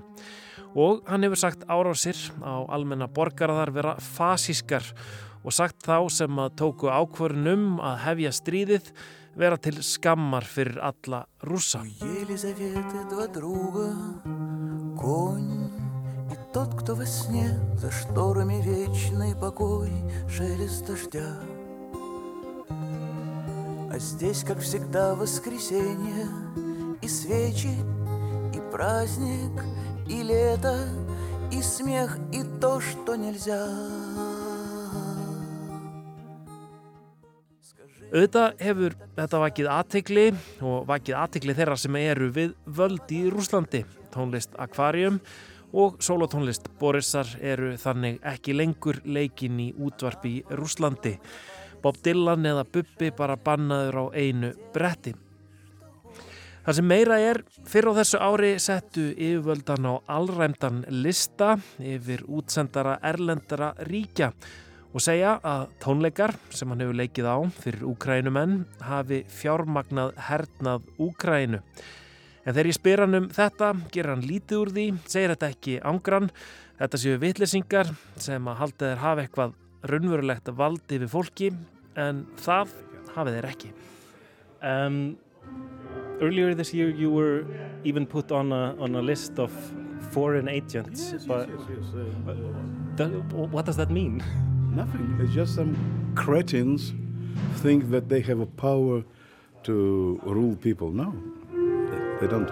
Og 0.76 1.00
hann 1.08 1.24
hefur 1.24 1.40
sagt 1.40 1.64
árásir 1.70 2.18
á 2.44 2.68
almenna 2.68 3.08
borgarðar 3.08 3.72
vera 3.72 3.94
fasískar 3.96 4.84
og 5.44 5.52
sagt 5.56 5.84
þá 5.84 6.08
sem 6.12 6.40
að 6.40 6.56
tóku 6.60 6.92
ákvörnum 6.92 7.78
að 7.80 7.96
hefja 8.04 8.34
stríðið 8.40 8.92
vera 9.40 9.58
til 9.58 9.80
skammar 9.82 10.44
fyrir 10.44 10.78
alla 10.84 11.24
rússa. 11.44 11.80
Тот, 16.54 16.72
кто 16.80 16.94
во 16.94 17.04
сне 17.04 17.50
за 17.76 17.90
шторами 17.90 18.62
вечный 18.62 19.34
покой, 19.34 19.90
шелест 20.30 20.86
дождя. 20.86 21.34
А 23.90 23.98
здесь, 23.98 24.44
как 24.44 24.60
всегда, 24.60 25.16
воскресенье 25.16 26.28
и 27.02 27.08
свечи, 27.08 27.74
и 28.54 28.60
праздник, 28.70 29.50
и 30.08 30.22
лето, 30.22 30.88
и 31.50 31.60
смех, 31.60 32.18
и 32.32 32.44
то, 32.60 32.80
что 32.80 33.16
нельзя. 33.16 33.66
Auðvitað 38.14 38.60
hefur 38.62 38.94
þetta 39.16 39.38
vakið 39.42 39.68
aðtegli 39.74 40.24
og 40.62 40.84
vakið 40.86 41.16
aðtegli 41.18 41.56
þeirra 41.58 41.74
sem 41.74 41.96
eru 41.98 42.28
við 42.30 42.52
völd 42.62 43.10
í 43.10 43.24
Rúslandi. 43.26 43.80
Tónlist 44.14 44.54
Aquarium 44.54 45.18
og 45.74 45.98
solotónlist 46.02 46.68
Borisar 46.78 47.28
eru 47.42 47.74
þannig 47.80 48.20
ekki 48.22 48.54
lengur 48.54 49.00
leikin 49.04 49.58
í 49.60 49.72
útvarpi 49.74 50.38
í 50.38 50.44
Rúslandi. 50.54 51.16
Bob 51.82 51.98
Dylan 52.04 52.46
eða 52.46 52.64
Bubbi 52.64 53.10
bara 53.12 53.36
bannaður 53.36 53.98
á 53.98 54.04
einu 54.14 54.54
bretti. 54.72 55.12
Það 56.64 56.76
sem 56.78 56.86
meira 56.88 57.16
er, 57.20 57.42
fyrir 57.68 57.92
á 57.92 57.98
þessu 57.98 58.18
ári 58.24 58.52
settu 58.62 59.10
yfirvöldan 59.12 59.84
á 59.84 59.94
allræmdan 60.16 60.84
lista 60.88 61.58
yfir 61.76 62.22
útsendara 62.24 62.94
erlendara 63.04 63.74
ríkja 63.84 64.30
og 64.94 65.02
segja 65.02 65.34
að 65.44 65.66
tónleikar 65.82 66.32
sem 66.54 66.70
hann 66.70 66.80
hefur 66.80 66.96
leikið 67.02 67.28
á 67.28 67.36
fyrir 67.58 67.84
Úkrænumenn 67.90 68.62
hafi 68.86 69.24
fjármagnað 69.28 70.14
hernað 70.30 70.88
Úkrænu. 71.02 71.60
En 72.44 72.52
þegar 72.52 72.68
ég 72.68 72.76
spyr 72.76 73.02
hann 73.04 73.18
um 73.18 73.28
þetta, 73.32 73.72
ger 73.92 74.10
hann 74.12 74.24
lítið 74.28 74.60
úr 74.60 74.72
því, 74.76 74.86
segir 75.08 75.32
þetta 75.32 75.50
ekki 75.54 75.76
ángrann, 75.90 76.30
þetta 76.80 77.00
séu 77.00 77.20
vitlesingar 77.22 77.92
sem 78.20 78.50
að 78.50 78.58
halda 78.60 78.90
þeir 78.90 79.02
hafa 79.04 79.24
eitthvað 79.24 79.54
raunverulegt 79.88 80.50
valdi 80.56 81.00
við 81.00 81.12
fólki, 81.12 81.50
en 81.96 82.24
það 82.40 82.74
hafið 83.14 83.38
þeir 83.38 83.48
ekki. 83.48 83.72
Um, 84.64 84.98
earlier 86.20 86.54
this 86.54 86.72
year 86.72 86.88
you 86.88 87.10
were 87.10 87.44
even 87.84 88.06
put 88.06 88.32
on 88.32 88.52
a, 88.52 88.74
on 88.78 88.94
a 88.96 89.02
list 89.02 89.38
of 89.38 89.52
foreign 90.10 90.48
agents. 90.48 91.12
Yes, 91.12 91.24
but 91.24 91.48
yes, 91.48 91.60
yes, 91.68 91.78
yes, 91.94 92.28
uh, 92.28 92.34
that, 92.96 93.08
what 93.32 93.66
does 93.66 93.76
that 93.76 93.90
mean? 93.90 94.22
Nothing. 94.74 95.18
It's 95.20 95.32
just 95.32 95.54
some 95.54 95.76
cretins 96.14 96.92
think 97.56 97.90
that 97.90 98.08
they 98.08 98.20
have 98.20 98.40
a 98.40 98.46
power 98.46 99.04
to 99.64 100.20
rule 100.24 100.56
people. 100.56 100.90
No, 100.90 101.14
they 102.20 102.28
don't. 102.28 102.50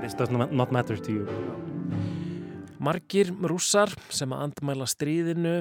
This 0.00 0.14
does 0.14 0.30
not, 0.30 0.72
matter 0.72 0.96
to 0.96 1.12
you. 1.12 1.26
Margir 2.78 3.32
rússar 3.42 3.90
sem 4.14 4.30
að 4.30 4.44
andmæla 4.46 4.86
stríðinu 4.86 5.54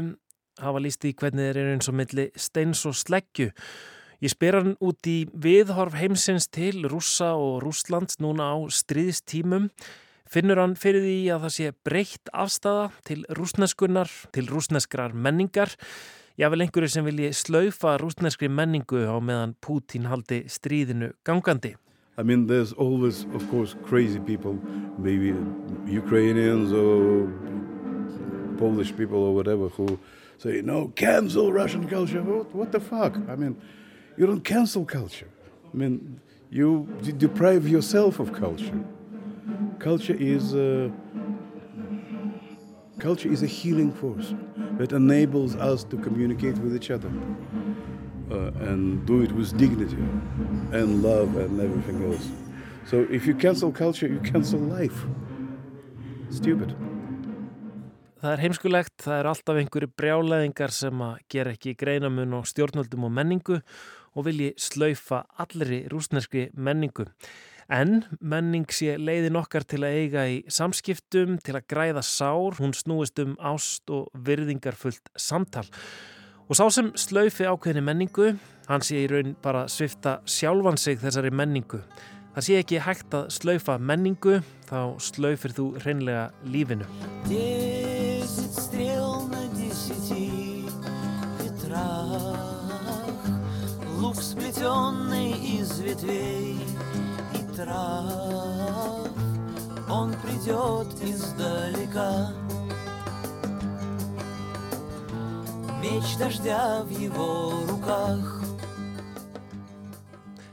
hafa 0.61 0.81
líst 0.81 1.05
í 1.05 1.13
hvernig 1.17 1.47
þeir 1.49 1.59
eru 1.61 1.75
eins 1.75 1.89
og 1.89 1.95
milli 1.97 2.27
steins 2.37 2.83
og 2.85 2.97
sleggju. 2.97 3.49
Ég 4.21 4.33
spyr 4.33 4.57
hann 4.59 4.75
út 4.81 5.09
í 5.09 5.17
viðhorf 5.33 5.97
heimsins 5.97 6.47
til 6.49 6.85
rússa 6.89 7.33
og 7.37 7.63
rússlands 7.65 8.21
núna 8.21 8.51
á 8.53 8.57
stríðstímum. 8.69 9.71
Finnur 10.27 10.61
hann 10.61 10.77
fyrir 10.77 11.05
því 11.05 11.17
að 11.33 11.43
það 11.45 11.55
sé 11.57 11.73
breytt 11.87 12.31
afstæða 12.33 12.87
til 13.07 13.19
rúsneskunnar, 13.37 14.13
til 14.33 14.49
rúsneskrar 14.51 15.13
menningar. 15.13 15.73
Vil 16.37 16.61
einhverju 16.61 16.89
sem 16.93 17.05
vilji 17.05 17.33
slaufa 17.33 17.95
rúsneskri 18.01 18.49
menningu 18.49 19.05
á 19.09 19.17
meðan 19.17 19.57
Pútín 19.57 20.09
haldi 20.09 20.43
stríðinu 20.51 21.15
gangandi. 21.25 21.73
I 22.19 22.23
mean, 22.23 22.47
there's 22.47 22.73
always, 22.73 23.25
of 23.35 23.47
course, 23.51 23.75
crazy 23.83 24.19
people, 24.19 24.57
maybe 24.97 25.35
Ukrainians 25.85 26.73
or 26.73 27.31
Polish 28.57 28.95
people 28.97 29.19
or 29.19 29.35
whatever, 29.35 29.69
who 29.69 29.99
say, 30.39 30.61
no, 30.63 30.87
cancel 30.95 31.53
Russian 31.53 31.87
culture. 31.87 32.23
What, 32.23 32.55
what 32.55 32.71
the 32.71 32.79
fuck? 32.79 33.15
I 33.29 33.35
mean, 33.35 33.55
you 34.17 34.25
don't 34.25 34.43
cancel 34.43 34.83
culture. 34.83 35.29
I 35.71 35.77
mean, 35.77 36.19
you 36.49 36.87
deprive 37.17 37.67
yourself 37.67 38.19
of 38.19 38.33
culture. 38.33 38.79
Culture 39.77 40.15
is 40.17 40.55
uh, 40.55 40.89
culture 42.97 43.29
is 43.29 43.43
a 43.43 43.47
healing 43.47 43.91
force 43.91 44.33
that 44.79 44.91
enables 44.91 45.55
us 45.55 45.83
to 45.83 45.97
communicate 45.97 46.57
with 46.57 46.75
each 46.75 46.89
other 46.89 47.11
uh, 48.31 48.69
and 48.69 49.05
do 49.05 49.21
it 49.21 49.31
with 49.31 49.57
dignity 49.57 50.03
and 50.71 51.03
love 51.03 51.35
and 51.37 51.59
everything 51.59 52.03
else. 52.11 52.27
So 52.85 53.05
if 53.09 53.27
you 53.27 53.35
cancel 53.35 53.71
culture, 53.71 54.07
you 54.07 54.19
cancel 54.19 54.59
life. 54.59 55.05
Stupid. 56.31 56.75
Það 58.17 58.31
er 58.33 58.41
heimskulegt, 58.41 58.95
það 59.03 59.19
er 59.19 59.27
alltaf 59.29 59.57
einhverju 59.61 59.87
brjálæðingar 59.93 60.71
sem 60.73 61.01
að 61.05 61.19
gera 61.29 61.51
ekki 61.53 61.75
greinamun 61.77 62.33
og 62.39 62.47
stjórnöldum 62.49 63.05
og 63.05 63.13
menningu 63.13 63.59
og 64.17 64.25
vilji 64.25 64.55
slaufa 64.57 65.21
allri 65.37 65.83
rúsneski 65.91 66.47
menningu. 66.57 67.05
En 67.69 68.05
menning 68.17 68.65
sé 68.73 68.95
leiðin 68.97 69.37
okkar 69.37 69.67
til 69.67 69.83
að 69.83 69.99
eiga 70.01 70.25
í 70.31 70.39
samskiptum, 70.49 71.37
til 71.43 71.57
að 71.59 71.67
græða 71.69 72.03
sár, 72.07 72.57
hún 72.57 72.73
snúist 72.73 73.19
um 73.21 73.35
ást 73.37 73.91
og 73.93 74.07
virðingarfullt 74.15 75.11
samtal. 75.19 75.67
Og 76.50 76.58
sá 76.58 76.66
sem 76.74 76.90
slaufi 76.98 77.46
ákveðni 77.48 77.80
menningu, 77.86 78.34
hann 78.68 78.82
sé 78.84 78.98
í 79.00 79.06
raun 79.08 79.36
bara 79.42 79.62
svifta 79.70 80.18
sjálfan 80.28 80.76
sig 80.76 80.98
þessari 81.00 81.30
menningu. 81.32 81.78
Það 82.34 82.44
sé 82.46 82.58
ekki 82.60 82.80
hægt 82.80 83.14
að 83.16 83.30
slaufa 83.32 83.78
menningu, 83.78 84.38
þá 84.68 85.00
slaufir 85.00 85.52
þú 85.56 85.66
hreinlega 85.82 86.30
lífinu. 86.48 86.84
Десять 87.28 88.56
стрел 88.56 89.28
на 89.28 89.42
десяти 89.56 90.64
ветрах, 91.40 92.36
Лук 94.00 94.16
сплетенный 94.16 95.32
из 95.58 95.78
ветвей 95.80 96.56
и 97.32 97.56
трав, 97.56 99.08
Он 99.88 100.12
придет 100.24 100.88
издалека. 101.04 102.45
Меч 105.82 106.16
дождя 106.18 106.82
в 106.84 106.90
его 106.90 107.52
руках. 107.68 108.42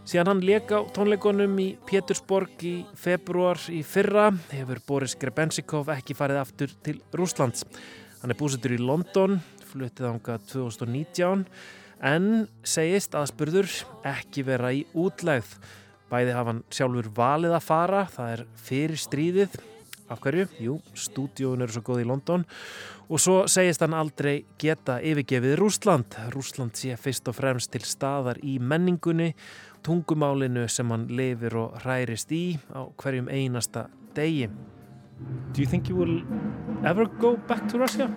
Síðan 0.10 0.32
hann 0.32 0.40
leka 0.42 0.82
á 0.82 0.90
tónleikonum 0.90 1.60
í 1.62 1.68
Pétursborg 1.86 2.64
í 2.66 2.80
februar 2.98 3.60
í 3.70 3.84
fyrra 3.86 4.32
hefur 4.50 4.80
Boris 4.88 5.14
Grebensikov 5.14 5.92
ekki 5.94 6.16
farið 6.18 6.40
aftur 6.42 6.74
til 6.82 6.96
Rúslands. 7.14 7.62
Hann 8.24 8.34
er 8.34 8.40
búsettur 8.40 8.74
í 8.74 8.80
London, 8.82 9.38
fluttið 9.70 10.08
ánga 10.10 10.40
2019 10.50 11.46
en 12.10 12.26
segist 12.66 13.14
aðspurður 13.14 13.70
ekki 14.10 14.48
vera 14.48 14.74
í 14.74 14.82
útlegð. 14.98 15.54
Bæði 16.10 16.34
hafa 16.34 16.56
hann 16.56 16.64
sjálfur 16.74 17.12
valið 17.14 17.54
að 17.60 17.68
fara, 17.68 18.06
það 18.10 18.34
er 18.34 18.44
fyrir 18.66 19.04
stríðið. 19.04 19.60
Af 20.09 20.21
hverju? 20.21 20.47
Jú, 20.61 20.75
stúdíóin 20.93 21.65
eru 21.65 21.73
svo 21.73 21.83
góð 21.87 22.03
í 22.03 22.09
London 22.09 22.45
og 23.09 23.21
svo 23.21 23.37
segist 23.49 23.81
hann 23.85 23.97
aldrei 23.97 24.45
geta 24.61 24.99
yfirgefið 25.01 25.57
Rúsland. 25.61 26.17
Rúsland 26.35 26.77
sé 26.77 26.97
fyrst 27.01 27.29
og 27.29 27.39
fremst 27.39 27.73
til 27.73 27.85
staðar 27.89 28.41
í 28.45 28.59
menningunni 28.61 29.33
tungumálinu 29.85 30.67
sem 30.69 30.93
hann 30.93 31.09
lifir 31.09 31.57
og 31.57 31.81
hrærist 31.85 32.33
í 32.33 32.59
á 32.73 32.85
hverjum 33.01 33.33
einasta 33.33 33.89
degi. 34.17 34.51
Do 35.53 35.63
you 35.63 35.67
think 35.67 35.89
you 35.89 35.97
will 35.97 36.23
ever 36.85 37.07
go 37.07 37.37
back 37.49 37.69
to 37.69 37.79
Russia? 37.79 38.11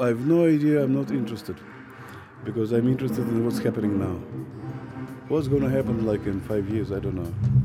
I 0.00 0.08
have 0.08 0.26
no 0.26 0.46
idea, 0.46 0.82
I'm 0.82 0.94
not 0.94 1.10
interested. 1.10 1.56
Because 2.44 2.72
I'm 2.72 2.88
interested 2.88 3.28
in 3.28 3.44
what's 3.44 3.58
happening 3.58 3.98
now. 3.98 4.18
What's 5.28 5.46
going 5.46 5.62
to 5.62 5.70
happen 5.70 6.06
like 6.06 6.26
in 6.26 6.40
five 6.40 6.68
years, 6.68 6.90
I 6.90 6.98
don't 6.98 7.14
know. 7.14 7.61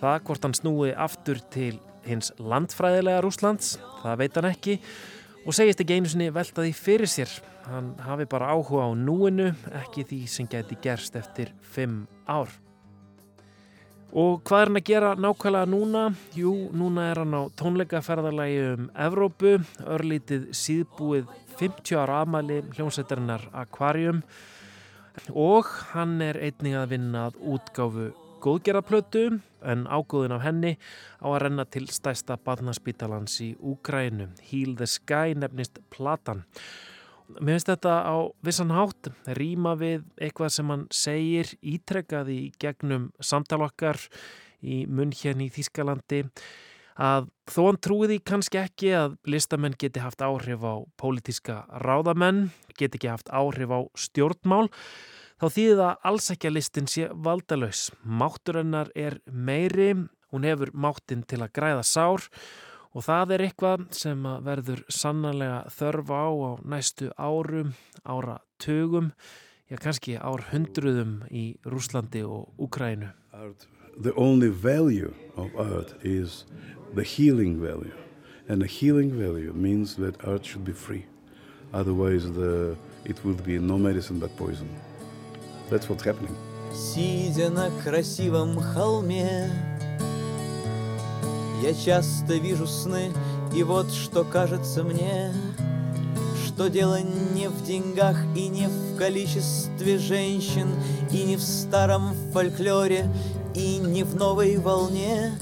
Það 0.00 0.20
hvort 0.24 0.46
hann 0.46 0.56
snúi 0.56 0.92
aftur 0.96 1.40
til 1.52 1.74
hins 2.06 2.30
landfræðilega 2.40 3.20
Rúslands, 3.20 3.74
það 4.00 4.20
veit 4.22 4.38
hann 4.38 4.48
ekki 4.48 4.76
og 5.44 5.56
segist 5.56 5.82
ekki 5.82 5.98
einu 5.98 6.08
sinni 6.08 6.30
velta 6.32 6.64
því 6.64 6.72
fyrir 6.76 7.10
sér. 7.10 7.34
Hann 7.68 7.92
hafi 8.00 8.24
bara 8.30 8.54
áhuga 8.54 8.88
á 8.88 8.90
núinu, 8.96 9.50
ekki 9.82 10.06
því 10.08 10.20
sem 10.32 10.48
geti 10.48 10.78
gerst 10.80 11.18
eftir 11.20 11.52
fimm 11.60 12.06
ár. 12.24 12.48
Og 14.10 14.40
hvað 14.42 14.62
er 14.62 14.70
hann 14.70 14.80
að 14.80 14.88
gera 14.88 15.10
nákvæmlega 15.20 15.68
núna? 15.70 16.06
Jú, 16.34 16.54
núna 16.74 17.10
er 17.12 17.20
hann 17.22 17.36
á 17.36 17.42
tónleikaferðarlægi 17.60 18.64
um 18.72 18.88
Evrópu, 19.04 19.52
örlítið 19.84 20.48
síðbúið 20.56 21.28
50 21.60 22.00
ára 22.00 22.22
afmæli 22.24 22.62
hljómsveitarinnar 22.72 23.44
Aquarium 23.52 24.24
og 25.36 25.68
hann 25.92 26.20
er 26.24 26.38
einnig 26.40 26.74
að 26.78 26.92
vinna 26.94 27.28
að 27.28 27.38
útgáfu 27.52 28.10
góðgerðaplötu 28.40 29.24
en 29.62 29.86
ágóðin 29.90 30.36
af 30.36 30.44
henni 30.44 30.76
á 31.20 31.26
að 31.30 31.40
renna 31.44 31.66
til 31.66 31.86
stæsta 31.92 32.38
badnarspítalans 32.44 33.40
í 33.44 33.50
Úgrænu. 33.58 34.30
Heal 34.50 34.76
the 34.78 34.88
Sky 34.88 35.34
nefnist 35.36 35.82
platan. 35.92 36.44
Mér 37.38 37.60
finnst 37.60 37.70
þetta 37.70 37.94
á 38.10 38.16
vissan 38.42 38.72
hátt, 38.74 39.12
rýma 39.38 39.76
við 39.78 40.02
eitthvað 40.18 40.54
sem 40.56 40.72
hann 40.72 40.88
segir 40.90 41.52
ítrekkaði 41.62 42.38
í 42.46 42.48
gegnum 42.58 43.10
samtalokkar 43.22 44.00
í 44.66 44.82
munn 44.90 45.14
hérna 45.14 45.46
í 45.46 45.52
Þýskalandi 45.54 46.24
að 47.00 47.30
þó 47.48 47.60
hann 47.68 47.80
trúiði 47.80 48.18
kannski 48.26 48.60
ekki 48.60 48.90
að 48.98 49.14
listamenn 49.30 49.78
geti 49.78 50.02
haft 50.02 50.20
áhrif 50.24 50.64
á 50.66 50.74
pólitíska 51.00 51.62
ráðamenn, 51.80 52.50
geti 52.76 52.98
ekki 52.98 53.12
haft 53.12 53.30
áhrif 53.32 53.72
á 53.72 53.80
stjórnmál, 53.96 54.68
þá 55.40 55.46
þýði 55.48 55.76
það 55.80 56.08
alls 56.10 56.30
ekki 56.34 56.48
að 56.50 56.56
listin 56.56 56.88
sé 56.90 57.06
valdalaus. 57.26 57.84
Mátturinnar 58.04 58.90
er 58.94 59.20
meiri, 59.26 59.94
hún 60.30 60.46
hefur 60.46 60.72
máttinn 60.76 61.24
til 61.24 61.40
að 61.40 61.54
græða 61.56 61.86
sár 61.86 62.26
og 62.90 63.06
það 63.06 63.36
er 63.36 63.44
eitthvað 63.46 63.86
sem 63.94 64.26
verður 64.44 64.82
sannarlega 64.90 65.62
þörf 65.72 66.10
á 66.12 66.26
á 66.28 66.50
næstu 66.66 67.10
árum, 67.16 67.72
ára 68.04 68.40
tögum, 68.58 69.12
já 69.70 69.78
kannski 69.78 70.18
ár 70.18 70.44
hundruðum 70.50 71.22
í 71.30 71.56
Rúslandi 71.64 72.24
og 72.26 72.50
Úkrænu. 72.58 73.12
The 74.00 74.12
only 74.16 74.48
value 74.48 75.14
of 75.36 75.54
art 75.56 75.94
is 76.02 76.44
the 76.94 77.04
healing 77.04 77.60
value. 77.60 77.94
And 78.48 78.60
the 78.60 78.66
healing 78.66 79.12
value 79.12 79.52
means 79.52 79.94
that 79.96 80.24
art 80.24 80.44
should 80.44 80.64
be 80.64 80.72
free. 80.72 81.06
Otherwise, 81.72 82.32
the, 82.32 82.76
it 83.04 83.24
will 83.24 83.34
be 83.34 83.58
no 83.58 83.78
medicine 83.78 84.18
but 84.18 84.36
poison. 84.36 84.68
That's 85.70 85.88
what's 85.88 86.04
happening. 86.04 86.34
Сидя 86.74 87.50
на 87.50 87.70
красивом 87.82 88.60
холме, 88.60 89.50
я 91.62 91.74
часто 91.74 92.34
вижу 92.34 92.66
сны, 92.66 93.12
и 93.54 93.62
вот 93.62 93.90
что 93.92 94.24
кажется 94.24 94.82
мне, 94.82 95.32
что 96.46 96.68
дело 96.68 97.00
не 97.34 97.48
в 97.48 97.64
деньгах 97.64 98.16
и 98.36 98.48
не 98.48 98.68
в 98.68 98.96
количестве 98.96 99.98
женщин, 99.98 100.68
и 101.10 101.22
не 101.24 101.36
в 101.36 101.42
старом 101.42 102.14
фольклоре, 102.32 103.08
и 103.54 103.78
не 103.78 104.04
в 104.04 104.14
новой 104.14 104.56
волне, 104.58 105.32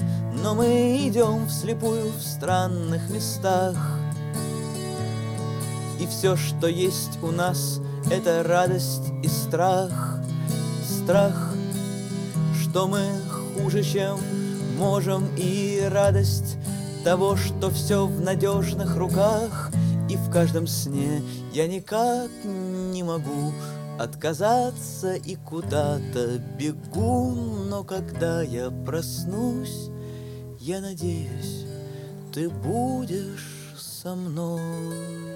но 0.43 0.55
мы 0.55 1.07
идем 1.07 1.47
вслепую 1.47 2.11
в 2.11 2.21
странных 2.21 3.09
местах. 3.09 3.75
И 5.99 6.07
все, 6.07 6.35
что 6.35 6.67
есть 6.67 7.21
у 7.21 7.31
нас, 7.31 7.79
это 8.09 8.43
радость 8.43 9.11
и 9.21 9.27
страх. 9.27 10.08
Страх, 11.09 11.55
что 12.61 12.87
мы 12.87 13.03
хуже, 13.31 13.81
чем 13.81 14.19
можем, 14.77 15.27
и 15.37 15.81
радость 15.91 16.57
того, 17.03 17.35
что 17.35 17.71
все 17.71 18.05
в 18.05 18.21
надежных 18.21 18.95
руках, 18.95 19.71
и 20.07 20.17
в 20.17 20.29
каждом 20.29 20.67
сне 20.67 21.23
я 21.51 21.65
никак 21.67 22.29
не 22.43 23.01
могу 23.01 23.51
отказаться 23.97 25.15
и 25.15 25.35
куда-то 25.35 26.37
бегу, 26.59 27.31
но 27.31 27.83
когда 27.83 28.43
я 28.43 28.69
проснусь, 28.69 29.89
я 30.59 30.79
надеюсь, 30.79 31.65
ты 32.31 32.51
будешь 32.51 33.73
со 33.79 34.13
мной. 34.13 35.28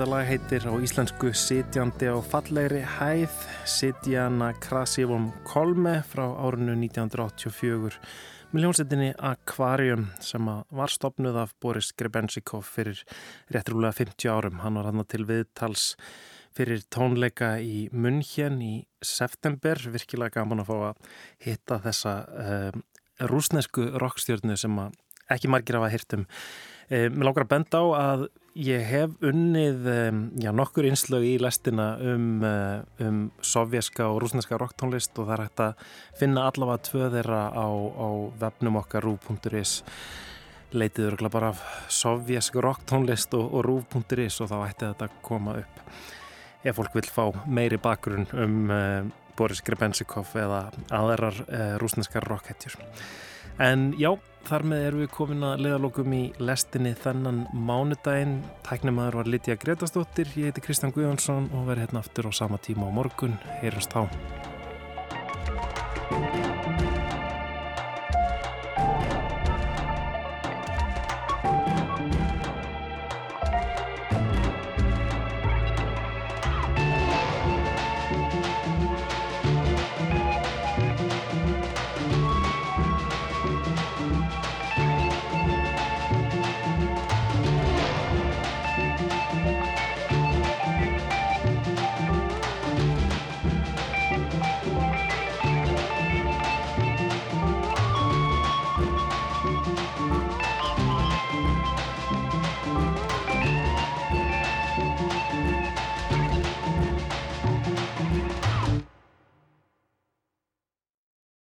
Þetta 0.00 0.14
lag 0.16 0.28
heitir 0.30 0.64
á 0.64 0.72
íslensku 0.80 1.28
Sitjandi 1.36 2.06
á 2.08 2.16
fallegri 2.24 2.78
hæð 2.88 3.34
Sitjana 3.68 4.46
Krasivom 4.56 5.26
Kolme 5.44 5.98
frá 6.08 6.22
árinu 6.40 6.72
1984 6.72 7.98
miljónsettinni 8.56 9.10
Aquarium 9.20 10.06
sem 10.24 10.48
var 10.48 10.94
stopnuð 10.94 11.36
af 11.42 11.52
Boris 11.60 11.92
Grebensikov 11.92 12.64
fyrir 12.64 13.04
réttrúlega 13.52 13.92
50 14.00 14.32
árum. 14.32 14.64
Hann 14.64 14.80
var 14.80 14.88
hann 14.88 15.04
til 15.04 15.28
viðtals 15.28 15.90
fyrir 16.56 16.80
tónleika 16.88 17.58
í 17.60 17.90
München 17.92 18.56
í 18.64 18.72
september. 19.04 19.84
Virkilega 19.84 20.40
gaman 20.40 20.64
að 20.64 20.72
fá 20.72 20.76
að 20.94 21.14
hitta 21.44 21.82
þessa 21.84 22.18
um, 22.24 22.84
rúsnesku 23.28 23.90
rockstjörnu 24.00 24.56
sem 24.56 24.80
ekki 25.28 25.52
margir 25.52 25.76
hafa 25.76 25.92
hirtum. 25.92 26.24
Um, 26.88 27.20
mér 27.20 27.34
langar 27.34 27.50
að 27.50 27.58
benda 27.58 27.84
á 27.84 27.88
að 28.00 28.30
Ég 28.58 28.82
hef 28.82 29.12
unnið 29.22 29.84
já, 30.42 30.50
nokkur 30.50 30.88
einslög 30.88 31.22
í 31.22 31.36
lestina 31.38 31.92
um, 32.02 32.40
eh, 32.42 33.06
um 33.06 33.20
sovjerska 33.46 34.08
og 34.10 34.24
rúsneska 34.24 34.58
rocktónlist 34.58 35.14
og 35.22 35.28
það 35.28 35.34
er 35.36 35.42
hægt 35.44 35.62
að 35.62 35.84
finna 36.18 36.48
allavega 36.50 36.82
tvö 36.88 37.10
þeirra 37.14 37.42
á, 37.54 37.68
á 37.70 38.08
vefnum 38.42 38.80
okkar 38.82 39.06
rúf.is 39.06 39.76
leitiður 40.74 41.30
bara 41.30 41.52
af 41.54 41.62
sovjersk 41.94 42.58
rocktónlist 42.58 43.38
og, 43.38 43.46
og 43.54 43.64
rúf.is 43.68 44.40
og 44.42 44.50
þá 44.50 44.58
ætti 44.64 44.88
þetta 44.88 45.06
að 45.06 45.22
koma 45.22 45.56
upp 45.62 45.84
ef 46.64 46.76
fólk 46.76 46.96
vil 46.98 47.08
fá 47.08 47.24
meiri 47.46 47.78
bakgrunn 47.80 48.26
um 48.34 48.58
uh, 48.70 49.06
Boris 49.38 49.62
Grebensikov 49.64 50.34
eða 50.36 50.66
aðrar 50.92 51.38
uh, 51.46 51.76
rúsneska 51.80 52.20
rockhetjur. 52.20 52.74
En 53.60 53.92
já, 53.96 54.10
þar 54.48 54.64
með 54.72 54.84
erum 54.86 55.02
við 55.04 55.10
komin 55.14 55.46
að 55.46 55.64
leðalokum 55.66 56.14
í 56.16 56.22
lestinni 56.42 56.92
þennan 56.98 57.42
mánudaginn. 57.54 58.38
Tæknumæður 58.66 59.20
var 59.20 59.32
Lítiða 59.34 59.60
Gretastóttir, 59.64 60.32
ég 60.36 60.50
heiti 60.50 60.64
Kristján 60.64 60.94
Guðjónsson 60.96 61.50
og 61.54 61.68
verði 61.70 61.86
hérna 61.86 62.04
aftur 62.04 62.30
á 62.30 62.32
sama 62.34 62.60
tíma 62.62 62.88
á 62.88 62.90
morgun. 62.94 63.38
Heyrast 63.60 63.92
þá. 63.92 64.06